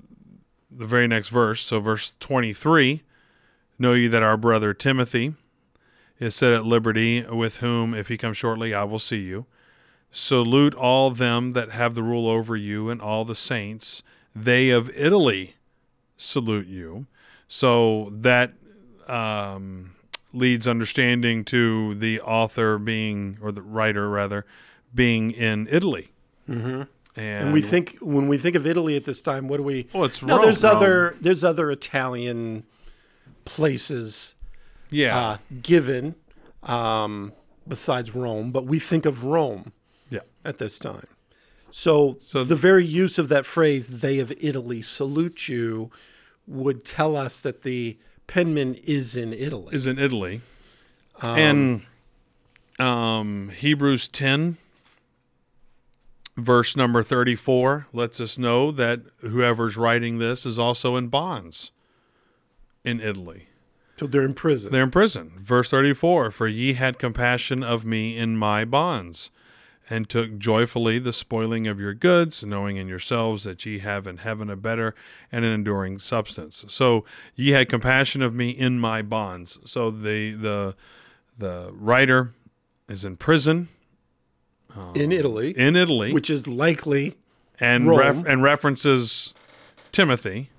the 0.70 0.86
very 0.86 1.08
next 1.08 1.28
verse. 1.28 1.60
So 1.62 1.80
verse 1.80 2.14
23, 2.20 3.02
know 3.80 3.94
ye 3.94 4.06
that 4.06 4.22
our 4.22 4.36
brother 4.36 4.72
Timothy 4.72 5.34
is 6.22 6.34
set 6.34 6.52
at 6.52 6.64
liberty, 6.64 7.22
with 7.22 7.58
whom 7.58 7.94
if 7.94 8.08
he 8.08 8.16
come 8.16 8.32
shortly 8.32 8.72
I 8.72 8.84
will 8.84 8.98
see 8.98 9.20
you. 9.22 9.46
Salute 10.10 10.74
all 10.74 11.10
them 11.10 11.52
that 11.52 11.70
have 11.70 11.94
the 11.94 12.02
rule 12.02 12.28
over 12.28 12.54
you 12.54 12.90
and 12.90 13.00
all 13.00 13.24
the 13.24 13.34
saints. 13.34 14.02
They 14.34 14.70
of 14.70 14.90
Italy 14.96 15.56
salute 16.16 16.66
you. 16.66 17.06
So 17.48 18.08
that 18.12 18.52
um, 19.08 19.94
leads 20.32 20.68
understanding 20.68 21.44
to 21.46 21.94
the 21.94 22.20
author 22.20 22.78
being, 22.78 23.38
or 23.42 23.52
the 23.52 23.62
writer 23.62 24.08
rather, 24.08 24.44
being 24.94 25.30
in 25.30 25.66
Italy. 25.70 26.12
Mm-hmm. 26.48 26.82
And, 27.16 27.44
And 27.44 27.52
we 27.52 27.60
think 27.62 27.98
when 28.00 28.28
we 28.28 28.38
think 28.38 28.54
of 28.56 28.66
Italy 28.66 28.96
at 28.96 29.04
this 29.04 29.20
time, 29.20 29.48
what 29.48 29.56
do 29.58 29.62
we? 29.62 29.86
well, 29.92 30.04
it's 30.04 30.22
No, 30.22 30.36
Rome. 30.36 30.44
there's 30.44 30.62
Rome. 30.64 30.76
other 30.76 31.16
there's 31.20 31.44
other 31.44 31.70
Italian 31.70 32.64
places 33.44 34.34
yeah, 34.92 35.18
uh, 35.18 35.36
given 35.62 36.14
um, 36.62 37.32
besides 37.66 38.14
Rome, 38.14 38.52
but 38.52 38.64
we 38.64 38.78
think 38.78 39.06
of 39.06 39.24
Rome 39.24 39.72
yeah. 40.10 40.20
at 40.44 40.58
this 40.58 40.78
time. 40.78 41.06
So, 41.70 42.18
So- 42.20 42.44
the 42.44 42.56
very 42.56 42.84
use 42.84 43.18
of 43.18 43.28
that 43.28 43.46
phrase, 43.46 44.00
they 44.00 44.18
of 44.18 44.32
Italy 44.40 44.82
salute 44.82 45.48
you, 45.48 45.90
would 46.46 46.84
tell 46.84 47.16
us 47.16 47.40
that 47.40 47.62
the 47.62 47.96
penman 48.26 48.74
is 48.74 49.16
in 49.16 49.32
Italy. 49.32 49.74
is 49.74 49.86
in 49.86 49.98
Italy. 49.98 50.40
and 51.22 51.82
um, 52.78 53.50
Hebrews 53.50 54.08
10, 54.08 54.56
verse 56.36 56.76
number 56.76 57.02
34, 57.02 57.86
lets 57.92 58.20
us 58.20 58.38
know 58.38 58.70
that 58.72 59.00
whoever's 59.20 59.76
writing 59.76 60.18
this 60.18 60.44
is 60.44 60.58
also 60.58 60.96
in 60.96 61.08
bonds 61.08 61.70
in 62.84 63.00
Italy. 63.00 63.46
They're 64.06 64.24
in 64.24 64.34
prison. 64.34 64.72
They're 64.72 64.82
in 64.82 64.90
prison. 64.90 65.32
Verse 65.38 65.70
34 65.70 66.30
For 66.30 66.46
ye 66.46 66.74
had 66.74 66.98
compassion 66.98 67.62
of 67.62 67.84
me 67.84 68.16
in 68.16 68.36
my 68.36 68.64
bonds, 68.64 69.30
and 69.90 70.08
took 70.08 70.38
joyfully 70.38 70.98
the 70.98 71.12
spoiling 71.12 71.66
of 71.66 71.80
your 71.80 71.94
goods, 71.94 72.44
knowing 72.44 72.76
in 72.76 72.88
yourselves 72.88 73.44
that 73.44 73.64
ye 73.66 73.80
have 73.80 74.06
in 74.06 74.18
heaven 74.18 74.48
a 74.48 74.56
better 74.56 74.94
and 75.30 75.44
an 75.44 75.52
enduring 75.52 75.98
substance. 75.98 76.64
So 76.68 77.04
ye 77.34 77.50
had 77.50 77.68
compassion 77.68 78.22
of 78.22 78.34
me 78.34 78.50
in 78.50 78.78
my 78.78 79.02
bonds. 79.02 79.58
So 79.64 79.90
the 79.90 80.32
the 80.32 80.76
the 81.36 81.70
writer 81.72 82.32
is 82.88 83.04
in 83.04 83.16
prison 83.16 83.68
in 84.94 85.12
Italy, 85.12 85.50
in 85.56 85.76
Italy, 85.76 86.12
which 86.12 86.30
is 86.30 86.46
likely 86.46 87.16
and 87.60 87.88
ref- 87.88 88.24
and 88.26 88.42
references 88.42 89.34
Timothy. 89.92 90.50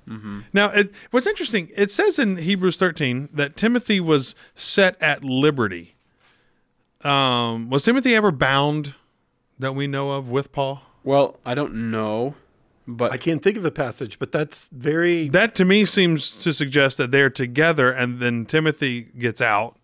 Now, 0.54 0.70
it, 0.70 0.94
what's 1.12 1.26
interesting, 1.26 1.72
it 1.76 1.90
says 1.90 2.20
in 2.20 2.38
Hebrews 2.38 2.78
13 2.78 3.30
that 3.34 3.56
Timothy 3.56 4.00
was 4.00 4.36
set 4.56 5.02
at 5.02 5.24
liberty. 5.24 5.96
Um, 7.04 7.70
was 7.70 7.84
Timothy 7.84 8.16
ever 8.16 8.32
bound 8.32 8.94
that 9.60 9.74
we 9.74 9.88
know 9.88 10.12
of 10.12 10.30
with 10.30 10.52
Paul? 10.52 10.82
well, 11.04 11.38
I 11.46 11.54
don't 11.54 11.92
know, 11.92 12.36
but 12.88 13.12
I 13.12 13.18
can't 13.18 13.44
think 13.44 13.58
of 13.58 13.66
a 13.66 13.72
passage, 13.72 14.20
but 14.20 14.32
that's 14.32 14.70
very 14.72 15.28
That 15.30 15.54
to 15.56 15.66
me 15.66 15.84
seems 15.86 16.38
to 16.40 16.54
suggest 16.54 16.98
that 16.98 17.12
they're 17.12 17.30
together 17.30 17.92
and 17.92 18.20
then 18.20 18.46
Timothy 18.46 19.02
gets 19.02 19.42
out. 19.42 19.78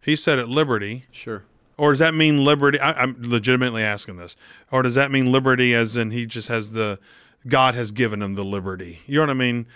He's 0.00 0.22
set 0.22 0.38
at 0.38 0.48
liberty. 0.48 1.04
sure. 1.12 1.44
Or 1.76 1.92
does 1.92 1.98
that 2.00 2.14
mean 2.14 2.44
liberty? 2.44 2.78
I, 2.78 2.92
I'm 2.92 3.16
legitimately 3.20 3.82
asking 3.82 4.16
this. 4.16 4.36
Or 4.70 4.82
does 4.82 4.94
that 4.96 5.10
mean 5.10 5.32
liberty 5.32 5.74
as 5.74 5.96
in 5.96 6.10
he 6.10 6.26
just 6.26 6.48
has 6.48 6.72
the, 6.72 6.98
God 7.46 7.74
has 7.74 7.92
given 7.92 8.22
him 8.22 8.34
the 8.34 8.44
liberty? 8.44 9.00
You 9.06 9.16
know 9.16 9.22
what 9.22 9.30
I 9.30 9.34
mean? 9.34 9.66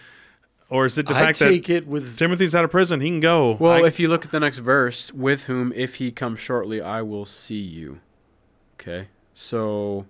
Or 0.71 0.87
is 0.87 0.97
it 0.99 1.07
the 1.07 1.15
I 1.15 1.21
fact 1.21 1.39
that 1.41 1.49
take 1.51 1.69
it 1.71 1.87
with 1.87 2.17
Timothy's 2.17 2.55
out 2.55 2.65
of 2.65 2.71
prison. 2.71 3.01
He 3.01 3.09
can 3.09 3.21
go. 3.21 3.57
Well, 3.61 3.85
I- 3.85 3.87
if 3.87 4.01
you 4.01 4.09
look 4.09 4.25
at 4.25 4.33
the 4.33 4.41
next 4.41 4.59
verse, 4.59 5.13
with 5.13 5.45
whom, 5.45 5.73
if 5.77 5.97
he 5.97 6.11
comes 6.11 6.41
shortly, 6.41 6.81
I 6.81 7.03
will 7.03 7.27
see 7.27 7.61
you. 7.61 8.01
Okay. 8.81 9.09
So 9.35 10.07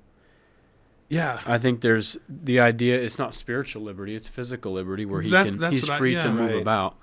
Yeah. 1.09 1.41
I 1.45 1.59
think 1.59 1.81
there's 1.81 2.17
the 2.29 2.61
idea. 2.61 2.99
It's 3.01 3.19
not 3.19 3.35
spiritual 3.35 3.83
liberty; 3.83 4.15
it's 4.15 4.29
physical 4.29 4.73
liberty, 4.73 5.05
where 5.05 5.21
he 5.23 5.31
That- 5.31 5.47
can 5.47 5.71
he's 5.71 5.83
what 5.89 5.95
I- 5.95 5.99
free 5.99 6.15
yeah. 6.15 6.23
to 6.23 6.31
move 6.33 6.51
Right. 6.53 6.63
about. 6.63 6.97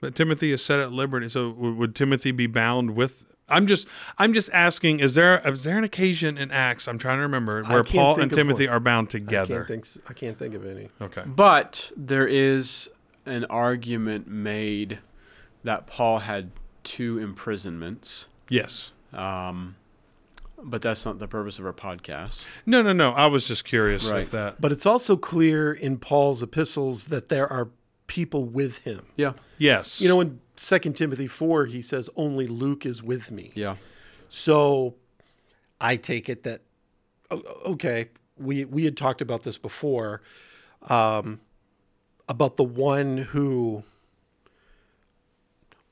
But 0.00 0.14
Timothy 0.14 0.50
is 0.52 0.62
set 0.64 0.80
at 0.80 0.92
liberty. 0.92 1.28
So 1.28 1.52
w- 1.52 1.74
would 1.74 1.94
Timothy 1.94 2.30
be 2.32 2.46
bound 2.46 2.96
with? 2.96 3.24
I'm 3.50 3.66
just 3.66 3.86
I'm 4.18 4.32
just 4.32 4.50
asking. 4.52 5.00
Is 5.00 5.14
there 5.14 5.38
is 5.46 5.64
there 5.64 5.76
an 5.78 5.84
occasion 5.84 6.38
in 6.38 6.50
Acts? 6.50 6.88
I'm 6.88 6.98
trying 6.98 7.18
to 7.18 7.22
remember 7.22 7.62
where 7.64 7.84
Paul 7.84 8.20
and 8.20 8.32
Timothy 8.32 8.66
one. 8.66 8.76
are 8.76 8.80
bound 8.80 9.10
together? 9.10 9.64
I 9.64 9.66
can't 9.66 9.86
think. 9.86 10.04
I 10.08 10.12
can't 10.12 10.38
think 10.38 10.54
of 10.54 10.66
any. 10.66 10.88
Okay. 11.00 11.22
But 11.26 11.90
there 11.96 12.26
is 12.26 12.88
an 13.26 13.44
argument 13.46 14.28
made 14.28 14.98
that 15.64 15.86
Paul 15.86 16.20
had 16.20 16.50
two 16.84 17.18
imprisonments. 17.18 18.26
Yes. 18.48 18.92
Um, 19.12 19.76
but 20.62 20.82
that's 20.82 21.04
not 21.04 21.18
the 21.18 21.28
purpose 21.28 21.58
of 21.58 21.66
our 21.66 21.72
podcast. 21.72 22.44
No, 22.66 22.82
no, 22.82 22.92
no. 22.92 23.12
I 23.12 23.26
was 23.26 23.46
just 23.46 23.64
curious 23.64 24.04
Right. 24.06 24.30
that. 24.30 24.60
But 24.60 24.72
it's 24.72 24.86
also 24.86 25.16
clear 25.16 25.72
in 25.72 25.98
Paul's 25.98 26.42
epistles 26.42 27.06
that 27.06 27.28
there 27.28 27.50
are 27.50 27.68
people 28.06 28.44
with 28.44 28.78
him. 28.78 29.06
Yeah. 29.16 29.32
Yes. 29.58 30.00
You 30.00 30.08
know, 30.08 30.20
in 30.20 30.40
Second 30.60 30.94
Timothy 30.94 31.26
four, 31.26 31.64
he 31.64 31.80
says, 31.80 32.10
"Only 32.16 32.46
Luke 32.46 32.84
is 32.84 33.02
with 33.02 33.30
me." 33.30 33.50
Yeah. 33.54 33.76
So, 34.28 34.94
I 35.80 35.96
take 35.96 36.28
it 36.28 36.42
that 36.42 36.60
okay, 37.64 38.10
we 38.36 38.66
we 38.66 38.84
had 38.84 38.94
talked 38.94 39.22
about 39.22 39.42
this 39.44 39.56
before, 39.56 40.20
um, 40.82 41.40
about 42.28 42.56
the 42.56 42.64
one 42.64 43.16
who. 43.16 43.84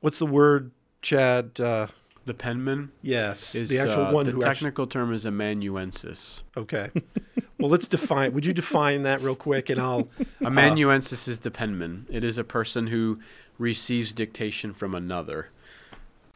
What's 0.00 0.18
the 0.18 0.26
word, 0.26 0.70
Chad? 1.00 1.58
Uh, 1.58 1.86
The 2.26 2.34
penman 2.34 2.92
yes, 3.00 3.54
is 3.54 3.70
the 3.70 3.78
actual 3.78 4.04
uh, 4.08 4.12
one 4.12 4.26
the 4.26 4.32
who 4.32 4.38
actually. 4.38 4.54
technical 4.54 4.86
term 4.86 5.14
is 5.14 5.24
amanuensis. 5.24 6.42
Okay, 6.58 6.90
well, 7.58 7.70
let's 7.70 7.88
define. 7.88 8.32
Would 8.34 8.46
you 8.46 8.52
define 8.52 9.02
that 9.02 9.20
real 9.20 9.34
quick, 9.36 9.68
and 9.70 9.80
I'll. 9.80 10.08
Amanuensis 10.44 11.26
is 11.28 11.40
the 11.40 11.50
penman. 11.50 12.06
It 12.10 12.24
is 12.24 12.38
a 12.38 12.44
person 12.44 12.86
who 12.88 13.18
receives 13.58 14.12
dictation 14.12 14.72
from 14.72 14.94
another. 14.94 15.48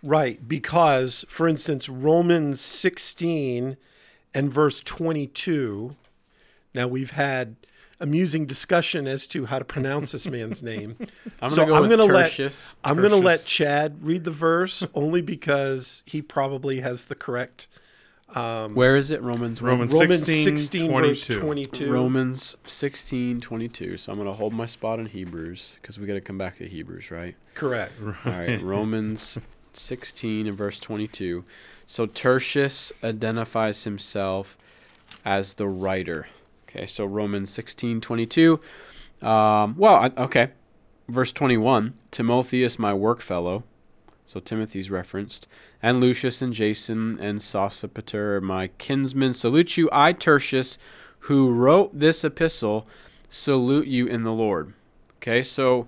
Right, 0.03 0.47
because 0.49 1.25
for 1.29 1.47
instance, 1.47 1.89
Romans 1.89 2.61
16 2.61 3.77
and 4.35 4.53
verse 4.53 4.81
22. 4.81 5.95
Now 6.75 6.89
we've 6.89 7.13
had 7.13 7.55
amusing 8.01 8.47
discussion 8.47 9.07
as 9.07 9.29
to 9.29 9.47
how 9.47 9.61
to 9.61 9.65
pronounce 9.65 10.11
this 10.11 10.27
man's 10.27 10.61
name. 10.61 10.97
I'm 11.41 11.51
So 11.51 11.57
gonna 11.57 11.69
go 11.69 11.75
I'm 11.77 11.83
with 11.83 11.91
gonna 11.91 12.13
let- 12.13 12.31
Tertius. 12.33 12.75
I'm 12.83 12.97
going 12.97 13.11
to 13.11 13.17
let 13.17 13.45
Chad 13.45 14.03
read 14.05 14.25
the 14.25 14.33
verse 14.33 14.85
only 14.95 15.23
because 15.23 16.03
he 16.05 16.21
probably 16.21 16.81
has 16.81 17.05
the 17.05 17.15
correct 17.15 17.69
Where 18.75 18.97
is 18.97 19.11
it? 19.11 19.23
Romans. 19.23 19.61
Romans 19.61 19.93
Romans 19.93 20.27
16, 20.27 20.59
16 20.59 20.93
verse 20.93 21.27
22. 21.27 21.41
22. 21.41 21.93
Romans 21.93 22.57
16, 22.65 23.41
22. 23.41 23.97
So 23.97 24.13
I'm 24.13 24.19
going 24.19 24.29
to 24.29 24.35
hold 24.35 24.53
my 24.53 24.67
spot 24.67 24.99
in 24.99 25.07
Hebrews 25.07 25.77
because 25.81 25.99
we 25.99 26.07
got 26.07 26.15
to 26.15 26.21
come 26.21 26.39
back 26.39 26.57
to 26.59 26.67
Hebrews, 26.67 27.11
right? 27.11 27.37
Correct. 27.55 27.93
All 28.03 28.15
right. 28.25 28.61
Romans 28.63 29.39
16 29.75 30.47
and 30.47 30.57
verse 30.57 30.79
22. 30.79 31.45
So 31.87 32.07
Tertius 32.07 32.93
identifies 33.05 33.85
himself 33.85 34.57
as 35.25 35.55
the 35.55 35.69
writer. 35.69 36.27
Okay. 36.69 36.87
So 36.87 37.05
Romans 37.05 37.51
16, 37.51 38.01
22. 38.01 38.61
Um, 39.21 39.77
well, 39.77 39.97
I, 39.97 40.13
okay. 40.17 40.51
Verse 41.09 41.33
21 41.33 41.95
Timotheus, 42.11 42.79
my 42.79 42.93
workfellow. 42.93 43.65
So 44.33 44.41
Timothy's 44.41 44.91
referenced. 44.91 45.47
And 45.83 46.01
Lucius 46.01 46.41
and 46.41 46.55
Jason 46.55 47.19
and 47.21 47.39
Sosipater, 47.41 48.41
my 48.41 48.69
kinsmen, 48.79 49.35
salute 49.35 49.77
you. 49.77 49.91
I, 49.93 50.15
Tertius, 50.15 50.79
who 51.21 51.51
wrote 51.51 51.99
this 51.99 52.25
epistle, 52.25 52.87
salute 53.29 53.89
you 53.89 54.07
in 54.07 54.23
the 54.23 54.33
Lord. 54.33 54.73
Okay, 55.17 55.43
so 55.43 55.87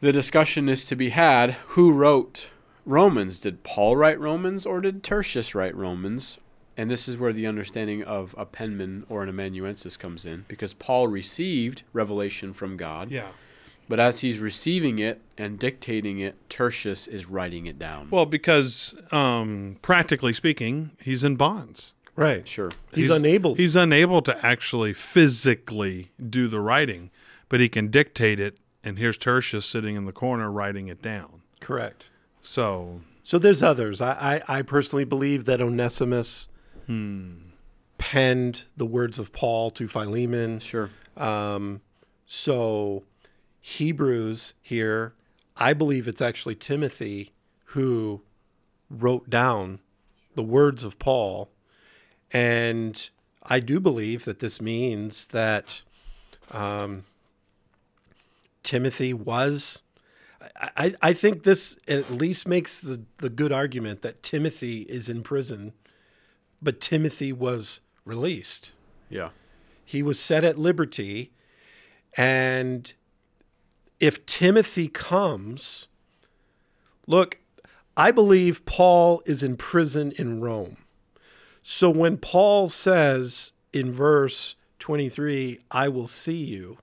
the 0.00 0.10
discussion 0.10 0.68
is 0.68 0.84
to 0.86 0.96
be 0.96 1.10
had 1.10 1.52
who 1.68 1.92
wrote 1.92 2.48
Romans? 2.84 3.38
Did 3.38 3.62
Paul 3.62 3.96
write 3.96 4.18
Romans 4.18 4.66
or 4.66 4.80
did 4.80 5.04
Tertius 5.04 5.54
write 5.54 5.76
Romans? 5.76 6.38
And 6.76 6.90
this 6.90 7.06
is 7.06 7.16
where 7.16 7.32
the 7.32 7.46
understanding 7.46 8.02
of 8.02 8.34
a 8.36 8.44
penman 8.44 9.06
or 9.08 9.22
an 9.22 9.28
amanuensis 9.28 9.96
comes 9.96 10.26
in 10.26 10.44
because 10.48 10.74
Paul 10.74 11.06
received 11.06 11.84
revelation 11.92 12.52
from 12.52 12.76
God. 12.76 13.12
Yeah. 13.12 13.28
But 13.88 14.00
as 14.00 14.20
he's 14.20 14.38
receiving 14.38 14.98
it 14.98 15.20
and 15.36 15.58
dictating 15.58 16.18
it, 16.18 16.36
Tertius 16.48 17.06
is 17.06 17.26
writing 17.26 17.66
it 17.66 17.78
down. 17.78 18.08
Well, 18.10 18.26
because 18.26 18.94
um, 19.12 19.76
practically 19.82 20.32
speaking, 20.32 20.92
he's 21.00 21.22
in 21.22 21.36
bonds. 21.36 21.92
Right. 22.16 22.46
sure. 22.46 22.70
He's, 22.94 23.10
unable. 23.10 23.56
He's 23.56 23.74
unable 23.74 24.22
to 24.22 24.46
actually 24.46 24.94
physically 24.94 26.12
do 26.30 26.46
the 26.46 26.60
writing, 26.60 27.10
but 27.48 27.58
he 27.60 27.68
can 27.68 27.88
dictate 27.90 28.38
it. 28.38 28.56
And 28.84 28.98
here's 28.98 29.18
Tertius 29.18 29.66
sitting 29.66 29.96
in 29.96 30.04
the 30.04 30.12
corner 30.12 30.50
writing 30.50 30.88
it 30.88 31.02
down. 31.02 31.42
correct. 31.60 32.10
So 32.40 33.00
So 33.22 33.38
there's 33.38 33.62
others. 33.62 34.00
I, 34.00 34.42
I, 34.48 34.58
I 34.58 34.62
personally 34.62 35.04
believe 35.04 35.46
that 35.46 35.60
Onesimus 35.60 36.48
penned 37.98 38.64
the 38.76 38.86
words 38.86 39.18
of 39.18 39.32
Paul 39.32 39.70
to 39.70 39.88
Philemon. 39.88 40.60
Sure. 40.60 40.90
Um, 41.16 41.80
so 42.26 43.04
Hebrews 43.66 44.52
here, 44.60 45.14
I 45.56 45.72
believe 45.72 46.06
it's 46.06 46.20
actually 46.20 46.54
Timothy 46.54 47.32
who 47.68 48.20
wrote 48.90 49.30
down 49.30 49.78
the 50.34 50.42
words 50.42 50.84
of 50.84 50.98
Paul. 50.98 51.48
And 52.30 53.08
I 53.42 53.60
do 53.60 53.80
believe 53.80 54.26
that 54.26 54.40
this 54.40 54.60
means 54.60 55.28
that 55.28 55.80
um, 56.50 57.04
Timothy 58.62 59.14
was. 59.14 59.80
I, 60.76 60.94
I 61.00 61.14
think 61.14 61.44
this 61.44 61.78
at 61.88 62.10
least 62.10 62.46
makes 62.46 62.82
the, 62.82 63.00
the 63.16 63.30
good 63.30 63.50
argument 63.50 64.02
that 64.02 64.22
Timothy 64.22 64.82
is 64.82 65.08
in 65.08 65.22
prison, 65.22 65.72
but 66.60 66.82
Timothy 66.82 67.32
was 67.32 67.80
released 68.04 68.72
Yeah. 69.08 69.30
he 69.86 70.02
was 70.02 70.20
set 70.20 70.44
at 70.44 70.58
liberty 70.58 71.32
and 72.14 72.92
if 74.00 74.24
timothy 74.26 74.88
comes 74.88 75.86
look 77.06 77.38
i 77.96 78.10
believe 78.10 78.64
paul 78.64 79.22
is 79.26 79.42
in 79.42 79.56
prison 79.56 80.12
in 80.16 80.40
rome 80.40 80.76
so 81.62 81.88
when 81.90 82.16
paul 82.16 82.68
says 82.68 83.52
in 83.72 83.92
verse 83.92 84.56
23 84.78 85.60
i 85.70 85.88
will 85.88 86.06
see 86.08 86.36
you 86.36 86.78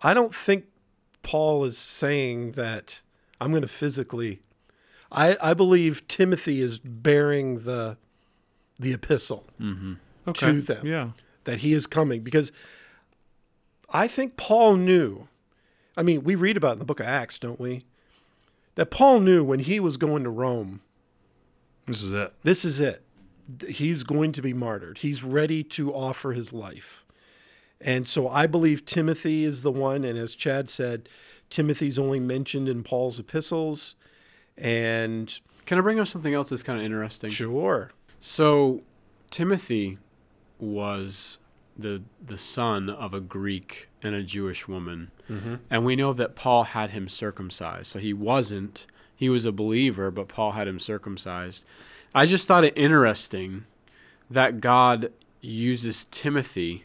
i 0.00 0.14
don't 0.14 0.34
think 0.34 0.66
paul 1.22 1.64
is 1.64 1.76
saying 1.78 2.52
that 2.52 3.02
i'm 3.40 3.50
going 3.50 3.62
to 3.62 3.68
physically 3.68 4.40
I, 5.10 5.36
I 5.42 5.54
believe 5.54 6.08
timothy 6.08 6.62
is 6.62 6.78
bearing 6.78 7.64
the 7.64 7.98
the 8.78 8.92
epistle 8.92 9.44
mm-hmm. 9.60 9.94
okay. 10.26 10.46
to 10.46 10.60
them 10.60 10.86
Yeah. 10.86 11.10
that 11.44 11.58
he 11.60 11.72
is 11.72 11.86
coming 11.86 12.22
because 12.22 12.52
I 13.90 14.08
think 14.08 14.36
Paul 14.36 14.76
knew. 14.76 15.28
I 15.96 16.02
mean, 16.02 16.24
we 16.24 16.34
read 16.34 16.56
about 16.56 16.70
it 16.70 16.72
in 16.74 16.78
the 16.80 16.84
book 16.84 17.00
of 17.00 17.06
Acts, 17.06 17.38
don't 17.38 17.60
we? 17.60 17.84
That 18.76 18.90
Paul 18.90 19.20
knew 19.20 19.44
when 19.44 19.60
he 19.60 19.78
was 19.80 19.96
going 19.96 20.24
to 20.24 20.30
Rome, 20.30 20.80
This 21.86 22.02
is 22.02 22.12
it. 22.12 22.32
this 22.42 22.64
is 22.64 22.80
it. 22.80 23.02
He's 23.68 24.02
going 24.02 24.32
to 24.32 24.42
be 24.42 24.54
martyred. 24.54 24.98
He's 24.98 25.22
ready 25.22 25.62
to 25.64 25.92
offer 25.92 26.32
his 26.32 26.52
life. 26.52 27.04
And 27.80 28.08
so 28.08 28.28
I 28.28 28.46
believe 28.46 28.86
Timothy 28.86 29.44
is 29.44 29.62
the 29.62 29.72
one. 29.72 30.04
And 30.04 30.16
as 30.18 30.34
Chad 30.34 30.70
said, 30.70 31.08
Timothy's 31.50 31.98
only 31.98 32.20
mentioned 32.20 32.68
in 32.68 32.82
Paul's 32.82 33.18
epistles. 33.18 33.94
And 34.56 35.38
Can 35.66 35.76
I 35.78 35.80
bring 35.82 35.98
up 36.00 36.06
something 36.08 36.32
else 36.32 36.48
that's 36.50 36.62
kind 36.62 36.78
of 36.78 36.84
interesting? 36.84 37.30
sure. 37.30 37.90
So, 38.20 38.82
Timothy 39.30 39.98
was 40.60 41.38
the 41.76 42.02
the 42.24 42.38
son 42.38 42.88
of 42.90 43.14
a 43.14 43.20
Greek 43.20 43.88
and 44.02 44.14
a 44.14 44.22
Jewish 44.22 44.68
woman, 44.68 45.10
and 45.70 45.84
we 45.84 45.96
know 45.96 46.12
that 46.12 46.34
Paul 46.34 46.64
had 46.64 46.90
him 46.90 47.08
circumcised. 47.08 47.86
So 47.86 47.98
he 47.98 48.12
wasn't; 48.12 48.86
he 49.14 49.28
was 49.28 49.44
a 49.44 49.52
believer, 49.52 50.10
but 50.10 50.28
Paul 50.28 50.52
had 50.52 50.68
him 50.68 50.78
circumcised. 50.78 51.64
I 52.14 52.26
just 52.26 52.46
thought 52.46 52.64
it 52.64 52.76
interesting 52.76 53.64
that 54.30 54.60
God 54.60 55.12
uses 55.40 56.06
Timothy 56.10 56.84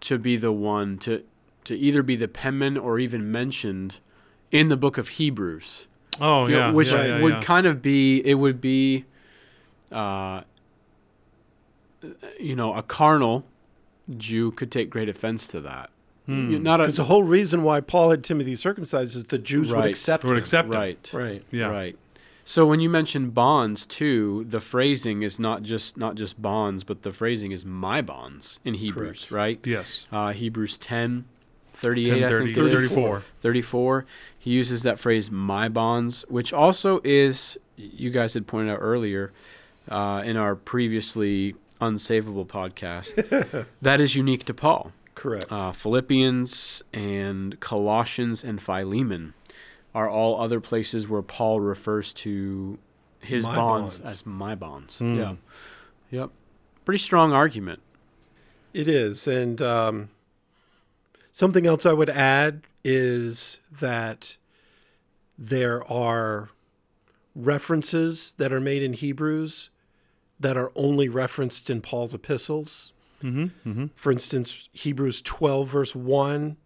to 0.00 0.18
be 0.18 0.36
the 0.36 0.52
one 0.52 0.98
to 0.98 1.24
to 1.64 1.76
either 1.76 2.02
be 2.02 2.16
the 2.16 2.28
penman 2.28 2.76
or 2.76 2.98
even 2.98 3.30
mentioned 3.30 4.00
in 4.50 4.68
the 4.68 4.76
book 4.76 4.96
of 4.96 5.08
Hebrews 5.08 5.86
Oh 6.20 6.46
you 6.46 6.54
know, 6.54 6.58
yeah. 6.58 6.70
which 6.72 6.92
yeah, 6.92 7.04
yeah, 7.04 7.22
would 7.22 7.34
yeah. 7.34 7.42
kind 7.42 7.66
of 7.66 7.82
be 7.82 8.20
it 8.20 8.34
would 8.34 8.60
be 8.60 9.04
uh 9.92 10.40
you 12.38 12.54
know 12.56 12.74
a 12.74 12.82
carnal 12.82 13.44
jew 14.16 14.50
could 14.52 14.70
take 14.70 14.88
great 14.90 15.08
offense 15.08 15.46
to 15.48 15.60
that 15.60 15.90
Hmm. 16.26 16.50
You- 16.52 16.58
not 16.58 16.76
Because 16.80 16.96
the 16.96 17.04
whole 17.04 17.22
reason 17.22 17.62
why 17.62 17.80
Paul 17.80 18.10
had 18.10 18.22
Timothy 18.22 18.54
circumcised 18.54 19.16
is 19.16 19.24
the 19.24 19.38
Jews 19.38 19.72
would 19.72 19.86
accept 19.86 20.24
would 20.24 20.32
him. 20.32 20.38
accept 20.38 20.68
it. 20.68 20.74
right 20.74 21.10
Right. 21.14 21.42
Yeah. 21.50 21.68
right 21.70 21.96
So 22.44 22.66
when 22.66 22.80
you 22.80 22.90
mention 22.90 23.30
bonds 23.30 23.86
too, 23.86 24.44
the 24.48 24.60
phrasing 24.60 25.22
is 25.22 25.38
not 25.40 25.62
just 25.62 25.96
not 25.96 26.16
just 26.16 26.40
bonds, 26.40 26.84
but 26.84 27.02
the 27.02 27.12
phrasing 27.12 27.50
is 27.52 27.64
my 27.64 28.02
bonds 28.02 28.58
in 28.64 28.74
Hebrews, 28.74 29.20
Correct. 29.20 29.32
right? 29.32 29.60
Yes. 29.64 30.06
Uh, 30.12 30.32
Hebrews 30.32 30.76
10, 30.78 31.24
38, 31.74 32.10
10, 32.20 32.24
I 32.24 32.28
30, 32.28 32.44
think 32.54 32.58
it 32.58 32.64
is. 32.66 32.72
34. 32.90 33.22
34. 33.40 34.06
He 34.38 34.50
uses 34.50 34.82
that 34.82 34.98
phrase 35.00 35.30
my 35.30 35.68
bonds, 35.70 36.24
which 36.28 36.52
also 36.52 37.00
is 37.04 37.56
you 37.76 38.10
guys 38.10 38.34
had 38.34 38.46
pointed 38.46 38.72
out 38.72 38.78
earlier 38.82 39.32
uh, 39.90 40.22
in 40.26 40.36
our 40.36 40.54
previously 40.56 41.54
unsavable 41.80 42.46
podcast. 42.46 43.66
that 43.82 44.00
is 44.00 44.14
unique 44.16 44.44
to 44.44 44.54
Paul. 44.54 44.92
Correct. 45.14 45.46
Uh, 45.50 45.72
Philippians 45.72 46.82
and 46.92 47.58
Colossians 47.60 48.44
and 48.44 48.60
Philemon 48.60 49.34
are 49.94 50.08
all 50.08 50.40
other 50.40 50.60
places 50.60 51.08
where 51.08 51.22
Paul 51.22 51.60
refers 51.60 52.12
to 52.14 52.78
his 53.20 53.44
bonds, 53.44 53.98
bonds. 53.98 54.12
as 54.12 54.26
my 54.26 54.54
bonds. 54.54 54.98
Hmm. 54.98 55.16
Yeah. 55.16 55.34
Yep. 56.10 56.30
Pretty 56.84 56.98
strong 56.98 57.32
argument. 57.32 57.80
It 58.72 58.88
is. 58.88 59.26
And 59.26 59.60
um, 59.60 60.10
something 61.32 61.66
else 61.66 61.84
I 61.84 61.92
would 61.92 62.10
add 62.10 62.62
is 62.84 63.58
that 63.80 64.36
there 65.36 65.90
are 65.90 66.50
references 67.34 68.34
that 68.38 68.52
are 68.52 68.60
made 68.60 68.82
in 68.82 68.92
Hebrews 68.92 69.70
that 70.40 70.56
are 70.56 70.72
only 70.74 71.08
referenced 71.08 71.68
in 71.70 71.80
Paul's 71.80 72.14
epistles. 72.14 72.92
Mm-hmm. 73.22 73.68
Mm-hmm. 73.68 73.86
For 73.94 74.12
instance, 74.12 74.68
Hebrews 74.72 75.22
12, 75.22 75.68
verse 75.68 75.94
1 75.94 76.56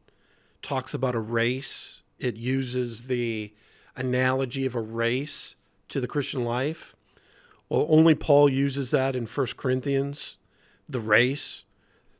talks 0.60 0.94
about 0.94 1.14
a 1.14 1.20
race. 1.20 2.02
It 2.18 2.36
uses 2.36 3.04
the 3.04 3.52
analogy 3.96 4.66
of 4.66 4.74
a 4.74 4.80
race 4.80 5.54
to 5.88 6.00
the 6.00 6.08
Christian 6.08 6.44
life. 6.44 6.94
Well, 7.68 7.86
only 7.88 8.14
Paul 8.14 8.48
uses 8.48 8.90
that 8.90 9.16
in 9.16 9.26
1 9.26 9.46
Corinthians, 9.56 10.36
the 10.88 11.00
race 11.00 11.64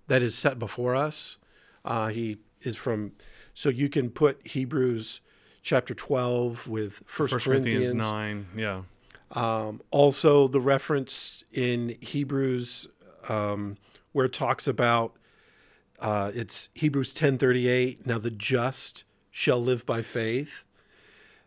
that 0.09 0.23
is 0.23 0.35
set 0.35 0.59
before 0.59 0.95
us. 0.95 1.37
Uh, 1.85 2.09
he 2.09 2.39
is 2.63 2.77
from, 2.77 3.13
so 3.55 3.69
you 3.69 3.89
can 3.89 4.11
put 4.11 4.47
Hebrews 4.47 5.21
chapter 5.63 5.95
12 5.95 6.69
with 6.69 7.01
1 7.01 7.29
First 7.29 7.45
Corinthians, 7.45 7.91
Corinthians 7.91 7.93
nine. 7.95 8.47
Yeah. 8.57 8.83
Um, 9.33 9.81
also, 9.91 10.47
the 10.49 10.61
reference 10.61 11.43
in 11.53 11.97
Hebrews 12.01 12.87
um, 13.29 13.77
where 14.13 14.27
it 14.27 14.33
talks 14.33 14.67
about 14.67 15.15
uh, 15.99 16.33
it's 16.35 16.69
Hebrews 16.75 17.15
ten 17.15 17.39
thirty 17.39 17.69
eight. 17.69 18.07
Now 18.07 18.19
the 18.19 18.31
just 18.31 19.05
shall 19.31 19.63
live 19.63 19.87
by 19.87 20.03
faith. 20.03 20.65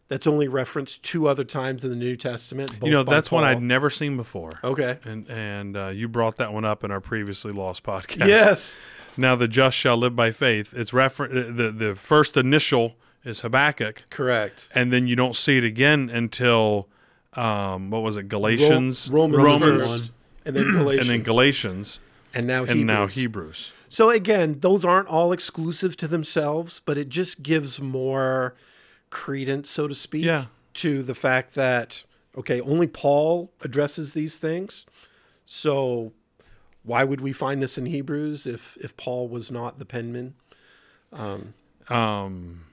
That's 0.08 0.28
only 0.28 0.48
referenced 0.48 1.02
two 1.02 1.28
other 1.28 1.44
times 1.44 1.84
in 1.84 1.90
the 1.90 1.96
New 1.96 2.16
Testament. 2.16 2.72
you 2.84 2.92
know 2.92 3.04
that's 3.04 3.32
one 3.32 3.44
I'd 3.44 3.62
never 3.62 3.90
seen 3.90 4.18
before. 4.18 4.54
Okay. 4.64 4.98
And 5.04 5.28
and 5.30 5.78
uh, 5.78 5.88
you 5.88 6.08
brought 6.08 6.38
that 6.38 6.54
one 6.54 6.66
up 6.66 6.84
in 6.84 6.92
our 6.92 7.02
previously 7.02 7.52
lost 7.52 7.84
podcast. 7.84 8.28
Yes. 8.28 8.76
Now 9.18 9.38
the 9.38 9.48
just 9.48 9.78
shall 9.78 9.96
live 9.96 10.14
by 10.14 10.32
faith. 10.32 10.74
It's 10.74 10.92
refer- 10.92 11.30
the 11.30 11.72
the 11.72 11.96
first 11.96 12.36
initial 12.36 12.96
is 13.24 13.40
Habakkuk, 13.40 14.04
Correct. 14.10 14.68
and 14.76 14.92
then 14.92 15.08
you 15.08 15.16
don't 15.16 15.38
see 15.38 15.58
it 15.58 15.64
again 15.64 16.10
until 16.10 16.90
um, 17.36 17.90
what 17.90 18.02
was 18.04 18.18
it? 18.18 18.28
Galatians, 18.30 19.10
Ro- 19.12 19.28
Romans, 19.28 19.84
Romans, 19.84 20.12
and 20.46 20.56
then 20.56 20.72
Galatians, 20.72 21.00
and 21.02 21.10
then 21.10 21.24
Galatians, 21.24 22.00
and 22.34 22.48
now 22.48 22.60
and 22.62 22.70
Hebrews. 22.70 22.86
now 22.88 23.08
Hebrews. 23.08 23.72
So 23.90 24.10
again, 24.10 24.58
those 24.60 24.84
aren't 24.84 25.08
all 25.08 25.32
exclusive 25.32 25.96
to 25.98 26.08
themselves, 26.08 26.82
but 26.86 26.98
it 26.98 27.10
just 27.10 27.44
gives 27.44 27.80
more 27.80 28.56
credence, 29.10 29.70
so 29.70 29.88
to 29.88 29.96
speak, 29.96 30.26
Yeah. 30.26 30.46
to 30.76 31.02
the 31.04 31.16
fact 31.16 31.54
that 31.56 32.04
okay, 32.38 32.60
only 32.62 32.88
Paul 32.88 33.52
addresses 33.62 34.14
these 34.14 34.38
things. 34.38 34.86
So 35.46 36.12
why 36.84 37.04
would 37.06 37.22
we 37.22 37.32
find 37.32 37.62
this 37.62 37.78
in 37.78 37.86
Hebrews 37.86 38.46
if 38.46 38.78
if 38.82 38.96
Paul 38.98 39.28
was 39.30 39.50
not 39.52 39.80
the 39.80 39.86
penman? 39.86 40.34
um, 41.90 42.66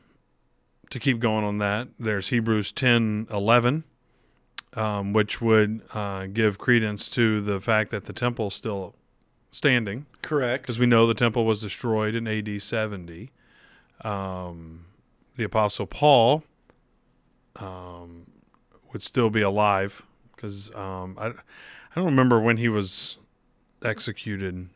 to 0.90 0.98
keep 0.98 1.20
going 1.20 1.44
on 1.44 1.58
that, 1.58 1.88
there's 1.98 2.28
Hebrews 2.28 2.72
10 2.72 3.28
11, 3.30 3.84
um, 4.74 5.12
which 5.12 5.40
would 5.40 5.82
uh, 5.94 6.26
give 6.26 6.58
credence 6.58 7.10
to 7.10 7.40
the 7.40 7.60
fact 7.60 7.90
that 7.90 8.04
the 8.04 8.12
temple's 8.12 8.54
still 8.54 8.94
standing, 9.50 10.06
Correct. 10.22 10.62
because 10.62 10.78
we 10.78 10.86
know 10.86 11.06
the 11.06 11.14
temple 11.14 11.44
was 11.44 11.60
destroyed 11.60 12.14
in 12.14 12.26
AD 12.26 12.62
70. 12.62 13.30
Um, 14.02 14.86
the 15.36 15.44
Apostle 15.44 15.86
Paul 15.86 16.42
um, 17.56 18.26
would 18.92 19.02
still 19.02 19.30
be 19.30 19.42
alive, 19.42 20.02
because 20.34 20.70
um, 20.74 21.16
I, 21.18 21.28
I 21.28 21.32
don't 21.94 22.06
remember 22.06 22.40
when 22.40 22.56
he 22.56 22.68
was 22.68 23.18
executed. 23.84 24.68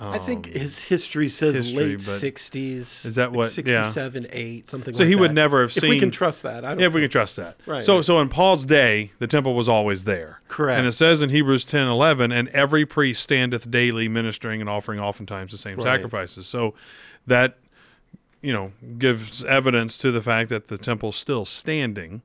I 0.00 0.18
think 0.18 0.46
Um, 0.46 0.52
his 0.52 0.78
history 0.78 1.28
says 1.28 1.56
history, 1.56 1.74
late 1.96 2.00
sixties. 2.00 3.04
is 3.04 3.16
that 3.16 3.32
what- 3.32 3.46
yeah. 3.46 3.50
Sixty-seven, 3.82 4.28
eight, 4.30 4.68
something. 4.68 4.92
Like 4.92 4.98
that. 4.98 4.98
So 4.98 5.02
like 5.02 5.08
he 5.08 5.16
would 5.16 5.34
never 5.34 5.62
have 5.62 5.76
If 5.76 5.82
we 5.82 5.98
can 5.98 6.12
trust 6.12 6.44
that, 6.44 6.64
I 6.64 6.68
don't. 6.70 6.78
Yeah, 6.80 6.86
if 6.86 6.92
we 6.94 7.00
can 7.00 7.10
trust 7.10 7.34
that. 7.36 7.56
Right, 7.66 7.84
So, 7.84 7.96
right. 7.96 8.04
so 8.04 8.20
in 8.20 8.28
Paul's 8.28 8.64
day, 8.64 9.10
the 9.18 9.26
temple 9.26 9.54
was 9.54 9.68
always 9.68 10.04
there. 10.04 10.40
Correct. 10.46 10.78
And 10.78 10.86
it 10.86 10.92
says 10.92 11.20
in 11.20 11.30
Hebrews 11.30 11.64
10 11.64 11.88
11, 11.88 12.30
and 12.30 12.48
every 12.50 12.86
priest 12.86 13.22
standeth 13.24 13.70
daily 13.70 14.06
ministering 14.08 14.60
and 14.60 14.70
offering 14.70 15.00
oftentimes 15.00 15.50
the 15.50 15.58
same 15.58 15.76
Right. 15.78 15.84
sacrifices. 15.96 16.46
So 16.46 16.74
that, 17.26 17.58
you 18.40 18.52
know, 18.52 18.72
gives 18.98 19.42
evidence 19.44 19.98
to 19.98 20.12
the 20.12 20.20
fact 20.22 20.48
that 20.50 20.68
the 20.68 20.78
temple's 20.78 21.16
still 21.16 21.44
standing. 21.44 22.22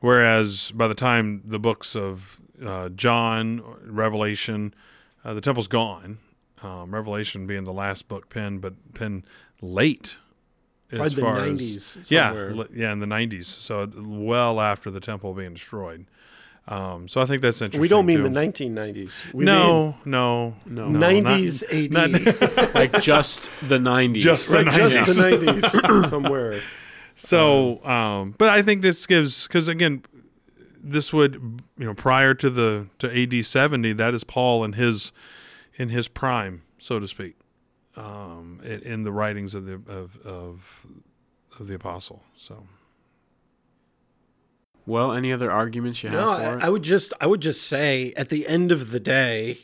Whereas 0.00 0.70
by 0.72 0.86
the 0.86 0.94
time 0.94 1.42
the 1.44 1.58
books 1.58 1.96
of 1.96 2.38
uh, 2.64 2.88
John, 2.90 3.62
Revelation, 3.84 4.72
uh, 5.24 5.34
the 5.34 5.40
temple's 5.40 5.66
gone. 5.68 6.18
Um, 6.66 6.92
Revelation 6.94 7.46
being 7.46 7.64
the 7.64 7.72
last 7.72 8.08
book 8.08 8.28
penned, 8.28 8.60
but 8.60 8.74
penned 8.94 9.24
late. 9.60 10.16
Probably 10.88 11.08
the 11.14 11.20
far 11.20 11.38
as- 11.40 11.60
90s 11.60 12.10
yeah, 12.10 12.28
somewhere. 12.28 12.54
li- 12.54 12.66
yeah, 12.74 12.92
in 12.92 13.00
the 13.00 13.06
nineties. 13.06 13.46
So 13.48 13.90
well 13.96 14.60
after 14.60 14.90
the 14.90 15.00
temple 15.00 15.34
being 15.34 15.54
destroyed. 15.54 16.06
Um, 16.68 17.06
so 17.06 17.20
I 17.20 17.26
think 17.26 17.42
that's 17.42 17.60
interesting. 17.62 17.80
we 17.80 17.86
don't 17.88 18.06
mean 18.06 18.18
too. 18.18 18.22
the 18.24 18.30
nineteen 18.30 18.74
nineties. 18.74 19.14
We 19.32 19.44
no, 19.44 19.96
no, 20.04 20.54
No. 20.64 20.88
no, 20.88 20.98
nineties 20.98 21.62
AD. 21.64 21.92
not- 21.92 22.10
not- 22.10 22.74
like 22.74 23.00
just 23.00 23.50
the 23.68 23.78
90s. 23.78 24.16
Just 24.20 24.48
the 24.50 24.64
right, 24.64 24.74
just 24.90 25.14
the 25.16 25.22
90s. 25.22 26.08
somewhere. 26.10 26.60
So, 27.14 27.84
um, 27.84 28.34
but 28.36 28.48
I 28.50 28.62
think 28.62 28.82
this 28.82 29.06
gives 29.06 29.46
because 29.46 29.68
again, 29.68 30.02
this 30.82 31.12
would 31.12 31.34
you 31.78 31.86
know 31.86 31.94
prior 31.94 32.34
to 32.34 32.50
the 32.50 32.86
to 32.98 33.06
AD 33.22 33.44
seventy, 33.44 33.92
that 33.92 34.12
is 34.14 34.22
Paul 34.24 34.64
and 34.64 34.74
his 34.74 35.12
in 35.76 35.88
his 35.90 36.08
prime, 36.08 36.62
so 36.78 36.98
to 36.98 37.06
speak, 37.08 37.36
um, 37.96 38.60
in, 38.64 38.80
in 38.82 39.02
the 39.04 39.12
writings 39.12 39.54
of 39.54 39.66
the 39.66 39.74
of 39.86 40.16
of, 40.24 40.86
of 41.58 41.66
the 41.68 41.74
apostle. 41.74 42.22
So 42.36 42.66
Well, 44.86 45.12
any 45.12 45.32
other 45.32 45.50
arguments 45.50 46.02
you 46.02 46.10
have 46.10 46.20
No, 46.20 46.30
I. 46.30 46.66
I 46.66 46.68
would 46.68 46.82
just 46.82 47.12
I 47.20 47.26
would 47.26 47.40
just 47.40 47.62
say 47.66 48.12
at 48.16 48.28
the 48.28 48.46
end 48.46 48.70
of 48.72 48.90
the 48.90 49.00
day, 49.00 49.58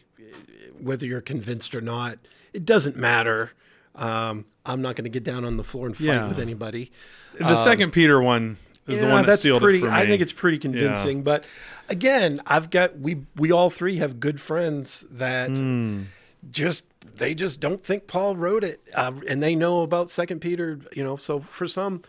whether 0.81 1.07
you're 1.07 1.21
convinced 1.21 1.75
or 1.75 1.81
not, 1.81 2.19
it 2.53 2.65
doesn't 2.65 2.97
matter. 2.97 3.53
Um, 3.95 4.47
I'm 4.65 4.81
not 4.83 4.97
going 4.97 5.05
to 5.05 5.11
get 5.11 5.25
down 5.25 5.45
on 5.45 5.57
the 5.57 5.65
floor 5.65 5.87
and 5.87 5.97
fight 5.97 6.05
Yeah. 6.07 6.29
with 6.29 6.39
anybody. 6.39 6.91
the 7.39 7.57
second 7.57 7.93
Peter 7.93 8.21
one 8.21 8.57
is 8.87 9.01
the 9.01 9.07
Yeah, 9.07 9.13
one 9.13 9.23
that 9.25 9.41
that's 9.43 9.43
pretty. 9.61 9.79
it 9.79 9.81
for 9.83 9.87
me. 9.87 9.93
I 9.93 10.07
think 10.07 10.23
it's 10.23 10.33
pretty 10.33 10.59
convincing. 10.59 11.23
But 11.23 11.45
again, 11.89 12.41
I've 12.47 12.71
got 12.71 12.99
we 12.99 13.23
we 13.37 13.53
all 13.53 13.71
three 13.71 13.97
have 13.99 14.21
good 14.21 14.41
friends 14.41 15.05
that 15.11 15.51
Hmm. 15.51 16.03
just 16.51 16.85
they 17.17 17.35
just 17.35 17.61
don't 17.61 17.81
think 17.85 18.07
Paul 18.07 18.37
wrote 18.37 18.65
it, 18.65 18.81
uh, 18.95 19.13
and 19.29 19.43
they 19.43 19.55
know 19.55 19.83
about 19.83 20.11
Second 20.11 20.41
Peter. 20.41 20.81
You 20.93 21.05
know, 21.05 21.17
so 21.17 21.41
for 21.41 21.69
some, 21.69 22.03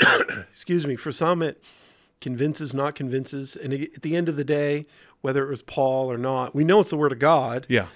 excuse 0.50 0.86
me, 0.86 0.96
for 0.96 1.12
some 1.12 1.42
it 1.42 1.62
convinces, 2.20 2.72
not 2.74 2.94
convinces, 2.94 3.56
and 3.56 3.72
at 3.72 4.02
the 4.02 4.14
end 4.16 4.28
of 4.28 4.36
the 4.36 4.44
day, 4.44 4.86
whether 5.22 5.44
it 5.44 5.50
was 5.50 5.62
Paul 5.62 6.10
or 6.10 6.18
not, 6.18 6.54
we 6.54 6.64
know 6.64 6.80
it's 6.80 6.90
the 6.90 6.96
Word 6.96 7.12
of 7.12 7.18
God. 7.18 7.66
yeah. 7.68 7.86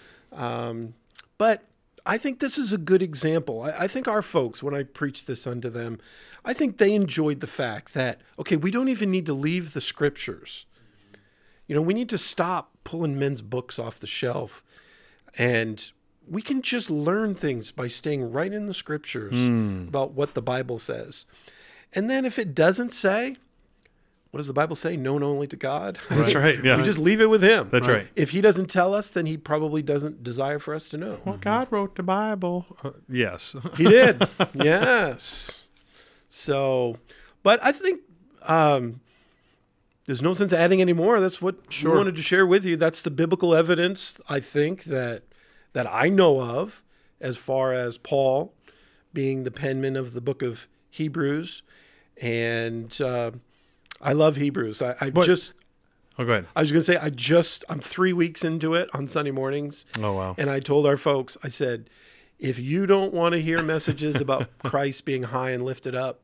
But 1.39 1.65
I 2.07 2.19
think 2.19 2.39
this 2.39 2.57
is 2.57 2.73
a 2.73 2.79
good 2.79 3.03
example. 3.03 3.63
I, 3.63 3.71
I 3.85 3.89
think 3.89 4.09
our 4.09 4.23
folks, 4.23 4.63
when 4.63 4.75
I 4.75 4.85
preach 4.85 5.27
this 5.27 5.47
unto 5.47 5.69
them, 5.69 5.99
I 6.47 6.53
think 6.55 6.79
they 6.79 6.95
enjoyed 6.95 7.41
the 7.41 7.47
fact 7.47 7.93
that, 7.95 8.21
okay, 8.39 8.57
we 8.57 8.71
don't 8.71 8.89
even 8.89 9.11
need 9.11 9.27
to 9.27 9.35
leave 9.35 9.73
the 9.73 9.81
scriptures. 9.81 10.65
You 11.67 11.75
know, 11.75 11.83
we 11.83 11.93
need 11.93 12.09
to 12.11 12.19
stop 12.19 12.71
pulling 12.85 13.19
men's 13.19 13.43
books 13.43 13.79
off 13.79 13.99
the 13.99 14.07
shelf 14.07 14.63
and 15.37 15.91
we 16.29 16.41
can 16.43 16.63
just 16.63 16.91
learn 16.91 17.35
things 17.35 17.73
by 17.73 17.89
staying 17.89 18.31
right 18.33 18.53
in 18.53 18.67
the 18.67 18.75
scriptures 18.75 19.35
about 19.89 20.13
what 20.13 20.35
the 20.35 20.43
Bible 20.43 20.79
says. 20.79 21.27
And 21.93 22.09
then 22.09 22.25
if 22.25 22.39
it 22.39 22.55
doesn't 22.55 22.93
say, 22.93 23.37
what 24.31 24.39
does 24.39 24.47
the 24.49 24.53
Bible 24.53 24.77
say? 24.77 24.97
Known 24.97 25.23
only 25.23 25.47
to 25.47 25.57
God. 25.57 25.99
That's 26.11 26.35
right. 26.35 26.63
Yeah. 26.63 26.77
we 26.77 26.83
just 26.83 26.99
leave 26.99 27.21
it 27.21 27.31
with 27.31 27.43
Him. 27.43 27.69
That's 27.71 27.89
right. 27.89 28.07
If 28.17 28.31
He 28.31 28.41
doesn't 28.41 28.67
tell 28.67 28.93
us, 28.95 29.11
then 29.11 29.27
He 29.27 29.37
probably 29.37 29.83
doesn't 29.83 30.23
desire 30.23 30.59
for 30.59 30.75
us 30.75 30.89
to 30.89 30.97
know. 30.97 31.21
Well, 31.25 31.39
God 31.41 31.69
wrote 31.71 31.97
the 31.97 32.03
Bible. 32.03 32.67
Uh, 32.83 32.91
yes. 33.09 33.55
He 33.77 33.85
did. 33.85 34.27
yes. 34.55 35.66
So, 36.37 36.99
but 37.43 37.59
I 37.63 37.73
think 37.73 38.01
um, 38.43 39.01
there's 40.05 40.21
no 40.23 40.35
sense 40.35 40.53
adding 40.53 40.81
any 40.83 40.93
more. 40.93 41.19
That's 41.19 41.41
what 41.41 41.57
Sure. 41.71 41.93
we 41.93 41.97
wanted 41.99 42.17
to 42.17 42.23
share 42.23 42.47
with 42.47 42.65
you. 42.65 42.77
That's 42.77 43.01
the 43.03 43.11
biblical 43.11 43.55
evidence 43.55 44.21
I 44.29 44.41
think 44.41 44.85
that 44.85 45.23
that 45.73 45.87
I 45.91 46.09
know 46.11 46.41
of 46.41 46.83
as 47.21 47.37
far 47.37 47.73
as 47.73 47.97
Paul 47.99 48.53
being 49.13 49.45
the 49.45 49.51
penman 49.51 49.97
of 49.97 50.13
the 50.13 50.21
book 50.21 50.43
of 50.43 50.69
Hebrews, 50.91 51.63
and 52.21 52.99
uh, 53.01 53.31
I 54.01 54.13
love 54.13 54.37
Hebrews. 54.37 54.83
I, 54.83 54.95
I 55.01 55.09
What- 55.11 55.27
just 55.27 55.53
Oh, 56.19 56.25
go 56.25 56.33
ahead. 56.33 56.47
I 56.57 56.61
was 56.63 56.73
going 56.73 56.81
to 56.81 56.85
say 56.93 56.97
I 56.97 57.11
just 57.11 57.63
I'm 57.69 57.81
three 57.81 58.13
weeks 58.15 58.43
into 58.43 58.73
it 58.75 58.89
on 58.95 59.07
Sunday 59.09 59.31
mornings, 59.33 59.85
Oh, 60.01 60.13
wow. 60.15 60.35
and 60.39 60.49
I 60.51 60.61
told 60.61 60.87
our 60.87 60.97
folks 60.97 61.37
I 61.43 61.49
said, 61.49 61.91
if 62.39 62.59
you 62.59 62.87
don't 62.87 63.13
want 63.13 63.33
to 63.35 63.41
hear 63.41 63.63
messages 63.63 64.19
about 64.21 64.49
Christ 64.65 65.05
being 65.05 65.25
high 65.25 65.51
and 65.51 65.63
lifted 65.63 65.95
up, 65.95 66.21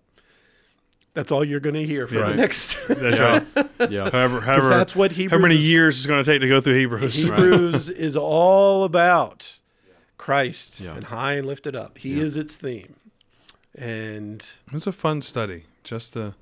that's 1.15 1.31
all 1.33 1.45
you're 1.45 1.61
going 1.61 1.75
to 1.75 1.85
hear 1.85 2.07
for 2.07 2.15
the 2.15 2.35
next. 2.35 2.77
That's 2.89 3.19
right. 3.57 3.91
Yeah. 3.91 4.11
However, 4.11 4.41
however, 4.49 4.69
that's 4.71 4.97
what 4.97 5.13
how 5.13 5.17
Hebrews 5.17 5.43
many 5.43 5.57
is- 5.57 5.69
years 5.69 5.97
it's 5.99 6.07
going 6.07 6.23
to 6.25 6.31
take 6.31 6.41
to 6.41 6.49
go 6.49 6.61
through 6.61 6.75
Hebrews? 6.79 7.23
Hebrews 7.23 7.89
is 8.09 8.17
all 8.17 8.85
about 8.85 9.59
Christ 10.19 10.81
Yeah. 10.81 10.95
and 10.95 11.05
high 11.05 11.35
and 11.35 11.47
lifted 11.47 11.77
up. 11.77 11.99
He 11.99 12.19
is 12.21 12.37
its 12.37 12.57
theme. 12.57 12.95
And 13.75 14.45
It's 14.73 14.87
a 14.87 14.93
fun 14.93 15.21
study. 15.23 15.65
Just 15.85 16.17
uh, 16.17 16.33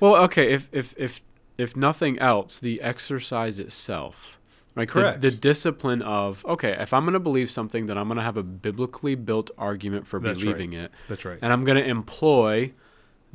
Well, 0.00 0.16
okay, 0.24 0.52
if 0.52 0.68
if 0.72 0.94
if 0.96 1.20
if 1.58 1.76
nothing 1.76 2.18
else, 2.18 2.58
the 2.58 2.80
exercise 2.82 3.58
itself, 3.58 4.38
right? 4.74 4.86
the- 4.88 4.92
Correct. 4.92 5.20
The, 5.20 5.30
discipline 5.30 6.02
of 6.02 6.44
okay, 6.46 6.76
if 6.78 6.92
I'm 6.92 7.04
going 7.04 7.14
to 7.14 7.20
believe 7.20 7.50
something, 7.50 7.86
then 7.86 7.98
I'm 7.98 8.08
going 8.08 8.18
to 8.18 8.22
have 8.24 8.36
a 8.36 8.42
biblically 8.42 9.14
built 9.14 9.50
argument 9.58 10.06
for 10.06 10.20
That's 10.20 10.36
right. 10.38 10.44
believing 10.56 10.72
it, 10.74 10.90
that's 11.08 11.24
right. 11.24 11.38
and 11.42 11.52
I'm 11.52 11.64
going 11.64 11.78
to 11.82 11.88
employ 11.88 12.72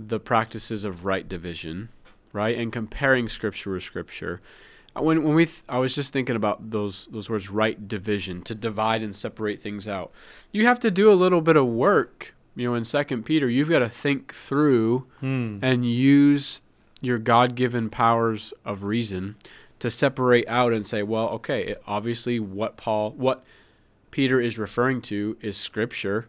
the 0.09 0.19
practices 0.19 0.83
of 0.83 1.05
right 1.05 1.27
division, 1.27 1.89
right, 2.33 2.57
and 2.57 2.71
comparing 2.71 3.29
scripture 3.29 3.71
with 3.73 3.83
scripture. 3.83 4.41
Uh, 4.95 5.01
When 5.01 5.23
when 5.23 5.35
we 5.35 5.45
th- 5.45 5.61
I 5.69 5.77
was 5.79 5.95
just 5.95 6.11
thinking 6.13 6.35
about 6.35 6.71
those 6.71 7.07
those 7.11 7.29
words 7.29 7.49
right 7.49 7.87
division 7.87 8.41
to 8.43 8.55
divide 8.55 9.01
and 9.03 9.15
separate 9.15 9.61
things 9.61 9.87
out. 9.87 10.11
You 10.51 10.65
have 10.65 10.79
to 10.81 10.91
do 10.91 11.11
a 11.11 11.13
little 11.13 11.41
bit 11.41 11.55
of 11.55 11.67
work, 11.67 12.33
you 12.55 12.67
know. 12.67 12.75
In 12.75 12.83
Second 12.85 13.23
Peter, 13.25 13.49
you've 13.49 13.69
got 13.69 13.79
to 13.79 13.89
think 13.89 14.33
through 14.33 15.05
Hmm. 15.21 15.59
and 15.61 15.85
use 15.89 16.61
your 17.03 17.17
God-given 17.17 17.89
powers 17.89 18.53
of 18.63 18.83
reason 18.83 19.35
to 19.79 19.89
separate 19.89 20.47
out 20.47 20.71
and 20.73 20.85
say, 20.85 21.01
well, 21.01 21.29
okay, 21.29 21.63
it- 21.69 21.81
obviously 21.87 22.39
what 22.39 22.77
Paul, 22.77 23.11
what 23.17 23.43
Peter 24.11 24.39
is 24.39 24.59
referring 24.59 25.01
to 25.01 25.35
is 25.41 25.57
scripture, 25.57 26.27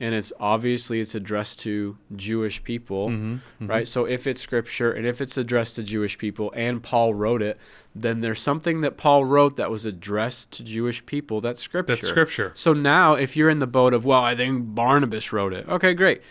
and 0.00 0.14
it's 0.14 0.32
obviously 0.40 0.98
it's 1.00 1.14
addressed 1.14 1.60
to 1.60 1.96
Jewish 2.16 2.62
people, 2.64 3.08
Mm-hmm. 3.10 3.66
right? 3.66 3.86
So 3.86 4.06
if 4.06 4.26
it's 4.26 4.40
scripture 4.40 4.90
and 4.90 5.06
if 5.06 5.20
it's 5.20 5.36
addressed 5.36 5.76
to 5.76 5.82
Jewish 5.82 6.16
people 6.16 6.50
and 6.56 6.82
Paul 6.82 7.12
wrote 7.14 7.42
it, 7.42 7.58
then 7.94 8.20
there's 8.20 8.40
something 8.40 8.80
that 8.80 8.96
Paul 8.96 9.24
wrote 9.26 9.56
that 9.58 9.70
was 9.70 9.84
addressed 9.84 10.52
to 10.52 10.62
Jewish 10.64 11.04
people 11.04 11.40
that's 11.40 11.62
scripture. 11.62 11.96
That's 11.96 12.08
scripture. 12.08 12.52
So 12.54 12.72
now, 12.72 13.14
if 13.14 13.36
you're 13.36 13.50
in 13.50 13.58
the 13.58 13.66
boat 13.66 13.92
of, 13.92 14.04
well, 14.04 14.22
I 14.22 14.34
think 14.34 14.74
Barnabas 14.74 15.32
wrote 15.32 15.52
it. 15.52 15.68
Okay, 15.68 15.92
great. 15.94 16.22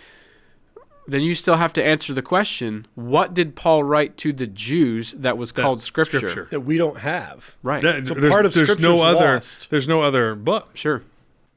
Then 1.07 1.21
you 1.21 1.33
still 1.33 1.55
have 1.55 1.73
to 1.73 1.83
answer 1.83 2.13
the 2.13 2.21
question: 2.21 2.85
What 2.95 3.33
did 3.33 3.55
Paul 3.55 3.83
write 3.83 4.15
to 4.17 4.31
the 4.31 4.45
Jews 4.45 5.13
that 5.17 5.37
was 5.39 5.51
That- 5.51 5.61
called 5.63 5.81
scripture? 5.81 6.19
scripture. 6.19 6.47
that 6.51 6.59
we 6.61 6.77
don't 6.77 6.97
have. 6.99 7.55
Right. 7.63 7.81
That- 7.81 8.05
So 8.07 8.13
there's, 8.13 8.31
part 8.31 8.45
of 8.45 8.53
there's 8.53 8.67
no 8.69 8.73
Scripture's 8.75 9.01
other. 9.15 9.33
lost. 9.35 9.69
There's 9.71 9.87
no 9.87 10.01
other 10.03 10.35
book. 10.35 10.69
Sure. 10.75 11.01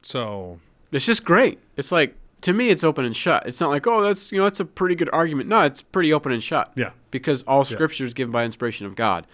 So 0.01 0.59
It's 0.93 1.05
just 1.05 1.25
great. 1.25 1.59
It's 1.75 1.91
like 1.91 2.15
to 2.41 2.53
me, 2.53 2.69
it's 2.69 2.83
open 2.83 3.05
and 3.05 3.15
shut. 3.15 3.45
It's 3.47 3.59
not 3.61 3.69
like, 3.69 3.87
oh, 3.87 4.01
that's 4.01 4.31
you 4.31 4.37
know, 4.37 4.43
that's 4.43 4.59
a 4.59 4.65
pretty 4.65 4.95
good 4.95 5.09
argument. 5.13 5.49
No, 5.49 5.61
it's 5.61 5.81
pretty 5.81 6.13
open 6.13 6.31
and 6.31 6.43
shut. 6.43 6.71
yeah, 6.75 6.91
because 7.11 7.43
all 7.43 7.63
scripture 7.63 8.05
is 8.05 8.13
given 8.13 8.31
by 8.31 8.43
inspiration 8.43 8.85
of 8.85 8.95
God. 8.95 9.25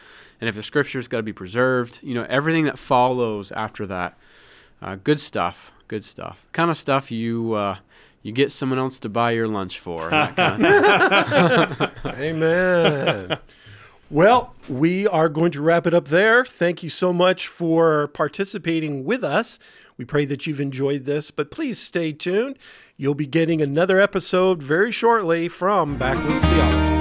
And 0.42 0.48
if 0.48 0.56
the 0.56 0.64
scripture's 0.64 1.08
got 1.08 1.18
to 1.18 1.24
be 1.24 1.34
preserved, 1.34 2.00
you 2.02 2.14
know, 2.14 2.26
everything 2.30 2.66
that 2.66 2.80
follows 2.80 3.52
after 3.52 3.86
that, 3.88 4.18
uh, 4.82 4.96
good 5.04 5.20
stuff, 5.20 5.74
good 5.90 6.06
stuff. 6.06 6.46
Kind 6.54 6.72
of 6.72 6.78
stuff 6.78 7.12
you 7.12 7.54
uh, 7.54 7.78
you 8.22 8.32
get 8.32 8.52
someone 8.52 8.80
else 8.80 9.00
to 9.02 9.10
buy 9.10 9.32
your 9.32 9.48
lunch 9.48 9.80
for. 9.80 10.10
kind 10.10 10.66
of. 10.66 11.92
Amen. 12.06 13.38
Well, 14.10 14.54
we 14.68 15.08
are 15.08 15.30
going 15.30 15.52
to 15.52 15.62
wrap 15.62 15.86
it 15.86 15.94
up 15.94 16.08
there. 16.08 16.44
Thank 16.46 16.84
you 16.84 16.90
so 16.90 17.14
much 17.14 17.48
for 17.48 18.08
participating 18.10 19.04
with 19.04 19.24
us. 19.24 19.60
We 19.98 20.06
pray 20.06 20.26
that 20.26 20.48
you've 20.48 20.62
enjoyed 20.62 21.06
this, 21.06 21.30
but 21.32 21.52
please 21.52 21.78
stay 21.78 22.14
tuned. 22.14 22.58
You'll 22.98 23.16
be 23.16 23.28
getting 23.28 23.62
another 23.62 24.00
episode 24.00 24.64
very 24.64 24.92
shortly 24.92 25.48
from 25.48 25.98
Backwoods 25.98 26.44
Theology. 26.44 26.99